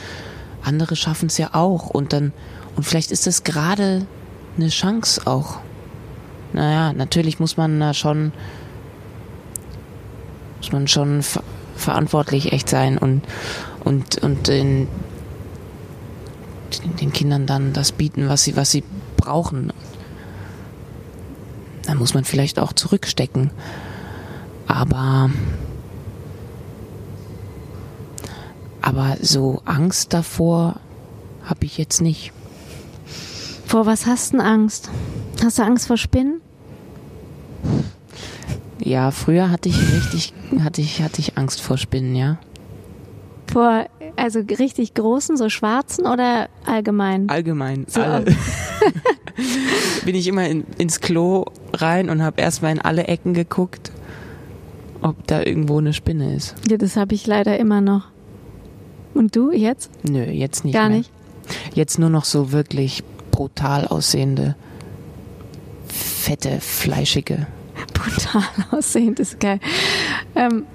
andere 0.65 0.97
schaffen 0.97 1.27
es 1.27 1.39
ja 1.39 1.51
auch 1.53 1.91
und 1.91 2.13
dann 2.13 2.33
und 2.75 2.83
vielleicht 2.83 3.13
ist 3.13 3.29
es 3.29 3.45
gerade 3.45 4.05
eine 4.57 4.69
Chance 4.69 5.29
auch. 5.29 5.61
Naja, 6.53 6.93
natürlich 6.93 7.39
muss 7.39 7.57
man 7.57 7.79
da 7.79 7.95
schon 7.95 8.33
muss 10.59 10.73
man 10.73 10.89
schon 10.89 11.23
ver 11.23 11.43
verantwortlich 11.77 12.53
echt 12.53 12.71
sein 12.71 12.97
und 12.97 13.23
und 13.85 14.17
und 14.19 14.49
den, 14.49 14.89
den 17.01 17.13
Kindern 17.13 17.47
dann 17.47 17.75
das 17.75 17.93
bieten, 17.93 18.29
was 18.29 18.45
sie 18.45 18.57
was 18.57 18.71
sie 18.71 18.83
brauchen. 19.17 19.73
Da 21.85 21.95
muss 21.95 22.15
man 22.15 22.25
vielleicht 22.25 22.59
auch 22.59 22.73
zurückstecken. 22.73 23.51
Aber 24.67 25.31
aber 28.81 29.17
so 29.21 29.63
Angst 29.65 30.13
davor 30.13 30.77
habe 31.45 31.65
ich 31.65 31.77
jetzt 31.79 32.01
nicht. 32.01 32.33
Vor 33.67 33.87
was 33.87 34.07
hast 34.07 34.33
du 34.33 34.39
Angst? 34.39 34.91
Hast 35.43 35.59
du 35.59 35.63
Angst 35.63 35.89
vor 35.89 35.97
Spinnen? 35.97 36.41
Ja, 38.87 39.11
früher 39.11 39.51
hatte 39.51 39.69
ich 39.69 39.77
richtig, 39.93 40.33
hatte 40.61 40.81
ich, 40.81 41.03
hatte 41.03 41.21
ich 41.21 41.37
Angst 41.37 41.61
vor 41.61 41.77
Spinnen, 41.77 42.15
ja. 42.15 42.39
Vor, 43.53 43.87
also 44.15 44.39
richtig 44.39 44.95
großen, 44.95 45.37
so 45.37 45.49
schwarzen 45.49 46.07
oder 46.07 46.49
allgemein? 46.65 47.29
Allgemein, 47.29 47.87
so 47.89 48.01
alle. 48.01 48.27
Bin 50.05 50.15
ich 50.15 50.29
immer 50.29 50.49
in, 50.49 50.65
ins 50.79 51.01
Klo 51.01 51.47
rein 51.73 52.09
und 52.09 52.23
habe 52.23 52.41
erstmal 52.41 52.71
in 52.71 52.81
alle 52.81 53.09
Ecken 53.09 53.35
geguckt, 53.35 53.91
ob 55.03 55.27
da 55.27 55.43
irgendwo 55.43 55.79
eine 55.79 55.93
Spinne 55.93 56.37
ist. 56.37 56.55
Ja, 56.71 56.77
das 56.77 56.97
habe 56.97 57.17
ich 57.17 57.27
leider 57.27 57.59
immer 57.59 57.81
noch. 57.81 58.05
Und 59.15 59.35
du 59.35 59.51
jetzt? 59.51 59.91
Nö, 60.09 60.23
jetzt 60.23 60.65
nicht. 60.65 60.75
Gar 60.75 60.91
mehr. 60.91 60.99
nicht. 60.99 61.11
Jetzt 61.75 61.99
nur 61.99 62.11
noch 62.11 62.25
so 62.25 62.53
wirklich 62.53 63.03
brutal 63.33 63.89
aussehende, 63.89 64.55
fette, 65.89 66.61
fleischige 66.61 67.49
brutal 67.97 68.43
aussehend, 68.71 69.21
ist 69.21 69.41
geil. 69.41 69.61
Ähm, 70.35 70.67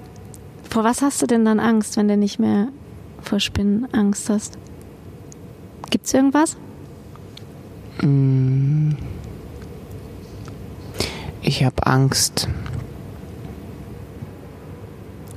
vor 0.68 0.84
was 0.84 1.02
hast 1.02 1.22
du 1.22 1.26
denn 1.26 1.44
dann 1.44 1.60
Angst, 1.60 1.96
wenn 1.96 2.08
du 2.08 2.16
nicht 2.16 2.38
mehr 2.38 2.68
vor 3.20 3.40
Spinnen 3.40 3.92
Angst 3.92 4.28
hast? 4.30 4.58
Gibt's 5.90 6.14
irgendwas? 6.14 6.56
Mm. 8.00 8.92
Ich 11.42 11.64
habe 11.64 11.86
Angst. 11.86 12.48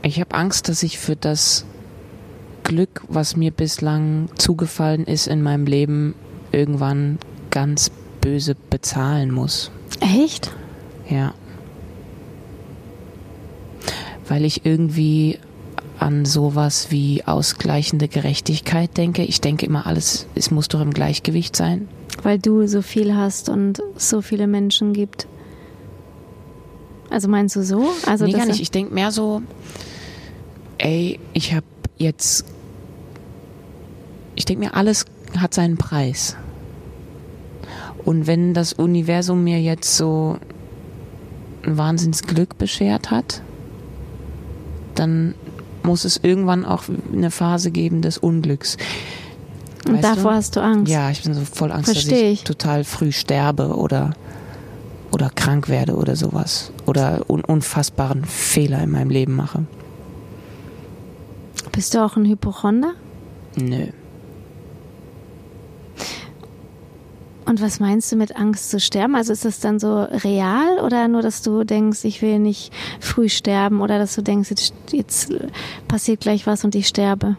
Ich 0.04 0.20
habe 0.20 0.36
Angst, 0.36 0.70
dass 0.70 0.84
ich 0.84 1.00
für 1.00 1.16
das 1.16 1.66
Glück, 2.64 3.02
was 3.08 3.36
mir 3.36 3.52
bislang 3.52 4.30
zugefallen 4.38 5.06
ist 5.06 5.28
in 5.28 5.42
meinem 5.42 5.66
Leben, 5.66 6.16
irgendwann 6.52 7.18
ganz 7.50 7.92
böse 8.22 8.56
bezahlen 8.70 9.32
muss. 9.32 9.72
Echt? 10.00 10.54
Ja 11.10 11.34
weil 14.28 14.46
ich 14.46 14.66
irgendwie 14.66 15.40
an 16.00 16.26
sowas 16.26 16.92
wie 16.92 17.24
ausgleichende 17.26 18.08
Gerechtigkeit 18.08 18.98
denke. 18.98 19.24
Ich 19.24 19.42
denke 19.42 19.66
immer, 19.66 19.88
alles, 19.88 20.28
es 20.36 20.52
muss 20.52 20.68
doch 20.68 20.82
im 20.82 20.94
Gleichgewicht 20.94 21.56
sein. 21.56 21.88
Weil 22.24 22.40
du 22.40 22.68
so 22.68 22.82
viel 22.82 23.16
hast 23.16 23.50
und 23.50 23.82
so 23.96 24.22
viele 24.22 24.48
Menschen 24.48 24.94
gibt. 24.94 25.28
Also 27.10 27.28
meinst 27.28 27.56
du 27.56 27.64
so? 27.64 27.88
Also 28.06 28.26
nee, 28.26 28.34
gar 28.34 28.46
nicht. 28.46 28.62
Ich 28.62 28.72
denke 28.72 28.94
mehr 28.94 29.12
so, 29.12 29.42
ey, 30.78 31.20
ich 31.34 31.54
habe 31.54 31.66
jetzt, 31.98 32.46
ich 34.36 34.46
denke 34.46 34.66
mir, 34.66 34.76
alles 34.76 35.06
hat 35.38 35.54
seinen 35.54 35.78
Preis. 35.78 36.36
Und 38.04 38.28
wenn 38.28 38.54
das 38.54 38.74
Universum 38.74 39.44
mir 39.44 39.62
jetzt 39.62 39.96
so 39.96 40.38
ein 41.64 41.78
Wahnsinnsglück 41.78 42.58
beschert 42.58 43.12
hat, 43.12 43.42
dann 44.96 45.36
muss 45.84 46.06
es 46.06 46.18
irgendwann 46.22 46.66
auch 46.66 46.84
eine 47.14 47.32
Phase 47.32 47.72
geben 47.72 48.02
des 48.02 48.18
Unglücks. 48.18 48.78
Und 49.88 50.04
davor 50.04 50.32
du? 50.32 50.38
hast 50.38 50.56
du 50.56 50.62
Angst? 50.62 50.92
Ja, 50.92 51.12
ich 51.12 51.24
bin 51.24 51.34
so 51.34 51.42
voll 51.42 51.72
Angst, 51.72 51.92
Versteh 51.92 52.10
dass 52.10 52.20
ich, 52.22 52.32
ich 52.32 52.44
total 52.44 52.84
früh 52.84 53.12
sterbe 53.12 53.76
oder, 53.78 54.16
oder 55.12 55.30
krank 55.30 55.70
werde 55.70 55.96
oder 55.96 56.16
sowas. 56.16 56.72
Oder 56.86 57.30
un 57.30 57.42
unfassbaren 57.42 58.26
Fehler 58.26 58.82
in 58.82 58.92
meinem 58.92 59.12
Leben 59.12 59.36
mache. 59.36 59.66
Bist 61.72 61.94
du 61.94 62.04
auch 62.04 62.16
ein 62.16 62.26
Hypochonder? 62.26 62.94
Nö. 63.56 63.88
Und 67.46 67.62
was 67.62 67.80
meinst 67.80 68.12
du 68.12 68.16
mit 68.16 68.36
Angst 68.36 68.72
zu 68.72 68.80
sterben? 68.80 69.16
Also 69.16 69.32
ist 69.32 69.46
das 69.46 69.60
dann 69.60 69.80
so 69.80 70.02
real 70.04 70.80
oder 70.84 71.08
nur, 71.08 71.22
dass 71.22 71.44
du 71.44 71.64
denkst, 71.64 72.04
ich 72.04 72.24
will 72.24 72.40
nicht 72.40 72.74
früh 73.00 73.30
sterben 73.30 73.82
oder 73.82 74.00
dass 74.00 74.16
du 74.16 74.24
denkst, 74.24 74.50
jetzt, 74.50 74.74
jetzt 74.92 75.34
passiert 75.88 76.22
gleich 76.22 76.48
was 76.48 76.64
und 76.64 76.74
ich 76.74 76.88
sterbe? 76.88 77.38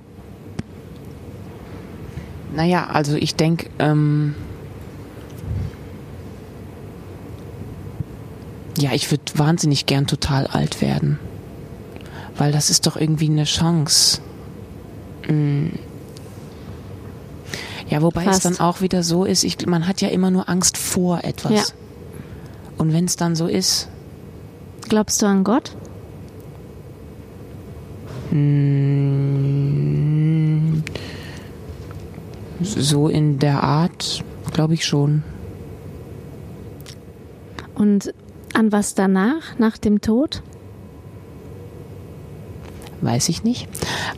Naja, 2.55 2.87
also 2.87 3.17
ich 3.17 3.35
denke, 3.35 3.69
ähm, 3.81 4.37
ja, 8.79 8.93
ich 8.93 9.11
würde 9.11 9.25
wahnsinnig 9.35 9.87
gern 9.87 10.07
total 10.07 10.47
alt 10.47 10.81
werden. 10.81 11.19
Weil 12.37 12.53
das 12.53 12.71
ist 12.71 12.87
doch 12.87 12.97
irgendwie 12.97 13.29
eine 13.29 13.45
Chance. 13.45 14.21
Mhm 15.27 15.73
ja, 17.89 18.03
wobei 18.03 18.25
Fast. 18.25 18.45
es 18.45 18.57
dann 18.57 18.65
auch 18.65 18.81
wieder 18.81 19.03
so 19.03 19.25
ist, 19.25 19.45
ich, 19.45 19.65
man 19.67 19.87
hat 19.87 20.01
ja 20.01 20.09
immer 20.09 20.31
nur 20.31 20.49
Angst 20.49 20.77
vor 20.77 21.25
etwas. 21.25 21.53
Ja. 21.53 21.63
Und 22.79 22.93
wenn 22.93 23.05
es 23.05 23.17
dann 23.17 23.37
so 23.37 23.47
ist. 23.47 23.89
Glaubst 24.89 25.23
du 25.23 25.27
an 25.27 25.45
Gott? 25.45 25.77
Hm, 28.31 29.23
so 32.61 33.09
in 33.09 33.39
der 33.39 33.63
Art 33.63 34.25
glaube 34.53 34.75
ich 34.75 34.85
schon. 34.85 35.23
Und 37.75 38.13
an 38.55 38.73
was 38.73 38.95
danach, 38.95 39.59
nach 39.59 39.77
dem 39.77 40.01
Tod? 40.01 40.43
Weiß 43.03 43.29
ich 43.29 43.45
nicht. 43.45 43.69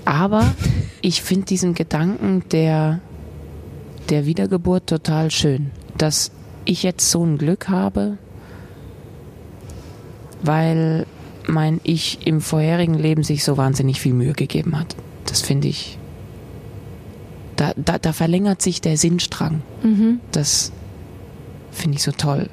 Aber 0.04 0.54
ich 1.00 1.22
finde 1.22 1.46
diesen 1.46 1.74
Gedanken 1.74 2.44
der, 2.50 3.00
der 4.08 4.26
Wiedergeburt 4.26 4.86
total 4.86 5.30
schön. 5.30 5.70
Dass 5.96 6.30
ich 6.64 6.82
jetzt 6.82 7.10
so 7.10 7.24
ein 7.24 7.38
Glück 7.38 7.68
habe, 7.68 8.18
weil 10.42 11.06
mein 11.46 11.80
Ich 11.82 12.26
im 12.26 12.40
vorherigen 12.40 12.94
Leben 12.94 13.22
sich 13.22 13.42
so 13.42 13.56
wahnsinnig 13.56 14.00
viel 14.00 14.12
Mühe 14.12 14.34
gegeben 14.34 14.78
hat. 14.78 14.94
Das 15.26 15.40
finde 15.40 15.68
ich. 15.68 15.98
Da, 17.56 17.72
da, 17.76 17.98
da 17.98 18.12
verlängert 18.12 18.62
sich 18.62 18.80
der 18.80 18.96
Sinnstrang. 18.96 19.62
Mhm. 19.82 20.20
Das 20.30 20.72
finde 21.72 21.96
ich 21.96 22.02
so 22.02 22.12
toll. 22.12 22.50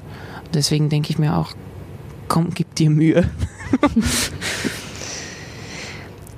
Deswegen 0.54 0.90
denke 0.90 1.12
ich 1.12 1.20
mir 1.20 1.38
auch, 1.38 1.52
komm, 2.28 2.52
gib 2.54 2.74
dir 2.76 2.90
Mühe. 2.90 3.30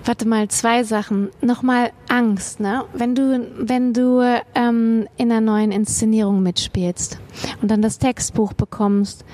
Warte 0.08 0.26
mal, 0.26 0.48
zwei 0.48 0.86
Sachen. 0.86 1.32
Nochmal 1.42 1.92
Angst, 2.08 2.62
ne? 2.62 2.86
Wenn 2.94 3.14
du, 3.14 3.46
wenn 3.58 3.92
du 3.92 4.22
ähm, 4.56 5.06
in 5.18 5.30
einer 5.30 5.42
neuen 5.42 5.74
Inszenierung 5.74 6.42
mitspielst 6.42 7.20
und 7.62 7.70
dann 7.70 7.82
das 7.82 8.00
Textbuch 8.00 8.54
bekommst, 8.54 9.26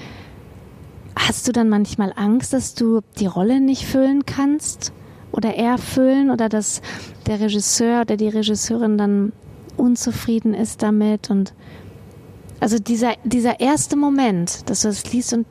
hast 1.16 1.48
du 1.48 1.52
dann 1.52 1.70
manchmal 1.70 2.12
Angst, 2.16 2.54
dass 2.54 2.74
du 2.74 3.02
die 3.20 3.28
Rolle 3.28 3.62
nicht 3.62 3.86
füllen 3.86 4.26
kannst? 4.26 4.94
Oder 5.32 5.54
erfüllen? 5.54 6.32
Oder 6.32 6.50
dass 6.50 6.82
der 7.28 7.40
Regisseur 7.40 8.02
oder 8.02 8.18
die 8.18 8.30
Regisseurin 8.30 8.98
dann 8.98 9.32
unzufrieden 9.78 10.56
ist 10.56 10.82
damit? 10.82 11.30
Und 11.30 11.54
also 12.60 12.80
dieser, 12.80 13.14
dieser 13.24 13.60
erste 13.60 13.96
Moment, 13.96 14.68
dass 14.72 14.82
du 14.82 14.88
das 14.88 15.14
liest 15.14 15.34
und 15.34 15.46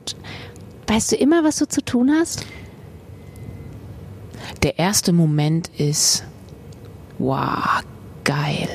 weißt 0.87 1.13
du 1.13 1.15
immer, 1.15 1.45
was 1.45 1.59
du 1.59 1.65
zu 1.65 1.81
tun 1.81 2.11
hast? 2.11 2.45
Der 4.61 4.79
erste 4.79 5.13
Moment 5.13 5.69
ist, 5.77 6.23
wow, 7.19 7.83
geil. 8.23 8.69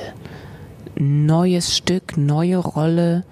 Neues 0.97 1.77
Stück, 1.77 2.17
neue 2.17 2.57
Rolle. 2.59 3.25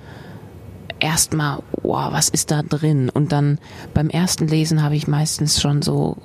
Erstmal, 1.00 1.62
wow, 1.82 2.12
was 2.12 2.28
ist 2.28 2.50
da 2.50 2.62
drin? 2.62 3.10
Und 3.10 3.32
dann 3.32 3.58
beim 3.92 4.08
ersten 4.08 4.48
Lesen 4.48 4.82
habe 4.82 4.96
ich 4.96 5.08
meistens 5.08 5.60
schon 5.60 5.82
so 5.82 6.16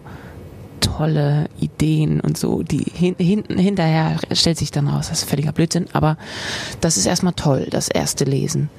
tolle 0.81 1.49
Ideen 1.59 2.19
und 2.19 2.37
so, 2.37 2.63
die 2.63 2.83
hin, 2.91 3.15
hinten 3.17 3.57
hinterher 3.57 4.17
stellt 4.33 4.57
sich 4.57 4.71
dann 4.71 4.87
raus, 4.87 5.09
das 5.09 5.23
ist 5.23 5.29
völliger 5.29 5.51
Blödsinn, 5.51 5.85
aber 5.93 6.17
das 6.81 6.97
ist 6.97 7.05
erstmal 7.05 7.33
toll, 7.33 7.67
das 7.69 7.87
erste 7.87 8.25
Lesen. 8.25 8.69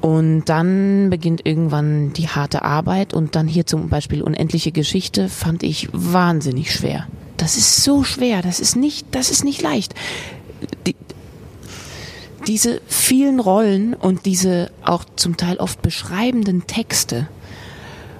Und 0.00 0.46
dann 0.46 1.10
beginnt 1.10 1.44
irgendwann 1.44 2.12
die 2.14 2.28
harte 2.28 2.62
Arbeit 2.62 3.12
und 3.12 3.36
dann 3.36 3.46
hier 3.46 3.66
zum 3.66 3.88
Beispiel 3.90 4.22
Unendliche 4.22 4.72
Geschichte 4.72 5.28
fand 5.28 5.62
ich 5.62 5.88
wahnsinnig 5.92 6.72
schwer. 6.72 7.06
Das 7.36 7.56
ist 7.56 7.82
so 7.82 8.02
schwer, 8.02 8.42
das 8.42 8.60
ist 8.60 8.76
nicht, 8.76 9.06
das 9.12 9.30
ist 9.30 9.44
nicht 9.44 9.60
leicht. 9.60 9.94
Die, 10.86 10.96
diese 12.46 12.80
vielen 12.86 13.40
Rollen 13.40 13.94
und 13.94 14.24
diese 14.24 14.70
auch 14.84 15.04
zum 15.16 15.36
Teil 15.36 15.58
oft 15.58 15.82
beschreibenden 15.82 16.66
Texte. 16.66 17.28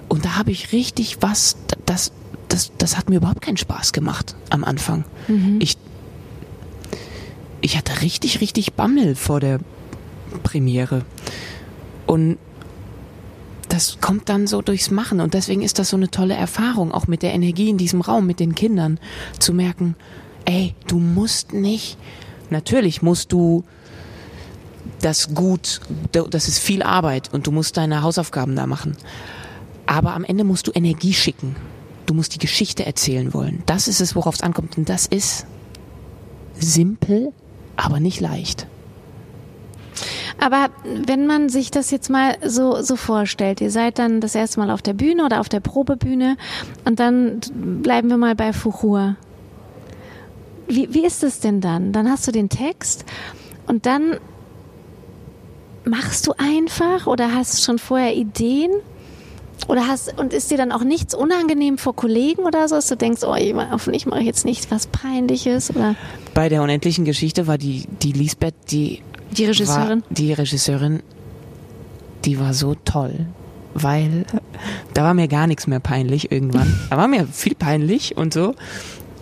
Und 0.07 0.25
da 0.25 0.37
habe 0.37 0.51
ich 0.51 0.73
richtig 0.73 1.17
was, 1.21 1.57
das, 1.85 2.11
das, 2.47 2.71
das 2.77 2.97
hat 2.97 3.09
mir 3.09 3.17
überhaupt 3.17 3.41
keinen 3.41 3.57
Spaß 3.57 3.93
gemacht 3.93 4.35
am 4.49 4.63
Anfang. 4.63 5.05
Mhm. 5.27 5.57
Ich, 5.59 5.77
ich 7.61 7.77
hatte 7.77 8.01
richtig, 8.01 8.41
richtig 8.41 8.73
Bammel 8.73 9.15
vor 9.15 9.39
der 9.39 9.59
Premiere. 10.43 11.03
Und 12.05 12.37
das 13.69 13.99
kommt 14.01 14.27
dann 14.27 14.47
so 14.47 14.61
durchs 14.61 14.91
Machen. 14.91 15.21
Und 15.21 15.33
deswegen 15.33 15.61
ist 15.61 15.79
das 15.79 15.89
so 15.89 15.97
eine 15.97 16.11
tolle 16.11 16.35
Erfahrung, 16.35 16.91
auch 16.91 17.07
mit 17.07 17.21
der 17.23 17.33
Energie 17.33 17.69
in 17.69 17.77
diesem 17.77 18.01
Raum, 18.01 18.27
mit 18.27 18.39
den 18.39 18.53
Kindern, 18.53 18.99
zu 19.39 19.53
merken, 19.53 19.95
ey, 20.45 20.75
du 20.87 20.97
musst 20.97 21.53
nicht, 21.53 21.97
natürlich 22.49 23.01
musst 23.01 23.31
du 23.31 23.63
das 24.99 25.33
gut, 25.33 25.79
das 26.11 26.47
ist 26.47 26.59
viel 26.59 26.83
Arbeit 26.83 27.33
und 27.33 27.47
du 27.47 27.51
musst 27.51 27.77
deine 27.77 28.03
Hausaufgaben 28.03 28.55
da 28.55 28.67
machen. 28.67 28.97
Aber 29.85 30.13
am 30.13 30.23
Ende 30.23 30.43
musst 30.43 30.67
du 30.67 30.71
Energie 30.73 31.13
schicken. 31.13 31.55
Du 32.05 32.13
musst 32.13 32.33
die 32.35 32.39
Geschichte 32.39 32.85
erzählen 32.85 33.33
wollen. 33.33 33.63
Das 33.65 33.87
ist 33.87 34.01
es, 34.01 34.15
worauf 34.15 34.35
es 34.35 34.41
ankommt. 34.41 34.77
Und 34.77 34.89
das 34.89 35.05
ist 35.05 35.45
simpel, 36.59 37.31
aber 37.77 37.99
nicht 37.99 38.19
leicht. 38.19 38.67
Aber 40.39 40.69
wenn 40.83 41.27
man 41.27 41.49
sich 41.49 41.71
das 41.71 41.91
jetzt 41.91 42.09
mal 42.09 42.35
so, 42.45 42.81
so 42.81 42.95
vorstellt, 42.95 43.61
ihr 43.61 43.71
seid 43.71 43.99
dann 43.99 44.21
das 44.21 44.35
erste 44.35 44.59
Mal 44.59 44.71
auf 44.71 44.81
der 44.81 44.93
Bühne 44.93 45.25
oder 45.25 45.39
auf 45.39 45.49
der 45.49 45.59
Probebühne 45.59 46.37
und 46.85 46.99
dann 46.99 47.41
bleiben 47.53 48.09
wir 48.09 48.17
mal 48.17 48.35
bei 48.35 48.53
Fuchur. 48.53 49.15
Wie, 50.67 50.93
wie 50.93 51.05
ist 51.05 51.23
es 51.23 51.39
denn 51.39 51.61
dann? 51.61 51.91
Dann 51.91 52.09
hast 52.09 52.27
du 52.27 52.31
den 52.31 52.49
Text 52.49 53.05
und 53.67 53.85
dann 53.85 54.17
machst 55.83 56.27
du 56.27 56.33
einfach 56.37 57.07
oder 57.07 57.33
hast 57.33 57.63
schon 57.63 57.79
vorher 57.79 58.15
Ideen? 58.15 58.71
Oder 59.67 59.87
hast, 59.87 60.17
und 60.17 60.33
ist 60.33 60.49
dir 60.49 60.57
dann 60.57 60.71
auch 60.71 60.83
nichts 60.83 61.13
unangenehm 61.13 61.77
vor 61.77 61.95
Kollegen 61.95 62.43
oder 62.43 62.67
so, 62.67 62.75
dass 62.75 62.87
du 62.87 62.97
denkst, 62.97 63.21
oh, 63.23 63.35
hoffentlich 63.71 64.07
mache 64.07 64.21
ich 64.21 64.25
jetzt 64.25 64.43
nicht 64.43 64.71
was 64.71 64.87
Peinliches 64.87 65.69
oder? 65.69 65.95
Bei 66.33 66.49
der 66.49 66.63
unendlichen 66.63 67.05
Geschichte 67.05 67.45
war 67.45 67.59
die, 67.59 67.85
die 68.01 68.11
Lisbeth, 68.11 68.55
die 68.71 69.03
die 69.31 69.45
Regisseurin? 69.45 70.03
Die 70.09 70.33
Regisseurin, 70.33 71.03
die 72.25 72.39
war 72.39 72.53
so 72.53 72.75
toll, 72.85 73.27
weil 73.73 74.25
da 74.93 75.03
war 75.03 75.13
mir 75.13 75.27
gar 75.27 75.47
nichts 75.47 75.67
mehr 75.67 75.79
peinlich 75.79 76.31
irgendwann. 76.31 76.77
Da 76.89 76.97
war 76.97 77.07
mir 77.07 77.25
viel 77.27 77.55
peinlich 77.55 78.17
und 78.17 78.33
so. 78.33 78.55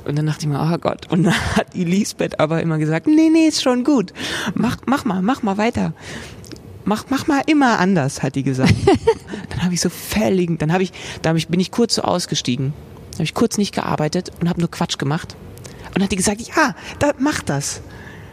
Und 0.06 0.18
dann 0.18 0.26
dachte 0.26 0.42
ich 0.42 0.48
mir, 0.48 0.60
oh 0.60 0.78
Gott. 0.80 1.12
Und 1.12 1.24
dann 1.24 1.34
hat 1.56 1.74
die 1.74 1.84
Lisbeth 1.84 2.40
aber 2.40 2.62
immer 2.62 2.78
gesagt, 2.78 3.08
nee, 3.08 3.30
nee, 3.32 3.48
ist 3.48 3.62
schon 3.62 3.84
gut. 3.84 4.14
Mach, 4.56 4.78
mach 4.86 5.06
mal, 5.06 5.22
mach 5.22 5.44
mal 5.44 5.58
weiter. 5.58 5.94
Mach, 6.86 7.06
mach 7.10 7.28
mal 7.28 7.42
immer 7.46 7.78
anders, 7.78 8.24
hat 8.24 8.36
die 8.36 8.44
gesagt. 8.44 8.74
dann 9.50 9.64
habe 9.64 9.74
ich 9.76 9.82
so 9.82 9.90
völlig, 9.90 10.58
dann 10.58 10.74
habe 10.74 10.82
ich, 10.82 10.92
da 11.22 11.30
hab 11.30 11.38
ich, 11.38 11.48
bin 11.48 11.60
ich 11.60 11.70
kurz 11.70 11.96
so 11.96 12.02
ausgestiegen. 12.02 12.74
Habe 13.14 13.24
ich 13.24 13.34
kurz 13.34 13.58
nicht 13.58 13.76
gearbeitet 13.76 14.32
und 14.40 14.50
habe 14.50 14.60
nur 14.60 14.72
Quatsch 14.72 14.98
gemacht. 14.98 15.36
Und 15.88 15.98
dann 15.98 16.04
hat 16.04 16.12
die 16.12 16.16
gesagt, 16.16 16.42
ja, 16.42 16.76
da, 16.98 17.12
mach 17.20 17.42
das. 17.44 17.82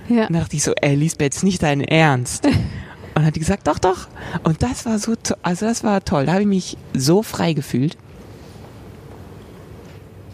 Ja. 0.09 0.27
Und 0.27 0.33
dann 0.35 0.41
dachte 0.43 0.57
ich 0.57 0.63
so, 0.63 0.73
ey, 0.81 0.95
Lisbeth, 0.95 1.35
ist 1.35 1.43
nicht 1.45 1.63
dein 1.63 1.81
Ernst. 1.81 2.47
Und 3.15 3.25
hat 3.25 3.35
die 3.35 3.41
gesagt, 3.41 3.67
doch, 3.67 3.79
doch. 3.79 4.09
Und 4.43 4.63
das 4.63 4.85
war 4.85 4.99
so, 4.99 5.15
also 5.43 5.65
das 5.67 5.83
war 5.83 6.05
toll. 6.05 6.27
Da 6.27 6.33
habe 6.33 6.43
ich 6.43 6.49
mich 6.49 6.77
so 6.93 7.23
frei 7.23 7.55
gefühlt. 7.55 7.97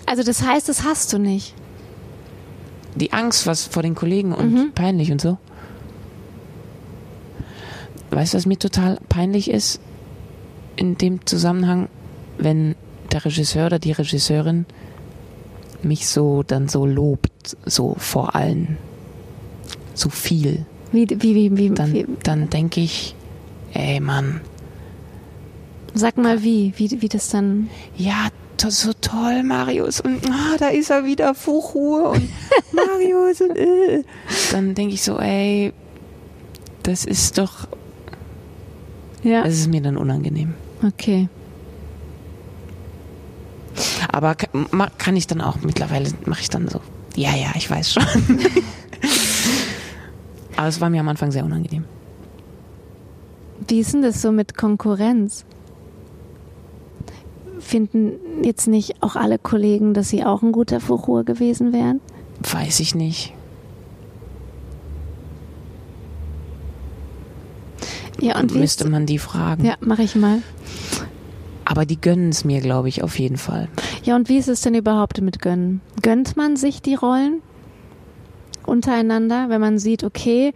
Also 0.05 0.25
das 0.25 0.43
heißt, 0.43 0.69
das 0.69 0.83
hast 0.83 1.13
du 1.13 1.19
nicht. 1.19 1.55
Die 2.97 3.13
Angst, 3.13 3.47
was 3.47 3.67
vor 3.67 3.83
den 3.85 3.95
Kollegen 3.95 4.33
und 4.35 4.53
Mhm. 4.53 4.73
peinlich 4.75 5.13
und 5.13 5.21
so. 5.21 5.39
Weißt 8.11 8.35
du, 8.35 8.39
was 8.39 8.47
mir 8.47 8.59
total 8.59 8.99
peinlich 9.09 9.49
ist? 9.51 9.81
In 10.77 10.99
dem 10.99 11.25
Zusammenhang, 11.25 11.89
wenn 12.37 12.75
der 13.13 13.25
Regisseur 13.25 13.67
oder 13.67 13.79
die 13.79 13.93
Regisseurin 13.93 14.67
mich 15.83 16.09
so 16.09 16.43
dann 16.43 16.69
so 16.69 16.85
lobt, 16.85 17.57
so 17.65 17.95
vor 17.99 18.35
allen. 18.35 18.77
So 19.95 20.09
viel. 20.11 20.65
Wie, 20.93 21.07
wie, 21.09 21.35
wie, 21.35 21.57
wie, 21.57 21.71
Dann, 21.71 21.93
wie 21.93 22.07
dann 22.23 22.51
denke 22.51 22.81
ich, 22.81 23.15
ey 23.73 23.99
Mann, 24.01 24.41
sag 25.95 26.17
mal 26.19 26.43
wie, 26.43 26.73
wie, 26.77 27.01
wie 27.03 27.09
das 27.09 27.29
dann. 27.31 27.69
ja, 27.97 28.29
to- 28.59 28.71
so 28.71 28.93
toll, 29.01 29.43
Marius. 29.43 30.01
Und 30.01 30.21
ah, 30.31 30.57
da 30.59 30.69
ist 30.69 30.91
er 30.91 31.05
wieder, 31.05 31.35
Fuchur 31.35 32.11
und 32.11 32.29
Marius 32.73 33.41
und 33.41 33.57
äh. 33.57 34.05
Dann 34.51 34.75
denke 34.75 34.95
ich 34.95 35.03
so, 35.03 35.19
ey, 35.19 35.73
das 36.83 37.05
ist 37.05 37.39
doch, 37.39 37.67
Ja. 39.23 39.43
das 39.45 39.55
ist 39.55 39.69
mir 39.71 39.81
dann 39.81 39.97
unangenehm. 39.97 40.55
Okay. 40.87 41.29
Aber 44.11 44.35
kann 44.35 45.17
ich 45.17 45.27
dann 45.27 45.41
auch, 45.41 45.57
mittlerweile 45.63 46.11
mache 46.27 46.43
ich 46.43 46.51
dann 46.51 46.69
so, 46.69 46.81
ja, 47.17 47.35
ja, 47.35 47.53
ich 47.57 47.71
weiß 47.71 47.93
schon. 47.95 48.05
Aber 50.57 50.69
es 50.69 50.81
war 50.81 50.91
mir 50.91 51.01
am 51.01 51.09
Anfang 51.09 51.31
sehr 51.31 51.45
unangenehm. 51.45 51.85
Wie 53.69 53.81
ist 53.81 53.95
denn 53.95 54.03
das 54.03 54.21
so 54.21 54.33
mit 54.33 54.57
Konkurrenz? 54.57 55.45
Finden 57.59 58.13
jetzt 58.43 58.67
nicht 58.67 59.03
auch 59.03 59.17
alle 59.17 59.39
Kollegen, 59.39 59.95
dass 59.95 60.09
sie 60.09 60.25
auch 60.25 60.43
ein 60.43 60.53
guter 60.53 60.81
Fuchur 60.81 61.25
gewesen 61.25 61.73
wären? 61.73 62.01
Weiß 62.41 62.81
ich 62.81 62.95
nicht. 62.95 63.33
Ja, 68.21 68.39
und 68.39 68.55
wie 68.55 68.59
Müsste 68.59 68.89
man 68.89 69.07
die 69.07 69.19
fragen. 69.19 69.65
Ja, 69.65 69.75
mache 69.81 70.03
ich 70.03 70.15
mal. 70.15 70.43
Aber 71.65 71.87
die 71.87 72.01
gönnen 72.01 72.29
es 72.29 72.45
mir, 72.45 72.61
glaube 72.61 72.89
ich, 72.89 73.03
auf 73.03 73.19
jeden 73.19 73.37
Fall. 73.37 73.69
Ja, 74.05 74.17
und 74.17 74.29
wie 74.29 74.37
ist 74.37 74.49
es 74.49 74.61
denn 74.61 74.75
überhaupt 74.75 75.21
mit 75.21 75.41
Gönnen? 75.41 75.81
Gönnt 76.03 76.37
man 76.37 76.57
sich 76.57 76.83
die 76.83 76.95
Rollen 76.95 77.41
untereinander, 78.67 79.49
wenn 79.49 79.61
man 79.61 79.79
sieht, 79.79 80.05
okay, 80.05 80.53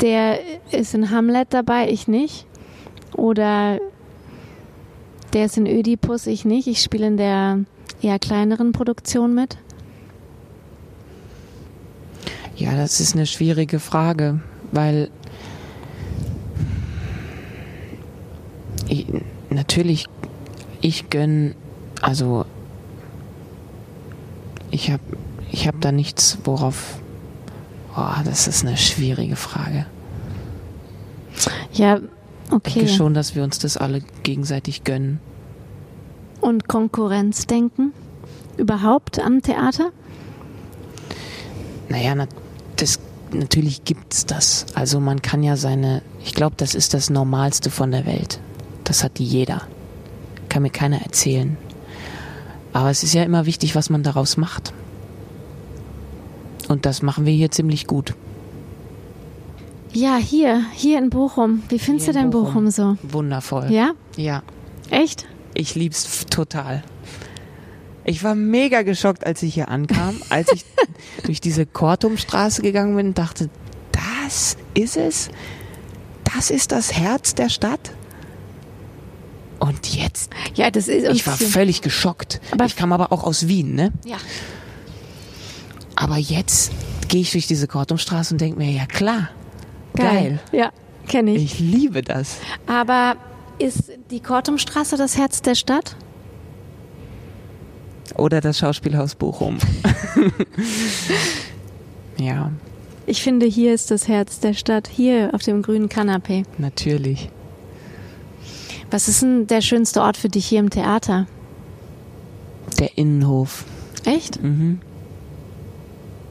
der 0.00 0.38
ist 0.70 0.94
in 0.94 1.10
Hamlet 1.10 1.48
dabei, 1.50 1.88
ich 1.90 2.08
nicht. 2.08 2.46
Oder 3.14 3.78
der 5.32 5.46
ist 5.46 5.56
in 5.56 5.66
Ödipus, 5.66 6.26
ich 6.26 6.44
nicht. 6.44 6.66
Ich 6.66 6.82
spiele 6.82 7.06
in 7.06 7.16
der 7.16 7.60
eher 8.02 8.18
kleineren 8.18 8.72
Produktion 8.72 9.34
mit. 9.34 9.56
Ja, 12.56 12.74
das 12.74 13.00
ist 13.00 13.14
eine 13.14 13.26
schwierige 13.26 13.78
Frage, 13.80 14.40
weil 14.72 15.10
ich, 18.88 19.06
natürlich 19.50 20.06
ich 20.80 21.10
gönn, 21.10 21.54
also 22.00 22.46
ich 24.70 24.90
habe 24.90 25.02
ich 25.56 25.66
hab 25.66 25.80
da 25.80 25.90
nichts, 25.90 26.36
worauf. 26.44 26.98
Oh, 27.96 28.22
das 28.24 28.46
ist 28.46 28.64
eine 28.64 28.76
schwierige 28.76 29.36
Frage. 29.36 29.86
Ja, 31.72 31.96
Ich 31.96 32.52
okay. 32.52 32.80
denke 32.80 32.92
schon, 32.92 33.14
dass 33.14 33.34
wir 33.34 33.42
uns 33.42 33.58
das 33.58 33.78
alle 33.78 34.02
gegenseitig 34.22 34.84
gönnen. 34.84 35.18
Und 36.42 36.68
Konkurrenzdenken? 36.68 37.94
Überhaupt 38.58 39.18
am 39.18 39.40
Theater? 39.40 39.92
Naja, 41.88 42.14
na, 42.14 42.26
das, 42.76 43.00
natürlich 43.32 43.84
gibt's 43.84 44.26
das. 44.26 44.66
Also 44.74 45.00
man 45.00 45.22
kann 45.22 45.42
ja 45.42 45.56
seine, 45.56 46.02
ich 46.22 46.34
glaube, 46.34 46.56
das 46.58 46.74
ist 46.74 46.92
das 46.92 47.08
Normalste 47.08 47.70
von 47.70 47.92
der 47.92 48.04
Welt. 48.04 48.40
Das 48.84 49.02
hat 49.02 49.18
jeder. 49.18 49.62
Kann 50.50 50.62
mir 50.62 50.70
keiner 50.70 51.00
erzählen. 51.00 51.56
Aber 52.74 52.90
es 52.90 53.02
ist 53.02 53.14
ja 53.14 53.22
immer 53.22 53.46
wichtig, 53.46 53.74
was 53.74 53.88
man 53.88 54.02
daraus 54.02 54.36
macht. 54.36 54.74
Und 56.68 56.86
das 56.86 57.02
machen 57.02 57.26
wir 57.26 57.32
hier 57.32 57.50
ziemlich 57.50 57.86
gut. 57.86 58.14
Ja, 59.92 60.16
hier, 60.16 60.62
hier 60.74 60.98
in 60.98 61.10
Bochum. 61.10 61.62
Wie 61.68 61.78
findest 61.78 62.06
Hier 62.06 62.14
du 62.14 62.20
denn 62.20 62.30
Bochum, 62.30 62.64
Bochum. 62.66 62.70
so? 62.70 62.96
Wundervoll. 63.02 63.70
Ja? 63.70 63.92
Ja. 64.16 64.42
Echt? 64.90 65.26
Ich 65.54 65.74
lieb's 65.74 66.26
total. 66.26 66.82
Ich 68.04 68.22
war 68.22 68.34
mega 68.34 68.82
geschockt, 68.82 69.24
als 69.26 69.42
ich 69.42 69.54
hier 69.54 69.68
ankam, 69.68 70.16
als 70.28 70.52
ich 70.52 70.64
durch 71.24 71.40
diese 71.40 71.64
Kortumstraße 71.66 72.62
gegangen 72.62 72.94
bin 72.96 73.08
und 73.08 73.18
dachte, 73.18 73.48
das 73.92 74.56
ist 74.74 74.96
es? 74.96 75.30
Das 76.34 76.50
ist 76.50 76.72
das 76.72 76.92
Herz 76.92 77.34
der 77.34 77.48
Stadt? 77.48 77.92
Und 79.58 79.96
jetzt, 79.96 80.30
Ja, 80.54 80.70
das 80.70 80.88
ist. 80.88 81.08
ich 81.10 81.26
war 81.26 81.36
völlig 81.36 81.80
geschockt. 81.80 82.40
Aber- 82.50 82.66
ich 82.66 82.76
kam 82.76 82.92
aber 82.92 83.10
auch 83.12 83.24
aus 83.24 83.48
Wien, 83.48 83.74
ne? 83.74 83.92
Ja. 84.04 84.18
Aber 85.96 86.16
jetzt 86.18 86.72
gehe 87.08 87.22
ich 87.22 87.32
durch 87.32 87.46
diese 87.46 87.66
Kortumstraße 87.66 88.34
und 88.34 88.40
denke 88.40 88.58
mir, 88.58 88.70
ja 88.70 88.86
klar, 88.86 89.30
geil. 89.94 90.38
Ja, 90.52 90.70
kenne 91.08 91.34
ich. 91.34 91.44
Ich 91.44 91.58
liebe 91.58 92.02
das. 92.02 92.36
Aber 92.66 93.16
ist 93.58 93.90
die 94.10 94.20
Kortumstraße 94.20 94.96
das 94.96 95.16
Herz 95.16 95.42
der 95.42 95.54
Stadt? 95.54 95.96
Oder 98.16 98.40
das 98.40 98.58
Schauspielhaus 98.58 99.14
Bochum. 99.14 99.58
ja, 102.18 102.50
Ich 103.06 103.22
finde, 103.22 103.46
hier 103.46 103.74
ist 103.74 103.90
das 103.90 104.08
Herz 104.08 104.40
der 104.40 104.54
Stadt. 104.54 104.88
Hier 104.88 105.30
auf 105.32 105.42
dem 105.42 105.62
grünen 105.62 105.88
Kanapee. 105.88 106.44
natürlich. 106.58 107.30
Was 108.90 109.08
ist 109.08 109.22
denn 109.22 109.46
der 109.48 109.62
schönste 109.62 110.00
Ort 110.00 110.16
für 110.16 110.28
dich 110.28 110.46
hier 110.46 110.60
im 110.60 110.70
Theater? 110.70 111.26
Der 112.78 112.96
Innenhof. 112.96 113.64
Echt? 114.04 114.40
Mhm. 114.42 114.80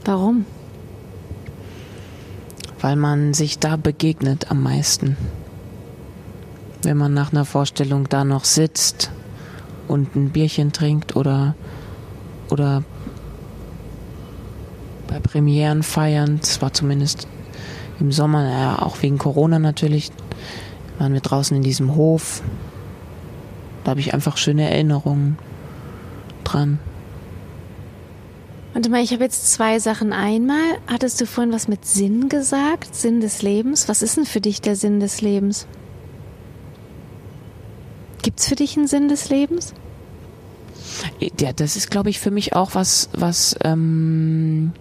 Warum? 0.05 0.45
Weil 2.79 2.95
man 2.95 3.33
sich 3.33 3.57
da 3.57 3.75
begegnet 3.75 4.51
am 4.51 4.61
meisten. 4.61 5.17
Wenn 6.83 6.97
man 6.97 7.15
nach 7.15 7.31
einer 7.31 7.45
Vorstellung 7.45 8.07
da 8.07 8.23
noch 8.23 8.45
sitzt 8.45 9.11
und 9.87 10.15
ein 10.15 10.29
Bierchen 10.29 10.71
trinkt 10.71 11.15
oder, 11.15 11.55
oder 12.51 12.83
bei 15.07 15.19
Premieren 15.19 15.81
feiern, 15.81 16.37
das 16.39 16.61
war 16.61 16.71
zumindest 16.71 17.27
im 17.99 18.11
Sommer, 18.11 18.43
naja, 18.43 18.79
auch 18.79 19.01
wegen 19.01 19.17
Corona 19.17 19.57
natürlich, 19.57 20.11
waren 20.99 21.13
wir 21.13 21.21
draußen 21.21 21.57
in 21.57 21.63
diesem 21.63 21.95
Hof. 21.95 22.43
Da 23.83 23.91
habe 23.91 24.01
ich 24.01 24.13
einfach 24.13 24.37
schöne 24.37 24.69
Erinnerungen 24.69 25.39
dran. 26.43 26.79
Warte 28.75 28.89
mal, 28.89 29.01
ich 29.01 29.13
habe 29.13 29.23
jetzt 29.23 29.53
zwei 29.53 29.79
Sachen. 29.79 30.11
Einmal 30.11 30.77
hattest 30.87 31.21
du 31.21 31.25
vorhin 31.25 31.53
was 31.53 31.69
mit 31.69 31.85
Sinn 31.85 32.27
gesagt, 32.27 32.93
Sinn 32.93 33.21
des 33.21 33.41
Lebens. 33.41 33.87
Was 33.87 34.01
ist 34.01 34.17
denn 34.17 34.25
für 34.25 34.41
dich 34.41 34.59
der 34.59 34.75
Sinn 34.75 34.99
des 34.99 35.21
Lebens? 35.21 35.65
Gibt's 38.21 38.49
für 38.49 38.55
dich 38.55 38.75
einen 38.75 38.87
Sinn 38.87 39.07
des 39.07 39.29
Lebens? 39.29 39.73
Ja, 41.39 41.53
das 41.53 41.77
ist, 41.77 41.89
glaube 41.89 42.09
ich, 42.09 42.19
für 42.19 42.31
mich 42.31 42.53
auch 42.53 42.75
was, 42.75 43.07
was, 43.13 43.55
ähm, 43.63 44.73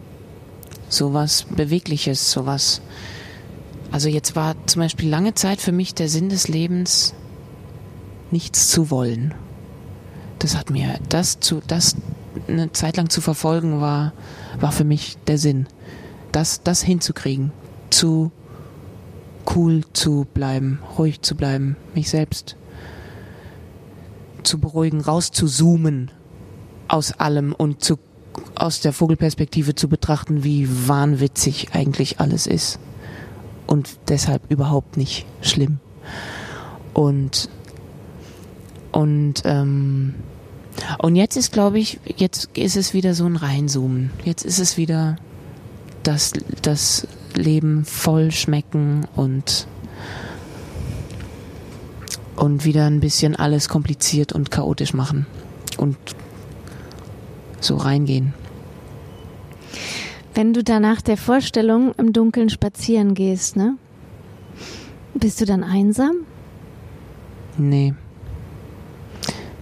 sowas 0.88 1.46
Bewegliches, 1.48 2.32
sowas. 2.32 2.80
Also 3.92 4.08
jetzt 4.08 4.34
war 4.34 4.56
zum 4.66 4.82
Beispiel 4.82 5.08
lange 5.08 5.34
Zeit 5.34 5.60
für 5.60 5.70
mich 5.70 5.94
der 5.94 6.08
Sinn 6.08 6.30
des 6.30 6.48
Lebens, 6.48 7.14
nichts 8.32 8.70
zu 8.70 8.90
wollen. 8.90 9.34
Das 10.40 10.56
hat 10.56 10.70
mir, 10.70 10.98
das 11.08 11.38
zu, 11.38 11.62
das 11.64 11.94
eine 12.48 12.72
Zeit 12.72 12.96
lang 12.96 13.10
zu 13.10 13.20
verfolgen 13.20 13.80
war, 13.80 14.12
war 14.60 14.72
für 14.72 14.84
mich 14.84 15.16
der 15.26 15.38
Sinn. 15.38 15.66
Das, 16.32 16.62
das 16.62 16.82
hinzukriegen, 16.82 17.52
zu 17.90 18.32
cool 19.54 19.82
zu 19.92 20.26
bleiben, 20.32 20.80
ruhig 20.98 21.22
zu 21.22 21.36
bleiben, 21.36 21.76
mich 21.94 22.10
selbst 22.10 22.56
zu 24.42 24.58
beruhigen, 24.58 25.00
rauszuzoomen 25.00 26.10
aus 26.88 27.12
allem 27.12 27.52
und 27.52 27.82
zu, 27.82 27.98
aus 28.54 28.80
der 28.80 28.92
Vogelperspektive 28.92 29.74
zu 29.74 29.88
betrachten, 29.88 30.44
wie 30.44 30.68
wahnwitzig 30.88 31.68
eigentlich 31.72 32.20
alles 32.20 32.46
ist. 32.46 32.78
Und 33.66 33.98
deshalb 34.08 34.50
überhaupt 34.50 34.96
nicht 34.96 35.24
schlimm. 35.40 35.78
Und, 36.92 37.48
und, 38.92 39.42
ähm, 39.44 40.14
und 40.98 41.16
jetzt 41.16 41.36
ist, 41.36 41.52
glaube 41.52 41.78
ich, 41.78 42.00
jetzt 42.16 42.50
ist 42.54 42.76
es 42.76 42.94
wieder 42.94 43.14
so 43.14 43.24
ein 43.26 43.36
Reinzoomen. 43.36 44.10
Jetzt 44.24 44.44
ist 44.44 44.58
es 44.58 44.76
wieder 44.76 45.16
das, 46.02 46.32
das 46.62 47.06
Leben 47.34 47.84
voll 47.84 48.30
schmecken 48.30 49.06
und 49.16 49.66
und 52.36 52.64
wieder 52.64 52.86
ein 52.86 53.00
bisschen 53.00 53.36
alles 53.36 53.68
kompliziert 53.68 54.32
und 54.32 54.50
chaotisch 54.50 54.92
machen 54.92 55.26
und 55.78 55.96
so 57.60 57.76
reingehen. 57.76 58.34
Wenn 60.34 60.52
du 60.52 60.64
danach 60.64 61.00
der 61.00 61.16
Vorstellung 61.16 61.94
im 61.94 62.12
Dunkeln 62.12 62.50
spazieren 62.50 63.14
gehst, 63.14 63.56
ne? 63.56 63.76
Bist 65.14 65.40
du 65.40 65.44
dann 65.44 65.62
einsam? 65.62 66.16
Nee. 67.56 67.94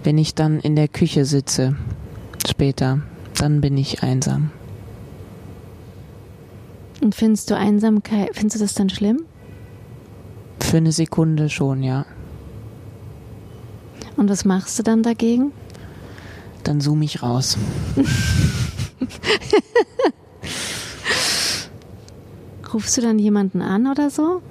Wenn 0.03 0.17
ich 0.17 0.35
dann 0.35 0.59
in 0.59 0.75
der 0.75 0.89
Küche 0.89 1.23
sitze, 1.23 1.77
später, 2.45 3.01
dann 3.35 3.61
bin 3.61 3.77
ich 3.77 4.03
einsam. 4.03 4.51
Und 7.01 7.15
findest 7.15 7.49
du 7.49 7.55
Einsamkeit, 7.55 8.31
findest 8.33 8.57
du 8.57 8.59
das 8.59 8.73
dann 8.73 8.89
schlimm? 8.89 9.23
Für 10.59 10.77
eine 10.77 10.91
Sekunde 10.91 11.49
schon, 11.49 11.83
ja. 11.83 12.05
Und 14.17 14.29
was 14.29 14.45
machst 14.45 14.77
du 14.77 14.83
dann 14.83 15.03
dagegen? 15.03 15.51
Dann 16.63 16.81
zoome 16.81 17.05
ich 17.05 17.23
raus. 17.23 17.57
Rufst 22.73 22.97
du 22.97 23.01
dann 23.01 23.19
jemanden 23.19 23.61
an 23.61 23.87
oder 23.87 24.09
so? 24.09 24.41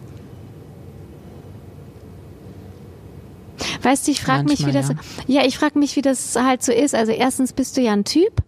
Weißt 3.82 4.06
du, 4.06 4.12
ich 4.12 4.20
frage 4.20 4.44
mich, 4.44 4.66
wie 4.66 4.72
das. 4.72 4.88
Manchmal, 4.88 5.26
Ja, 5.26 5.44
ich 5.44 5.58
frage 5.58 5.78
mich, 5.78 5.96
wie 5.96 6.02
das 6.02 6.36
halt 6.36 6.62
so 6.62 6.72
ist. 6.72 6.94
Also 6.94 7.12
erstens 7.12 7.52
bist 7.52 7.76
du 7.76 7.80
ja 7.80 7.92
ein 7.92 8.04
Typ 8.04 8.42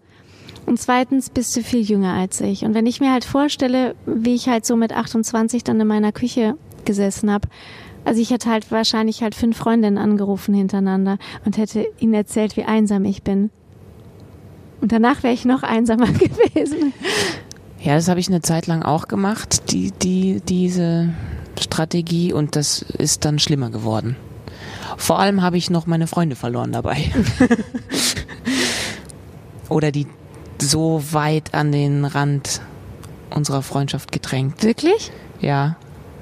und 0.66 0.78
zweitens 0.80 1.30
bist 1.30 1.56
du 1.56 1.62
viel 1.62 1.80
jünger 1.80 2.14
als 2.14 2.40
ich. 2.40 2.64
Und 2.64 2.74
wenn 2.74 2.86
ich 2.86 3.00
mir 3.00 3.12
halt 3.12 3.24
vorstelle, 3.24 3.94
wie 4.06 4.34
ich 4.34 4.48
halt 4.48 4.64
so 4.64 4.76
mit 4.76 4.92
28 4.92 5.64
dann 5.64 5.80
in 5.80 5.86
meiner 5.86 6.12
Küche 6.12 6.56
gesessen 6.84 7.30
habe, 7.30 7.48
also 8.04 8.20
ich 8.20 8.30
hätte 8.30 8.50
halt 8.50 8.70
wahrscheinlich 8.70 9.22
halt 9.22 9.34
fünf 9.34 9.56
Freundinnen 9.56 9.98
angerufen 9.98 10.54
hintereinander 10.54 11.18
und 11.44 11.56
hätte 11.56 11.86
ihnen 11.98 12.14
erzählt, 12.14 12.56
wie 12.56 12.64
einsam 12.64 13.04
ich 13.04 13.22
bin. 13.22 13.50
Und 14.80 14.92
danach 14.92 15.22
wäre 15.22 15.32
ich 15.32 15.44
noch 15.44 15.62
einsamer 15.62 16.06
gewesen. 16.12 16.92
Ja, 17.82 17.94
das 17.94 18.08
habe 18.08 18.20
ich 18.20 18.28
eine 18.28 18.42
Zeit 18.42 18.66
lang 18.66 18.82
auch 18.82 19.08
gemacht, 19.08 19.70
die, 19.72 19.90
die, 19.90 20.40
diese 20.46 21.10
Strategie, 21.58 22.32
und 22.32 22.56
das 22.56 22.82
ist 22.82 23.24
dann 23.24 23.38
schlimmer 23.38 23.70
geworden. 23.70 24.16
Vor 24.96 25.18
allem 25.18 25.42
habe 25.42 25.56
ich 25.56 25.70
noch 25.70 25.86
meine 25.86 26.06
Freunde 26.06 26.36
verloren 26.36 26.72
dabei. 26.72 26.98
Oder 29.68 29.90
die 29.90 30.06
so 30.60 31.02
weit 31.10 31.54
an 31.54 31.72
den 31.72 32.04
Rand 32.04 32.60
unserer 33.30 33.62
Freundschaft 33.62 34.12
gedrängt. 34.12 34.62
Wirklich? 34.62 35.10
Ja, 35.40 35.76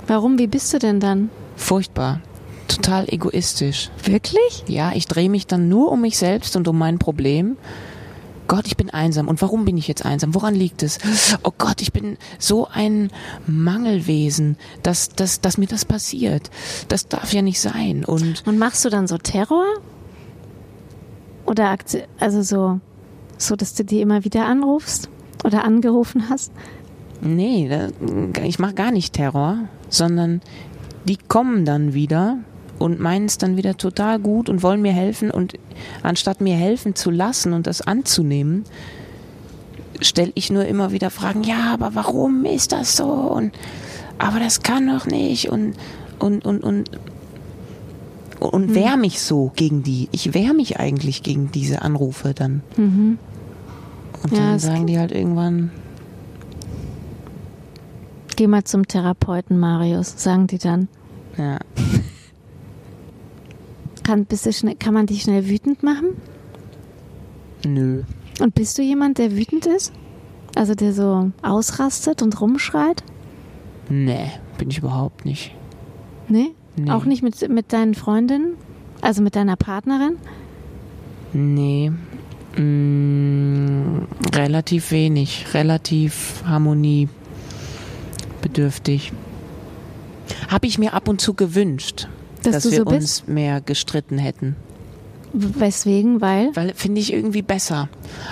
Warum? 0.06 0.38
Wie 0.38 0.46
bist 0.46 0.72
du 0.74 0.78
denn 0.78 1.00
dann? 1.00 1.30
Furchtbar. 1.56 2.20
Total 2.68 3.06
egoistisch. 3.08 3.90
Wirklich? 4.04 4.64
Ja, 4.66 4.92
ich 4.94 5.06
drehe 5.06 5.30
mich 5.30 5.46
dann 5.46 5.68
nur 5.68 5.92
um 5.92 6.00
mich 6.00 6.18
selbst 6.18 6.56
und 6.56 6.66
um 6.68 6.78
mein 6.78 6.98
Problem. 6.98 7.56
Gott, 8.52 8.66
ich 8.66 8.76
bin 8.76 8.90
einsam. 8.90 9.28
Und 9.28 9.40
warum 9.40 9.64
bin 9.64 9.78
ich 9.78 9.88
jetzt 9.88 10.04
einsam? 10.04 10.34
Woran 10.34 10.54
liegt 10.54 10.82
es? 10.82 10.98
Oh 11.42 11.52
Gott, 11.56 11.80
ich 11.80 11.90
bin 11.90 12.18
so 12.38 12.68
ein 12.70 13.08
Mangelwesen, 13.46 14.58
dass, 14.82 15.08
dass, 15.08 15.40
dass 15.40 15.56
mir 15.56 15.68
das 15.68 15.86
passiert. 15.86 16.50
Das 16.88 17.08
darf 17.08 17.32
ja 17.32 17.40
nicht 17.40 17.58
sein. 17.58 18.04
Und 18.04 18.46
Und 18.46 18.58
machst 18.58 18.84
du 18.84 18.90
dann 18.90 19.06
so 19.06 19.16
Terror? 19.16 19.64
Oder 21.46 21.78
also 22.20 22.42
so, 22.42 22.80
so, 23.38 23.56
dass 23.56 23.72
du 23.72 23.86
die 23.86 24.02
immer 24.02 24.22
wieder 24.26 24.44
anrufst 24.44 25.08
oder 25.44 25.64
angerufen 25.64 26.28
hast? 26.28 26.52
nee, 27.22 27.70
ich 28.44 28.58
mache 28.58 28.74
gar 28.74 28.90
nicht 28.90 29.14
Terror, 29.14 29.60
sondern 29.88 30.42
die 31.08 31.16
kommen 31.16 31.64
dann 31.64 31.94
wieder 31.94 32.36
und 32.82 33.00
meinen 33.00 33.26
es 33.26 33.38
dann 33.38 33.56
wieder 33.56 33.76
total 33.76 34.18
gut 34.18 34.48
und 34.48 34.62
wollen 34.62 34.82
mir 34.82 34.92
helfen. 34.92 35.30
Und 35.30 35.54
anstatt 36.02 36.40
mir 36.40 36.56
helfen 36.56 36.94
zu 36.94 37.10
lassen 37.10 37.52
und 37.52 37.66
das 37.66 37.80
anzunehmen, 37.82 38.64
stelle 40.00 40.32
ich 40.34 40.50
nur 40.50 40.64
immer 40.66 40.92
wieder 40.92 41.10
Fragen, 41.10 41.44
ja, 41.44 41.72
aber 41.72 41.94
warum 41.94 42.44
ist 42.44 42.72
das 42.72 42.96
so? 42.96 43.04
Und 43.04 43.52
aber 44.18 44.38
das 44.40 44.62
kann 44.62 44.86
doch 44.86 45.06
nicht 45.06 45.48
und 45.48 45.74
und 46.18 46.44
und 46.44 46.62
und 46.62 46.90
und 48.38 48.74
wehr 48.74 48.96
mich 48.96 49.20
so 49.20 49.52
gegen 49.54 49.82
die. 49.82 50.08
Ich 50.12 50.34
wehr 50.34 50.52
mich 50.52 50.78
eigentlich 50.80 51.22
gegen 51.22 51.52
diese 51.52 51.82
Anrufe 51.82 52.34
dann. 52.34 52.62
Mhm. 52.76 53.18
Und 54.22 54.32
Ja, 54.32 54.50
dann 54.50 54.58
sagen 54.58 54.86
die 54.86 54.98
halt 54.98 55.12
irgendwann, 55.12 55.70
Geh 58.34 58.46
mal 58.46 58.64
zum 58.64 58.88
Therapeuten, 58.88 59.58
Marius, 59.58 60.14
sagen 60.16 60.46
die 60.46 60.58
dann. 60.58 60.88
ja, 61.36 61.58
Kann, 64.12 64.26
bist 64.26 64.44
du 64.44 64.52
schnell, 64.52 64.74
kann 64.74 64.92
man 64.92 65.06
dich 65.06 65.22
schnell 65.22 65.48
wütend 65.48 65.82
machen? 65.82 66.08
nö. 67.64 68.02
Und 68.40 68.54
bist 68.54 68.76
du 68.76 68.82
jemand, 68.82 69.16
der 69.16 69.34
wütend 69.34 69.64
ist? 69.64 69.90
Also 70.54 70.74
der 70.74 70.92
so 70.92 71.30
ausrastet 71.40 72.20
und 72.20 72.38
rumschreit? 72.38 73.02
Nee, 73.88 74.30
bin 74.58 74.68
ich 74.68 74.76
überhaupt 74.76 75.24
nicht. 75.24 75.54
Nee? 76.28 76.50
Nee. 76.76 76.90
Auch 76.90 77.06
nicht 77.06 77.22
mit, 77.22 77.48
mit 77.48 77.72
deinen 77.72 77.94
Freundinnen? 77.94 78.56
Also 79.00 79.22
mit 79.22 79.34
deiner 79.34 79.56
Partnerin? 79.56 80.18
Nee. 81.32 81.90
Mm, 82.60 84.02
relativ 84.34 84.90
wenig. 84.90 85.54
Relativ 85.54 86.42
harmoniebedürftig. 86.44 89.14
Habe 90.48 90.66
ich 90.66 90.78
mir 90.78 90.92
ab 90.92 91.08
und 91.08 91.22
zu 91.22 91.32
gewünscht, 91.32 92.08
Dass 92.42 92.54
dass 92.54 92.62
du 92.64 92.70
wir 92.70 92.78
so 92.78 92.84
bist? 92.84 92.94
uns 92.94 93.28
mehr 93.28 93.60
gestritten 93.60 94.18
hätten. 94.18 94.56
Weswegen? 95.32 96.20
Weil? 96.20 96.54
Weil 96.54 96.74
finde 96.74 97.00
ich 97.00 97.12
irgendwie 97.12 97.42
besser, 97.42 97.88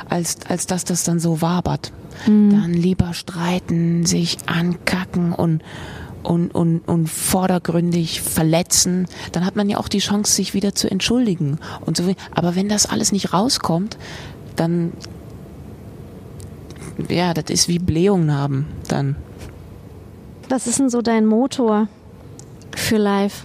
als, 0.08 0.38
als 0.48 0.66
dass 0.66 0.84
das 0.84 1.04
dann 1.04 1.18
so 1.18 1.40
wabert. 1.40 1.92
Mhm. 2.26 2.50
Dann 2.50 2.72
lieber 2.74 3.14
streiten, 3.14 4.04
sich 4.04 4.36
ankacken 4.46 5.32
und, 5.32 5.62
und, 6.22 6.54
und, 6.54 6.80
und 6.80 7.08
vordergründig 7.08 8.20
verletzen. 8.20 9.06
Dann 9.32 9.46
hat 9.46 9.56
man 9.56 9.70
ja 9.70 9.78
auch 9.78 9.88
die 9.88 10.00
Chance, 10.00 10.32
sich 10.34 10.52
wieder 10.52 10.74
zu 10.74 10.90
entschuldigen. 10.90 11.58
Und 11.86 11.96
so. 11.96 12.12
Aber 12.32 12.54
wenn 12.54 12.68
das 12.68 12.84
alles 12.84 13.12
nicht 13.12 13.32
rauskommt, 13.32 13.96
dann, 14.56 14.92
ja, 17.08 17.32
das 17.32 17.48
ist 17.48 17.68
wie 17.68 17.78
Blähungen 17.78 18.34
haben 18.34 18.66
dann. 18.88 19.16
Was 20.50 20.66
ist 20.66 20.80
denn 20.80 20.90
so 20.90 21.00
dein 21.00 21.24
Motor 21.24 21.88
für 22.76 22.98
live? 22.98 23.44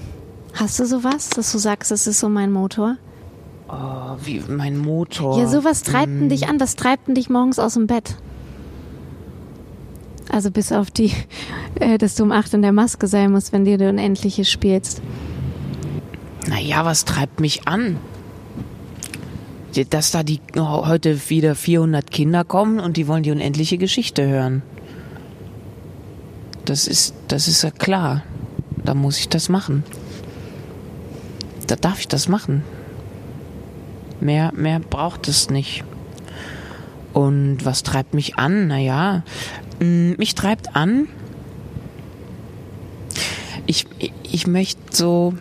Hast 0.55 0.79
du 0.79 0.85
sowas, 0.85 1.29
dass 1.29 1.51
du 1.51 1.57
sagst, 1.57 1.91
das 1.91 2.07
ist 2.07 2.21
so 2.21 2.29
mein 2.29 2.51
Motor? 2.51 2.95
Oh, 3.67 4.15
wie 4.23 4.41
mein 4.47 4.77
Motor. 4.77 5.37
Ja, 5.37 5.47
sowas 5.47 5.83
treibt 5.83 6.07
denn 6.07 6.29
dich 6.29 6.47
an, 6.47 6.59
was 6.59 6.75
treibt 6.75 7.15
dich 7.15 7.29
morgens 7.29 7.59
aus 7.59 7.73
dem 7.73 7.87
Bett? 7.87 8.15
Also 10.29 10.51
bis 10.51 10.71
auf 10.71 10.91
die, 10.91 11.11
äh, 11.79 11.97
dass 11.97 12.15
du 12.15 12.23
um 12.23 12.31
acht 12.31 12.53
in 12.53 12.61
der 12.61 12.71
Maske 12.71 13.07
sein 13.07 13.31
musst, 13.31 13.51
wenn 13.51 13.65
dir 13.65 13.77
du 13.77 13.89
Unendliches 13.89 14.49
spielst. 14.49 15.01
Naja, 16.47 16.85
was 16.85 17.03
treibt 17.03 17.41
mich 17.41 17.67
an? 17.67 17.97
Dass 19.89 20.11
da 20.11 20.23
die 20.23 20.39
heute 20.55 21.29
wieder 21.29 21.53
400 21.53 22.09
Kinder 22.09 22.45
kommen 22.45 22.79
und 22.79 22.95
die 22.95 23.09
wollen 23.09 23.23
die 23.23 23.31
unendliche 23.31 23.77
Geschichte 23.77 24.25
hören. 24.25 24.61
Das 26.63 26.87
ist, 26.87 27.13
das 27.27 27.49
ist 27.49 27.61
ja 27.61 27.71
klar. 27.71 28.23
Da 28.85 28.93
muss 28.93 29.19
ich 29.19 29.27
das 29.27 29.49
machen. 29.49 29.83
Da 31.67 31.75
darf 31.75 31.99
ich 31.99 32.07
das 32.07 32.27
machen. 32.27 32.63
Mehr, 34.19 34.51
mehr 34.55 34.79
braucht 34.79 35.27
es 35.27 35.49
nicht. 35.49 35.83
Und 37.13 37.63
was 37.63 37.83
treibt 37.83 38.13
mich 38.13 38.37
an? 38.37 38.67
Naja, 38.67 39.23
mm, 39.79 40.13
mich 40.17 40.35
treibt 40.35 40.75
an. 40.75 41.07
Ich, 43.67 43.85
ich, 44.23 44.47
möchte 44.47 44.79
so, 44.91 45.33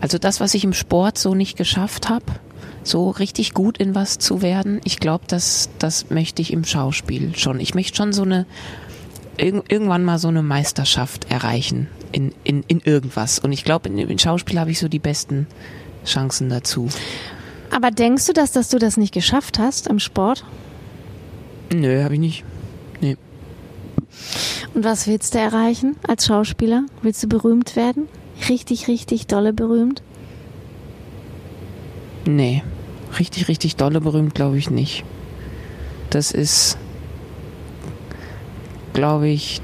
also 0.00 0.18
das, 0.18 0.40
was 0.40 0.54
ich 0.54 0.64
im 0.64 0.72
Sport 0.72 1.18
so 1.18 1.34
nicht 1.34 1.58
geschafft 1.58 2.08
habe, 2.08 2.24
so 2.84 3.10
richtig 3.10 3.52
gut 3.52 3.76
in 3.76 3.94
was 3.94 4.18
zu 4.18 4.40
werden, 4.40 4.80
ich 4.84 4.98
glaube, 4.98 5.24
das, 5.28 5.68
das 5.78 6.08
möchte 6.10 6.40
ich 6.40 6.52
im 6.52 6.64
Schauspiel 6.64 7.36
schon. 7.36 7.60
Ich 7.60 7.74
möchte 7.74 7.96
schon 7.96 8.12
so 8.12 8.22
eine, 8.22 8.46
irg 9.36 9.64
irgendwann 9.68 10.04
mal 10.04 10.18
so 10.18 10.28
eine 10.28 10.42
Meisterschaft 10.42 11.30
erreichen 11.30 11.88
in, 12.12 12.32
in, 12.44 12.62
in 12.68 12.80
irgendwas. 12.80 13.38
Und 13.38 13.52
ich 13.52 13.64
glaube, 13.64 13.88
in, 13.88 13.98
in 13.98 14.18
Schauspiel 14.18 14.58
habe 14.58 14.70
ich 14.70 14.78
so 14.78 14.88
die 14.88 14.98
besten 14.98 15.46
Chancen 16.04 16.48
dazu. 16.48 16.88
Aber 17.70 17.90
denkst 17.90 18.26
du, 18.26 18.32
dass, 18.32 18.52
dass 18.52 18.68
du 18.68 18.78
das 18.78 18.96
nicht 18.96 19.14
geschafft 19.14 19.58
hast 19.58 19.86
im 19.86 19.98
Sport? 19.98 20.44
Nö, 21.72 22.02
habe 22.04 22.14
ich 22.14 22.20
nicht. 22.20 22.44
Nee. 23.00 23.16
Und 24.74 24.84
was 24.84 25.06
willst 25.06 25.34
du 25.34 25.38
erreichen 25.38 25.96
als 26.06 26.26
Schauspieler? 26.26 26.84
Willst 27.00 27.22
du 27.22 27.28
berühmt 27.28 27.76
werden? 27.76 28.08
Richtig, 28.48 28.88
richtig 28.88 29.26
dolle 29.26 29.52
berühmt? 29.52 30.02
Nee. 32.26 32.62
Richtig, 33.18 33.48
richtig 33.48 33.76
dolle 33.76 34.00
berühmt 34.00 34.34
glaube 34.34 34.58
ich 34.58 34.70
nicht. 34.70 35.04
Das 36.10 36.30
ist, 36.30 36.76
glaube 38.92 39.28
ich, 39.28 39.60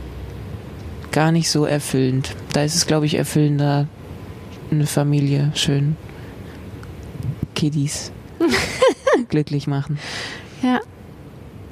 gar 1.13 1.33
nicht 1.33 1.51
so 1.51 1.65
erfüllend. 1.65 2.35
Da 2.53 2.63
ist 2.63 2.75
es, 2.75 2.87
glaube 2.87 3.07
ich, 3.07 3.15
erfüllender, 3.15 3.89
eine 4.71 4.87
Familie 4.87 5.51
schön 5.55 5.97
Kiddies 7.55 8.13
glücklich 9.29 9.67
machen. 9.67 9.99
Ja. 10.63 10.81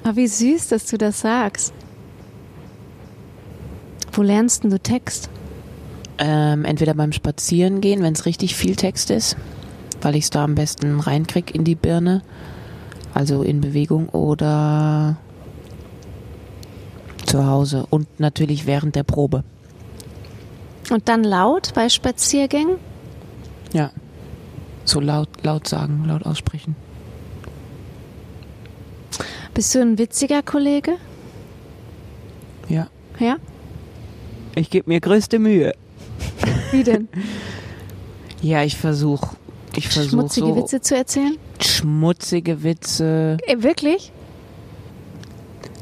Aber 0.02 0.16
wie 0.16 0.26
süß, 0.28 0.68
dass 0.68 0.86
du 0.86 0.98
das 0.98 1.20
sagst. 1.20 1.72
Wo 4.12 4.22
lernst 4.22 4.64
denn 4.64 4.70
du 4.70 4.78
Text? 4.78 5.28
Ähm, 6.18 6.64
entweder 6.64 6.94
beim 6.94 7.12
Spazierengehen, 7.12 8.02
wenn 8.02 8.14
es 8.14 8.24
richtig 8.24 8.56
viel 8.56 8.76
Text 8.76 9.10
ist, 9.10 9.36
weil 10.00 10.16
ich 10.16 10.24
es 10.24 10.30
da 10.30 10.44
am 10.44 10.54
besten 10.54 11.00
reinkrieg 11.00 11.54
in 11.54 11.64
die 11.64 11.74
Birne, 11.74 12.22
also 13.12 13.42
in 13.42 13.60
Bewegung, 13.60 14.08
oder 14.08 15.18
zu 17.26 17.46
Hause 17.46 17.86
und 17.90 18.20
natürlich 18.20 18.66
während 18.66 18.96
der 18.96 19.02
Probe. 19.02 19.44
Und 20.90 21.08
dann 21.08 21.24
laut 21.24 21.72
bei 21.74 21.88
Spaziergängen? 21.88 22.76
Ja. 23.72 23.90
So 24.84 25.00
laut, 25.00 25.28
laut 25.42 25.66
sagen, 25.66 26.04
laut 26.06 26.24
aussprechen. 26.24 26.76
Bist 29.52 29.74
du 29.74 29.80
ein 29.80 29.98
witziger 29.98 30.42
Kollege? 30.42 30.92
Ja. 32.68 32.88
Ja? 33.18 33.36
Ich 34.54 34.70
gebe 34.70 34.88
mir 34.88 35.00
größte 35.00 35.38
Mühe. 35.38 35.72
Wie 36.70 36.82
denn? 36.82 37.08
Ja, 38.42 38.62
ich 38.62 38.76
versuche. 38.76 39.34
Ich 39.76 39.88
versuche 39.88 40.10
Schmutzige 40.10 40.46
so 40.46 40.56
Witze 40.56 40.80
zu 40.82 40.94
erzählen? 40.94 41.38
schmutzige 41.60 42.62
Witze. 42.62 43.38
Äh, 43.46 43.62
wirklich? 43.62 44.12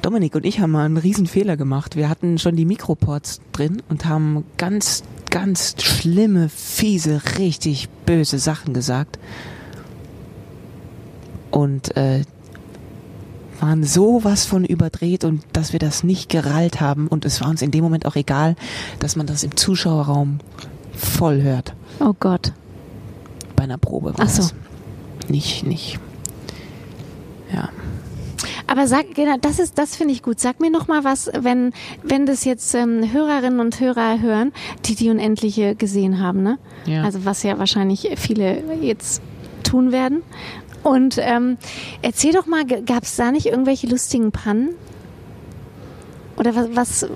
Dominik 0.04 0.34
und 0.34 0.44
ich 0.44 0.60
haben 0.60 0.72
mal 0.72 0.84
einen 0.84 0.98
riesen 0.98 1.26
Fehler 1.26 1.56
gemacht. 1.56 1.96
Wir 1.96 2.10
hatten 2.10 2.36
schon 2.38 2.56
die 2.56 2.66
Mikroports 2.66 3.40
drin 3.52 3.82
und 3.88 4.04
haben 4.04 4.44
ganz, 4.58 5.02
ganz 5.30 5.76
schlimme, 5.82 6.50
fiese, 6.50 7.22
richtig 7.38 7.88
böse 8.04 8.38
Sachen 8.38 8.74
gesagt. 8.74 9.18
Und 11.50 11.96
äh, 11.96 12.24
waren 13.60 13.82
sowas 13.82 14.44
von 14.44 14.66
überdreht 14.66 15.24
und 15.24 15.42
dass 15.54 15.72
wir 15.72 15.80
das 15.80 16.04
nicht 16.04 16.28
gerallt 16.28 16.82
haben. 16.82 17.08
Und 17.08 17.24
es 17.24 17.40
war 17.40 17.48
uns 17.48 17.62
in 17.62 17.70
dem 17.70 17.82
Moment 17.82 18.04
auch 18.04 18.16
egal, 18.16 18.56
dass 18.98 19.16
man 19.16 19.26
das 19.26 19.42
im 19.42 19.56
Zuschauerraum 19.56 20.40
voll 20.94 21.40
hört. 21.40 21.72
Oh 22.00 22.12
Gott. 22.20 22.52
Bei 23.56 23.64
einer 23.64 23.78
Probe. 23.78 24.18
war 24.18 24.26
Ach 24.26 24.28
so. 24.28 24.42
das. 24.42 24.54
Nicht, 25.30 25.64
nicht. 25.64 25.98
Ja. 27.50 27.70
Aber 28.74 28.88
sag, 28.88 29.14
genau, 29.14 29.36
das 29.40 29.60
ist, 29.60 29.78
das 29.78 29.94
finde 29.94 30.14
ich 30.14 30.22
gut. 30.24 30.40
Sag 30.40 30.58
mir 30.58 30.68
noch 30.68 30.88
mal 30.88 31.04
was, 31.04 31.30
wenn, 31.32 31.72
wenn 32.02 32.26
das 32.26 32.44
jetzt 32.44 32.74
ähm, 32.74 33.12
Hörerinnen 33.12 33.60
und 33.60 33.78
Hörer 33.78 34.20
hören, 34.20 34.52
die 34.84 34.96
die 34.96 35.10
Unendliche 35.10 35.76
gesehen 35.76 36.18
haben, 36.18 36.42
ne? 36.42 36.58
Ja. 36.84 37.04
Also 37.04 37.24
was 37.24 37.44
ja 37.44 37.56
wahrscheinlich 37.60 38.10
viele 38.16 38.64
jetzt 38.80 39.22
tun 39.62 39.92
werden. 39.92 40.22
Und 40.82 41.18
ähm, 41.20 41.56
erzähl 42.02 42.32
doch 42.32 42.46
mal, 42.46 42.64
gab 42.64 43.04
es 43.04 43.14
da 43.14 43.30
nicht 43.30 43.46
irgendwelche 43.46 43.86
lustigen 43.86 44.32
Pannen? 44.32 44.70
Oder 46.36 46.56
was? 46.56 46.66
was 46.74 47.06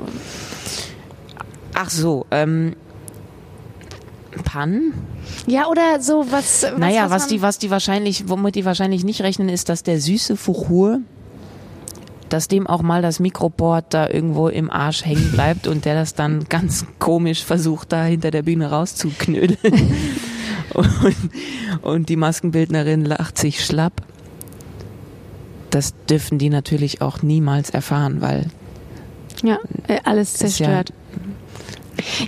Ach 1.75 1.91
so, 1.91 2.25
ähm, 2.31 2.77
Pannen? 4.45 4.95
ja, 5.49 5.67
oder 5.67 6.01
so 6.01 6.25
was. 6.31 6.63
was 6.63 6.79
naja, 6.79 7.11
was, 7.11 7.23
man- 7.23 7.29
die, 7.31 7.43
was 7.43 7.59
die 7.59 7.71
wahrscheinlich, 7.73 8.29
womit 8.29 8.55
die 8.55 8.65
wahrscheinlich 8.65 9.03
nicht 9.03 9.23
rechnen, 9.23 9.49
ist, 9.49 9.69
dass 9.69 9.83
der 9.83 10.01
süße 10.01 10.37
Fuchur, 10.37 11.01
dass 12.29 12.49
dem 12.49 12.67
auch 12.67 12.83
mal 12.83 13.03
das 13.03 13.21
Mikroboard 13.21 13.95
da 13.95 14.09
irgendwo 14.09 14.49
im 14.49 14.71
Arsch 14.71 15.05
hängen 15.05 15.31
bleibt 15.33 15.67
und 15.67 15.85
der 15.85 15.95
das 15.95 16.15
dann 16.15 16.45
ganz 16.49 16.87
komisch 16.99 17.45
versucht, 17.45 17.93
da 17.93 18.05
hinter 18.05 18.31
der 18.31 18.43
Bühne 18.43 18.71
rauszuknödeln. 18.71 19.59
und, 20.75 21.17
und 21.83 22.09
die 22.09 22.17
Maskenbildnerin 22.17 23.05
lacht 23.05 23.39
sich 23.39 23.65
schlapp. 23.65 24.03
Das 25.71 25.95
dürfen 26.09 26.39
die 26.39 26.49
natürlich 26.49 27.03
auch 27.03 27.23
niemals 27.23 27.71
erfahren, 27.71 28.21
weil 28.21 28.47
Ja, 29.43 29.59
äh, 29.87 30.01
alles 30.05 30.35
zerstört. 30.35 30.93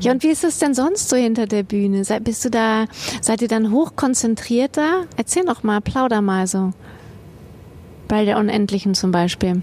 Ja, 0.01 0.13
und 0.13 0.23
wie 0.23 0.29
ist 0.29 0.45
es 0.45 0.59
denn 0.59 0.75
sonst 0.75 1.09
so 1.09 1.17
hinter 1.17 1.47
der 1.47 1.63
Bühne? 1.63 2.03
Bist 2.23 2.45
du 2.45 2.51
da, 2.51 2.87
seid 3.21 3.43
ihr 3.43 3.49
dann 3.49 3.73
hochkonzentriert 3.73 4.77
da? 4.77 5.05
Erzähl 5.17 5.45
doch 5.45 5.63
mal, 5.63 5.81
plauder 5.81 6.21
mal 6.21 6.47
so. 6.47 6.73
Bei 8.11 8.25
der 8.25 8.39
Unendlichen 8.39 8.95
zum 8.95 9.13
Beispiel. 9.13 9.63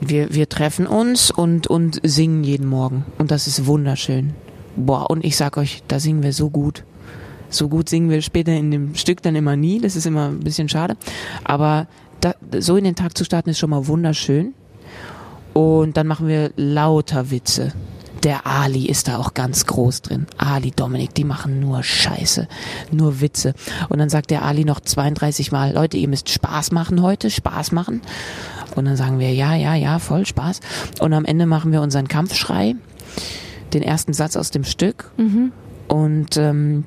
wir, 0.00 0.34
wir 0.34 0.48
treffen 0.48 0.88
uns 0.88 1.30
und, 1.30 1.68
und 1.68 2.00
singen 2.02 2.42
jeden 2.42 2.66
Morgen. 2.66 3.04
Und 3.18 3.30
das 3.30 3.46
ist 3.46 3.66
wunderschön. 3.66 4.34
Boah, 4.74 5.08
und 5.08 5.24
ich 5.24 5.36
sag 5.36 5.56
euch, 5.56 5.84
da 5.86 6.00
singen 6.00 6.24
wir 6.24 6.32
so 6.32 6.50
gut. 6.50 6.84
So 7.50 7.68
gut 7.68 7.88
singen 7.88 8.10
wir 8.10 8.20
später 8.20 8.52
in 8.52 8.72
dem 8.72 8.96
Stück 8.96 9.22
dann 9.22 9.36
immer 9.36 9.54
nie. 9.54 9.80
Das 9.80 9.94
ist 9.94 10.06
immer 10.06 10.28
ein 10.28 10.40
bisschen 10.40 10.68
schade. 10.68 10.96
Aber 11.44 11.86
da, 12.20 12.34
so 12.58 12.76
in 12.76 12.82
den 12.82 12.96
Tag 12.96 13.16
zu 13.16 13.24
starten 13.24 13.50
ist 13.50 13.58
schon 13.58 13.70
mal 13.70 13.86
wunderschön. 13.86 14.54
Und 15.52 15.96
dann 15.96 16.08
machen 16.08 16.26
wir 16.26 16.50
lauter 16.56 17.30
Witze. 17.30 17.72
Der 18.22 18.46
Ali 18.46 18.86
ist 18.86 19.08
da 19.08 19.16
auch 19.16 19.32
ganz 19.32 19.64
groß 19.64 20.02
drin. 20.02 20.26
Ali, 20.36 20.72
Dominik, 20.72 21.14
die 21.14 21.24
machen 21.24 21.58
nur 21.60 21.82
Scheiße, 21.82 22.48
nur 22.92 23.20
Witze. 23.20 23.54
Und 23.88 23.98
dann 23.98 24.10
sagt 24.10 24.30
der 24.30 24.42
Ali 24.42 24.64
noch 24.64 24.80
32 24.80 25.52
Mal, 25.52 25.72
Leute, 25.72 25.96
ihr 25.96 26.08
müsst 26.08 26.28
Spaß 26.28 26.72
machen 26.72 27.00
heute, 27.00 27.30
Spaß 27.30 27.72
machen. 27.72 28.02
Und 28.76 28.84
dann 28.84 28.96
sagen 28.96 29.18
wir, 29.18 29.32
ja, 29.32 29.54
ja, 29.54 29.74
ja, 29.74 29.98
voll 29.98 30.26
Spaß. 30.26 30.60
Und 31.00 31.14
am 31.14 31.24
Ende 31.24 31.46
machen 31.46 31.72
wir 31.72 31.80
unseren 31.80 32.08
Kampfschrei, 32.08 32.76
den 33.72 33.82
ersten 33.82 34.12
Satz 34.12 34.36
aus 34.36 34.50
dem 34.50 34.64
Stück. 34.64 35.10
Und, 35.88 36.36
ähm, 36.36 36.84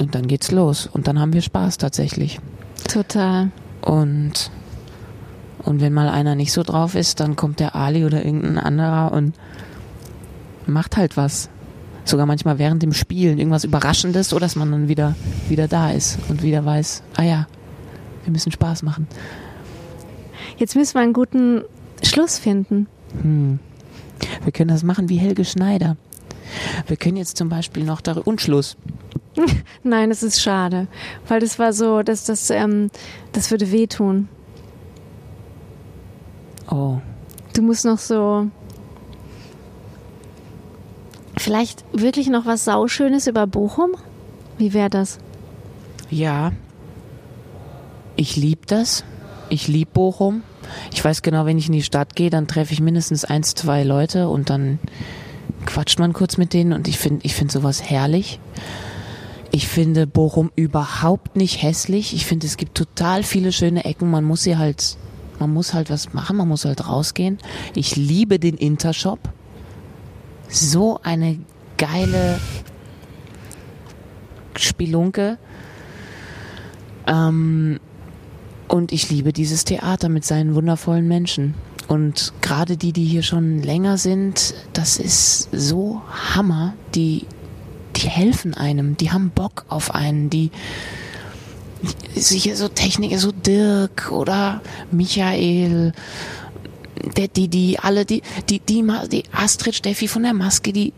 und 0.00 0.14
dann 0.14 0.26
geht's 0.26 0.50
los. 0.50 0.88
Und 0.90 1.06
dann 1.08 1.20
haben 1.20 1.34
wir 1.34 1.42
Spaß 1.42 1.76
tatsächlich. 1.78 2.40
Total. 2.88 3.50
Und, 3.82 4.50
und 5.62 5.80
wenn 5.80 5.92
mal 5.92 6.08
einer 6.08 6.34
nicht 6.34 6.52
so 6.52 6.62
drauf 6.62 6.94
ist, 6.94 7.20
dann 7.20 7.36
kommt 7.36 7.60
der 7.60 7.76
Ali 7.76 8.04
oder 8.04 8.24
irgendein 8.24 8.58
anderer 8.58 9.12
und 9.12 9.34
macht 10.72 10.96
halt 10.96 11.16
was. 11.16 11.48
Sogar 12.04 12.26
manchmal 12.26 12.58
während 12.58 12.82
dem 12.82 12.92
Spielen 12.92 13.38
irgendwas 13.38 13.64
Überraschendes, 13.64 14.32
oder 14.32 14.40
dass 14.40 14.56
man 14.56 14.70
dann 14.70 14.88
wieder, 14.88 15.14
wieder 15.48 15.68
da 15.68 15.90
ist 15.90 16.18
und 16.28 16.42
wieder 16.42 16.64
weiß, 16.64 17.02
ah 17.16 17.22
ja, 17.22 17.46
wir 18.24 18.32
müssen 18.32 18.52
Spaß 18.52 18.82
machen. 18.82 19.08
Jetzt 20.58 20.76
müssen 20.76 20.94
wir 20.94 21.00
einen 21.00 21.14
guten 21.14 21.62
Schluss 22.02 22.38
finden. 22.38 22.86
Hm. 23.22 23.58
Wir 24.42 24.52
können 24.52 24.68
das 24.68 24.82
machen 24.82 25.08
wie 25.08 25.16
Helge 25.16 25.44
Schneider. 25.44 25.96
Wir 26.86 26.96
können 26.96 27.16
jetzt 27.16 27.38
zum 27.38 27.48
Beispiel 27.48 27.84
noch 27.84 28.00
darüber, 28.00 28.26
und 28.26 28.40
Schluss. 28.40 28.76
Nein, 29.82 30.10
das 30.10 30.22
ist 30.22 30.40
schade. 30.40 30.86
Weil 31.26 31.40
das 31.40 31.58
war 31.58 31.72
so, 31.72 32.02
dass 32.02 32.24
das, 32.24 32.50
ähm, 32.50 32.90
das 33.32 33.50
würde 33.50 33.72
wehtun. 33.72 34.28
Oh, 36.70 36.98
Du 37.54 37.62
musst 37.62 37.84
noch 37.84 37.98
so. 37.98 38.48
Vielleicht 41.36 41.84
wirklich 41.92 42.28
noch 42.28 42.46
was 42.46 42.64
Sauschönes 42.64 43.26
über 43.26 43.46
Bochum? 43.46 43.92
Wie 44.58 44.72
wäre 44.72 44.90
das? 44.90 45.18
Ja, 46.10 46.52
ich 48.16 48.36
lieb 48.36 48.66
das. 48.66 49.04
Ich 49.48 49.68
lieb 49.68 49.92
Bochum. 49.92 50.42
Ich 50.92 51.04
weiß 51.04 51.22
genau, 51.22 51.44
wenn 51.46 51.58
ich 51.58 51.66
in 51.66 51.72
die 51.72 51.82
Stadt 51.82 52.16
gehe, 52.16 52.30
dann 52.30 52.46
treffe 52.46 52.72
ich 52.72 52.80
mindestens 52.80 53.24
eins, 53.24 53.54
zwei 53.54 53.82
Leute 53.82 54.28
und 54.28 54.50
dann 54.50 54.78
quatscht 55.66 55.98
man 55.98 56.12
kurz 56.12 56.36
mit 56.36 56.52
denen 56.52 56.72
und 56.72 56.88
ich 56.88 56.98
finde 56.98 57.24
ich 57.24 57.34
finde 57.34 57.52
sowas 57.52 57.82
herrlich. 57.82 58.38
Ich 59.50 59.68
finde 59.68 60.06
Bochum 60.06 60.50
überhaupt 60.56 61.36
nicht 61.36 61.62
hässlich. 61.62 62.12
Ich 62.14 62.26
finde, 62.26 62.46
es 62.46 62.56
gibt 62.56 62.76
total 62.76 63.22
viele 63.22 63.52
schöne 63.52 63.84
Ecken. 63.84 64.10
Man 64.10 64.24
muss 64.24 64.42
sie 64.42 64.56
halt, 64.56 64.96
man 65.38 65.52
muss 65.52 65.74
halt 65.74 65.90
was 65.90 66.12
machen, 66.12 66.36
man 66.36 66.48
muss 66.48 66.64
halt 66.64 66.88
rausgehen. 66.88 67.38
Ich 67.76 67.94
liebe 67.94 68.40
den 68.40 68.56
Intershop. 68.56 69.20
So 70.48 71.00
eine 71.02 71.38
geile 71.76 72.40
Spelunke. 74.56 75.38
Ähm, 77.06 77.80
und 78.68 78.92
ich 78.92 79.10
liebe 79.10 79.32
dieses 79.32 79.64
Theater 79.64 80.08
mit 80.08 80.24
seinen 80.24 80.54
wundervollen 80.54 81.06
Menschen. 81.06 81.54
Und 81.86 82.32
gerade 82.40 82.76
die, 82.76 82.92
die 82.92 83.04
hier 83.04 83.22
schon 83.22 83.62
länger 83.62 83.98
sind, 83.98 84.54
das 84.72 84.96
ist 84.96 85.48
so 85.52 86.02
Hammer. 86.34 86.74
Die, 86.94 87.26
die 87.96 88.08
helfen 88.08 88.54
einem, 88.54 88.96
die 88.96 89.12
haben 89.12 89.30
Bock 89.30 89.64
auf 89.68 89.94
einen, 89.94 90.30
die 90.30 90.50
sicher 92.14 92.56
so 92.56 92.68
Techniker, 92.68 93.18
so 93.18 93.32
Dirk 93.32 94.10
oder 94.10 94.62
Michael, 94.90 95.92
der, 97.16 97.28
die, 97.28 97.48
die, 97.48 97.78
alle, 97.78 98.04
die, 98.04 98.22
die, 98.48 98.60
die, 98.60 98.84
die 99.10 99.24
Astrid 99.32 99.74
Steffi 99.74 100.08
von 100.08 100.22
der 100.22 100.34
Maske, 100.34 100.72
die, 100.72 100.92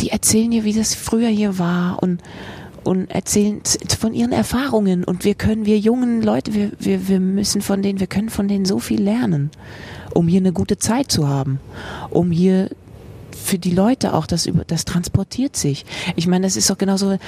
die 0.00 0.10
erzählen 0.10 0.50
dir, 0.50 0.64
wie 0.64 0.72
das 0.72 0.94
früher 0.94 1.28
hier 1.28 1.58
war 1.58 2.02
und, 2.02 2.22
und 2.84 3.10
erzählen 3.10 3.60
von 3.98 4.14
ihren 4.14 4.32
Erfahrungen. 4.32 5.04
Und 5.04 5.24
wir 5.24 5.34
können, 5.34 5.66
wir 5.66 5.78
jungen 5.78 6.22
Leute, 6.22 6.54
wir, 6.54 6.70
wir, 6.78 7.08
wir 7.08 7.20
müssen 7.20 7.60
von 7.60 7.82
denen, 7.82 8.00
wir 8.00 8.06
können 8.06 8.30
von 8.30 8.48
denen 8.48 8.64
so 8.64 8.78
viel 8.78 9.02
lernen, 9.02 9.50
um 10.14 10.28
hier 10.28 10.40
eine 10.40 10.52
gute 10.52 10.78
Zeit 10.78 11.10
zu 11.10 11.28
haben, 11.28 11.60
um 12.10 12.30
hier 12.30 12.70
für 13.42 13.58
die 13.58 13.72
Leute 13.72 14.14
auch, 14.14 14.26
das, 14.26 14.46
über, 14.46 14.64
das 14.64 14.84
transportiert 14.84 15.56
sich. 15.56 15.84
Ich 16.16 16.26
meine, 16.26 16.46
das 16.46 16.56
ist 16.56 16.70
doch 16.70 16.78
genauso 16.78 17.18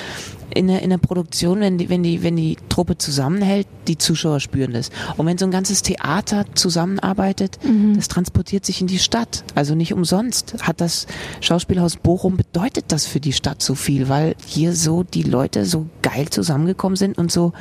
in 0.55 0.69
der, 0.69 0.83
in 0.83 0.91
der 0.91 0.99
Produktion, 0.99 1.61
wenn 1.61 1.79
die, 1.79 1.89
wenn 1.89 2.03
die, 2.03 2.23
wenn 2.23 2.37
die 2.37 2.57
Truppe 2.69 2.99
zusammenhält, 2.99 3.67
die 3.89 3.99
Zuschauer 3.99 4.41
spüren 4.41 4.73
das. 4.73 4.91
Und 5.17 5.27
wenn 5.27 5.39
so 5.39 5.47
ein 5.47 5.51
ganzes 5.51 5.83
Theater 5.83 6.45
zusammenarbeitet, 6.55 7.59
das 7.97 8.09
transportiert 8.09 8.65
sich 8.67 8.81
in 8.81 8.87
die 8.87 8.99
Stadt. 8.99 9.45
Also 9.55 9.75
nicht 9.75 9.93
umsonst 9.93 10.57
hat 10.63 10.81
das 10.81 11.07
Schauspielhaus 11.41 11.97
Bochum 11.97 12.37
bedeutet 12.37 12.87
das 12.89 13.07
für 13.07 13.21
die 13.21 13.33
Stadt 13.33 13.63
so 13.63 13.75
viel, 13.75 14.09
weil 14.09 14.35
hier 14.47 14.75
so 14.75 15.03
die 15.03 15.23
Leute 15.23 15.65
so 15.65 15.87
geil 16.03 16.29
zusammengekommen 16.31 16.97
sind 16.97 17.19
und 17.19 17.33
so, 17.33 17.53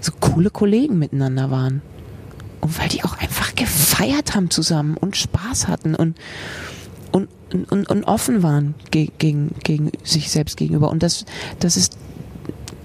so 0.00 0.12
coole 0.20 0.50
Kollegen 0.50 0.98
miteinander 0.98 1.50
waren. 1.50 1.82
Und 2.60 2.78
weil 2.78 2.88
die 2.88 3.04
auch 3.04 3.16
einfach 3.18 3.54
gefeiert 3.54 4.34
haben 4.34 4.50
zusammen 4.50 4.96
und 4.96 5.16
Spaß 5.16 5.68
hatten 5.68 5.94
und 5.94 6.16
und, 7.64 7.88
und, 7.88 8.04
offen 8.04 8.42
waren 8.42 8.74
ge 8.90 9.08
gegen, 9.18 9.54
gegen 9.62 9.90
sich 10.04 10.30
selbst 10.30 10.56
gegenüber. 10.56 10.90
Und 10.90 11.02
das, 11.02 11.24
das 11.58 11.76
ist, 11.76 11.96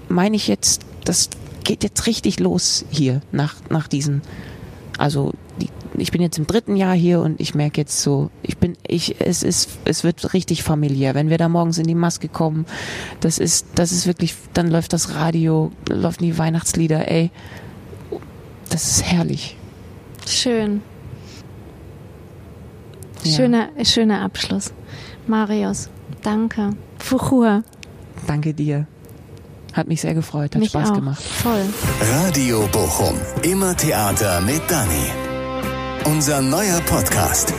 meine 0.08 0.36
ich 0.36 0.48
jetzt, 0.48 0.82
das 1.04 1.28
geht 1.64 1.84
jetzt 1.84 2.06
richtig 2.06 2.40
los 2.40 2.84
hier 2.90 3.20
nach, 3.30 3.56
nach 3.70 3.88
diesen, 3.88 4.22
also 4.98 5.32
die, 5.60 5.68
ich 5.98 6.10
bin 6.10 6.22
jetzt 6.22 6.38
im 6.38 6.46
dritten 6.46 6.76
Jahr 6.76 6.94
hier 6.94 7.20
und 7.20 7.40
ich 7.40 7.54
merke 7.54 7.80
jetzt 7.80 8.00
so, 8.00 8.30
ich 8.42 8.56
bin, 8.58 8.76
ich, 8.86 9.20
es 9.20 9.42
ist, 9.42 9.70
es 9.84 10.04
wird 10.04 10.32
richtig 10.34 10.62
familiär. 10.62 11.14
Wenn 11.14 11.30
wir 11.30 11.38
da 11.38 11.48
morgens 11.48 11.78
in 11.78 11.86
die 11.86 11.94
Maske 11.94 12.28
kommen, 12.28 12.66
das 13.20 13.38
ist, 13.38 13.66
das 13.74 13.92
ist 13.92 14.06
wirklich, 14.06 14.34
dann 14.54 14.70
läuft 14.70 14.92
das 14.92 15.14
Radio, 15.14 15.70
laufen 15.88 16.24
die 16.24 16.38
Weihnachtslieder, 16.38 17.10
ey, 17.10 17.30
das 18.70 18.88
ist 18.88 19.02
herrlich. 19.04 19.56
Schön. 20.26 20.82
Ja. 23.24 23.36
Schöner, 23.36 23.68
schöner 23.84 24.20
Abschluss. 24.22 24.72
Marius, 25.26 25.88
danke. 26.22 26.70
Fuchur. 26.98 27.62
Danke 28.26 28.54
dir. 28.54 28.86
Hat 29.72 29.88
mich 29.88 30.00
sehr 30.02 30.14
gefreut, 30.14 30.54
hat 30.54 30.60
Mich 30.60 30.70
Spaß 30.70 30.90
auch. 30.90 30.94
gemacht. 30.94 31.22
Voll. 31.22 31.62
Radio 32.26 32.68
Bochum. 32.72 33.14
Immer 33.42 33.74
Theater 33.76 34.40
mit 34.42 34.60
Dani. 34.68 35.06
Unser 36.04 36.42
neuer 36.42 36.80
Podcast. 36.80 37.54